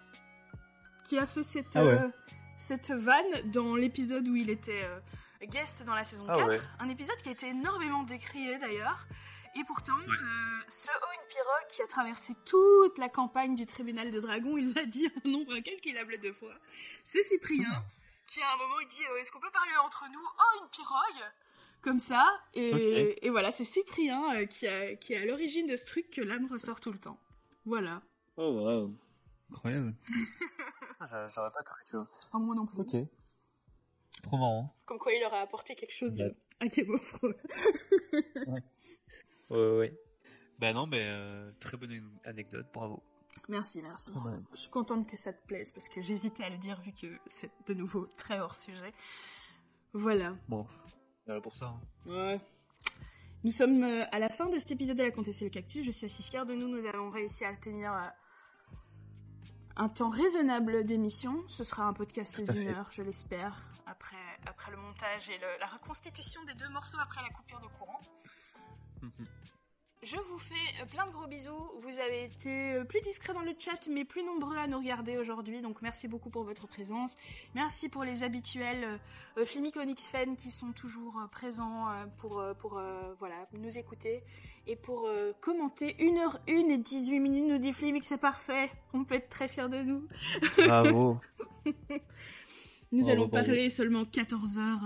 qui 1.06 1.18
a 1.18 1.26
fait 1.26 1.42
cette, 1.44 1.76
Ah 1.76 1.84
ouais. 1.84 1.92
euh, 1.98 2.08
cette 2.58 2.90
vanne 2.90 3.50
dans 3.52 3.76
l'épisode 3.76 4.26
où 4.28 4.36
il 4.36 4.50
était 4.50 4.84
euh, 4.84 4.98
guest 5.46 5.82
dans 5.84 5.94
la 5.94 6.04
saison 6.04 6.26
Ah 6.28 6.36
4. 6.36 6.48
ouais. 6.48 6.60
Un 6.80 6.88
épisode 6.88 7.16
qui 7.18 7.28
a 7.28 7.32
été 7.32 7.48
énormément 7.48 8.02
décrié 8.02 8.58
d'ailleurs. 8.58 9.06
Et 9.58 9.64
pourtant, 9.64 9.94
Ouais. 9.96 10.04
euh, 10.12 10.60
ce 10.68 10.88
Oh 11.02 11.06
une 11.14 11.28
pirogue 11.28 11.68
qui 11.70 11.82
a 11.82 11.86
traversé 11.86 12.34
toute 12.44 12.98
la 12.98 13.08
campagne 13.08 13.54
du 13.54 13.64
tribunal 13.64 14.10
de 14.10 14.20
Dragon, 14.20 14.56
il 14.58 14.74
l'a 14.74 14.84
dit 14.84 15.06
un 15.24 15.28
nombre 15.30 15.54
incalculable 15.54 16.18
de 16.20 16.32
fois. 16.32 16.52
C'est 17.04 17.22
Cyprien 17.22 17.84
qui 18.26 18.42
à 18.42 18.52
un 18.52 18.56
moment 18.58 18.80
il 18.82 18.88
dit 18.88 19.02
euh, 19.10 19.16
est-ce 19.20 19.30
qu'on 19.32 19.40
peut 19.40 19.50
parler 19.52 19.72
entre 19.84 20.04
nous 20.12 20.20
Oh 20.20 20.62
une 20.62 20.68
pirogue 20.70 21.30
comme 21.82 21.98
ça 22.00 22.26
et, 22.54 23.24
et 23.24 23.30
voilà 23.30 23.52
c'est 23.52 23.62
Cyprien 23.62 24.34
euh, 24.34 24.46
qui, 24.46 24.66
a, 24.66 24.96
qui 24.96 25.12
est 25.12 25.18
à 25.22 25.24
l'origine 25.26 25.68
de 25.68 25.76
ce 25.76 25.84
truc 25.84 26.10
que 26.10 26.20
l'âme 26.20 26.48
ressort 26.50 26.80
tout 26.80 26.90
le 26.90 26.98
temps. 26.98 27.18
Voilà. 27.64 28.02
Oh, 28.36 28.50
wow. 28.50 28.92
Incroyable. 29.52 29.94
Ah, 31.00 31.06
J'aurais 31.06 31.50
pas 31.50 31.62
cru, 31.62 31.82
tu 31.86 31.96
vois. 31.96 32.08
En 32.32 32.40
moi 32.40 32.54
non 32.54 32.66
plus. 32.66 32.80
Ok. 32.80 32.96
Trop 34.22 34.36
marrant. 34.38 34.74
Comme 34.86 34.98
quoi 34.98 35.12
il 35.12 35.20
leur 35.20 35.34
a 35.34 35.40
apporté 35.40 35.74
quelque 35.74 35.92
chose 35.92 36.18
Ouais. 36.20 36.34
à 36.60 36.66
Game 36.68 36.90
of 36.90 37.12
Thrones. 37.12 37.34
Ouais, 39.50 39.76
ouais. 39.78 40.00
Bah 40.58 40.72
non, 40.72 40.86
mais 40.86 41.02
euh, 41.04 41.52
très 41.60 41.76
bonne 41.76 42.18
anecdote, 42.24 42.66
bravo. 42.72 43.02
Merci, 43.48 43.82
merci. 43.82 44.10
Ouais. 44.12 44.32
Je 44.54 44.60
suis 44.60 44.70
contente 44.70 45.06
que 45.08 45.16
ça 45.16 45.32
te 45.32 45.46
plaise 45.46 45.70
parce 45.70 45.88
que 45.90 46.00
j'hésitais 46.00 46.44
à 46.44 46.48
le 46.48 46.56
dire 46.56 46.80
vu 46.80 46.92
que 46.92 47.06
c'est 47.26 47.50
de 47.66 47.74
nouveau 47.74 48.06
très 48.16 48.38
hors 48.40 48.54
sujet. 48.54 48.94
Voilà. 49.92 50.34
Bon, 50.48 50.66
voilà 51.26 51.40
pour 51.42 51.54
ça. 51.56 51.66
hein. 51.66 51.80
Ouais. 52.06 52.40
Nous 53.44 53.50
sommes 53.50 53.82
euh, 53.84 54.04
à 54.12 54.18
la 54.18 54.30
fin 54.30 54.46
de 54.48 54.58
cet 54.58 54.70
épisode 54.70 54.96
de 54.96 55.02
la 55.02 55.10
Comtesse 55.10 55.42
et 55.42 55.44
le 55.44 55.50
Cactus. 55.50 55.84
Je 55.84 55.90
suis 55.90 56.06
assez 56.06 56.22
fière 56.22 56.46
de 56.46 56.54
nous. 56.54 56.68
Nous 56.68 56.86
avons 56.86 57.10
réussi 57.10 57.44
à 57.44 57.54
tenir 57.54 57.92
euh, 57.92 58.06
un 59.76 59.88
temps 59.88 60.08
raisonnable 60.10 60.84
d'émission. 60.84 61.42
Ce 61.48 61.64
sera 61.64 61.84
un 61.84 61.92
podcast 61.92 62.40
d'une 62.40 62.68
heure, 62.68 62.88
je 62.92 63.02
l'espère, 63.02 63.54
après, 63.86 64.16
après 64.46 64.70
le 64.70 64.76
montage 64.78 65.28
et 65.28 65.38
le- 65.38 65.58
la 65.60 65.66
reconstitution 65.66 66.42
des 66.44 66.54
deux 66.54 66.68
morceaux 66.70 66.98
après 67.00 67.22
la 67.22 67.28
coupure 67.30 67.60
de 67.60 67.66
courant. 67.78 68.00
Mhm. 69.02 69.26
Je 70.02 70.16
vous 70.16 70.38
fais 70.38 70.54
euh, 70.82 70.86
plein 70.86 71.06
de 71.06 71.10
gros 71.10 71.26
bisous. 71.26 71.70
Vous 71.80 71.98
avez 71.98 72.24
été 72.24 72.74
euh, 72.74 72.84
plus 72.84 73.00
discrets 73.00 73.32
dans 73.32 73.40
le 73.42 73.54
chat, 73.58 73.88
mais 73.90 74.04
plus 74.04 74.22
nombreux 74.22 74.56
à 74.56 74.66
nous 74.66 74.78
regarder 74.78 75.16
aujourd'hui. 75.16 75.62
Donc 75.62 75.80
merci 75.82 76.06
beaucoup 76.06 76.30
pour 76.30 76.44
votre 76.44 76.66
présence. 76.68 77.16
Merci 77.54 77.88
pour 77.88 78.04
les 78.04 78.22
habituels 78.22 79.00
euh, 79.38 79.46
Filmiconix 79.46 80.06
fans 80.06 80.34
qui 80.36 80.50
sont 80.50 80.72
toujours 80.72 81.18
euh, 81.18 81.26
présents 81.28 81.90
euh, 81.90 82.04
pour, 82.18 82.42
pour 82.60 82.80
voilà, 83.18 83.34
nous 83.54 83.78
écouter 83.78 84.22
et 84.66 84.76
pour 84.76 85.08
commenter 85.40 85.96
1h1 85.98 86.70
et 86.70 86.78
18 86.78 87.20
minutes. 87.20 87.48
Nous 87.48 87.58
dit 87.58 87.72
Flimix, 87.72 88.06
c'est 88.06 88.18
parfait. 88.18 88.70
On 88.92 89.04
peut 89.04 89.14
être 89.14 89.28
très 89.28 89.48
fiers 89.48 89.68
de 89.68 89.82
nous. 89.82 90.06
Bravo. 90.58 91.18
Nous 92.92 93.00
Bravo, 93.02 93.12
allons 93.12 93.26
bravo. 93.26 93.46
parler 93.46 93.70
seulement 93.70 94.04
14 94.04 94.58
heures 94.58 94.84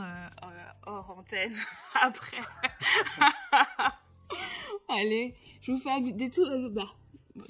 hors 0.86 1.18
antenne 1.18 1.54
après. 2.00 2.38
Allez, 4.90 5.34
je 5.62 5.72
vous 5.72 5.78
fais 5.78 5.90
un- 5.90 6.00
des 6.00 6.30
tours. 6.30 6.46
euh, 6.48 6.68
bah, 6.70 6.88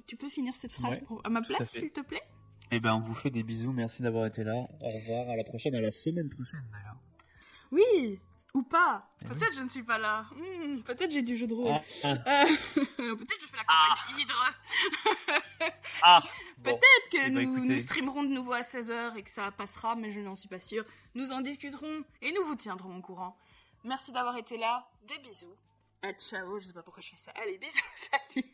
tu 0.07 0.17
peux 0.17 0.29
finir 0.29 0.55
cette 0.55 0.73
phrase 0.73 0.97
Ouais, 0.97 1.01
pour- 1.03 1.21
à 1.25 1.31
ma 1.31 1.41
tout 1.41 1.55
place, 1.55 1.71
s'il 1.71 1.91
te 1.91 2.01
plaît? 2.01 2.23
Eh 2.71 2.79
ben, 2.81 2.95
on 2.95 3.01
vous 3.01 3.15
fait 3.15 3.31
des 3.31 3.43
bisous. 3.43 3.73
Merci 3.73 4.03
d'avoir 4.03 4.27
été 4.27 4.45
là. 4.45 4.55
Au 4.81 4.89
revoir. 4.91 5.29
À 5.31 5.37
la 5.37 5.45
prochaine, 5.45 5.75
à 5.75 5.81
la 5.81 5.91
semaine 5.91 6.29
prochaine 6.29 6.65
d'ailleurs. 6.73 6.97
Oui 7.73 8.19
Ou 8.53 8.63
pas 8.63 9.09
Eh 9.23 9.27
Peut-être 9.27 9.55
je 9.55 9.63
ne 9.63 9.69
suis 9.69 9.83
pas 9.85 9.99
là. 9.99 10.27
Hmm, 10.37 10.81
Peut-être 10.83 11.11
j'ai 11.13 11.23
du 11.23 11.37
jeu 11.37 11.47
de 11.47 11.55
rôle. 11.55 11.71
Ah, 11.71 11.81
ah, 12.05 12.45
Euh, 12.47 13.17
Peut-être 13.17 13.41
je 13.41 13.47
fais 13.47 13.57
la 13.57 13.65
campagne 13.65 14.21
Hydre. 14.21 14.55
ah. 16.03 16.23
Peut-être 16.63 17.09
que 17.11 17.27
Eh 17.27 17.31
ben, 17.31 17.49
nous, 17.49 17.65
nous 17.65 17.79
streamerons 17.79 18.23
de 18.25 18.29
nouveau 18.29 18.53
à 18.53 18.61
16h 18.63 19.17
et 19.17 19.23
que 19.23 19.31
ça 19.31 19.51
passera, 19.53 19.95
mais 19.97 20.11
je 20.11 20.21
n'en 20.21 20.35
suis 20.35 20.49
pas 20.49 20.61
sûre. 20.61 20.85
Nous 21.15 21.33
en 21.33 21.41
discuterons 21.41 22.03
et 22.23 22.33
nous 22.33 22.45
vous 22.45 22.57
tiendrons 22.57 22.97
au 22.97 23.01
courant. 23.01 23.37
Merci 23.85 24.13
d'avoir 24.13 24.37
été 24.37 24.57
là. 24.59 24.87
Des 25.09 25.19
bisous. 25.19 25.55
Eh, 26.03 26.15
ciao, 26.19 26.59
je 26.59 26.67
sais 26.67 26.73
pas 26.73 26.83
pourquoi 26.83 27.03
je 27.03 27.11
fais 27.11 27.17
ça. 27.17 27.33
Allez, 27.43 27.59
bisous, 27.59 27.81
salut. 28.35 28.53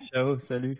ciao, 0.00 0.38
salut. 0.38 0.78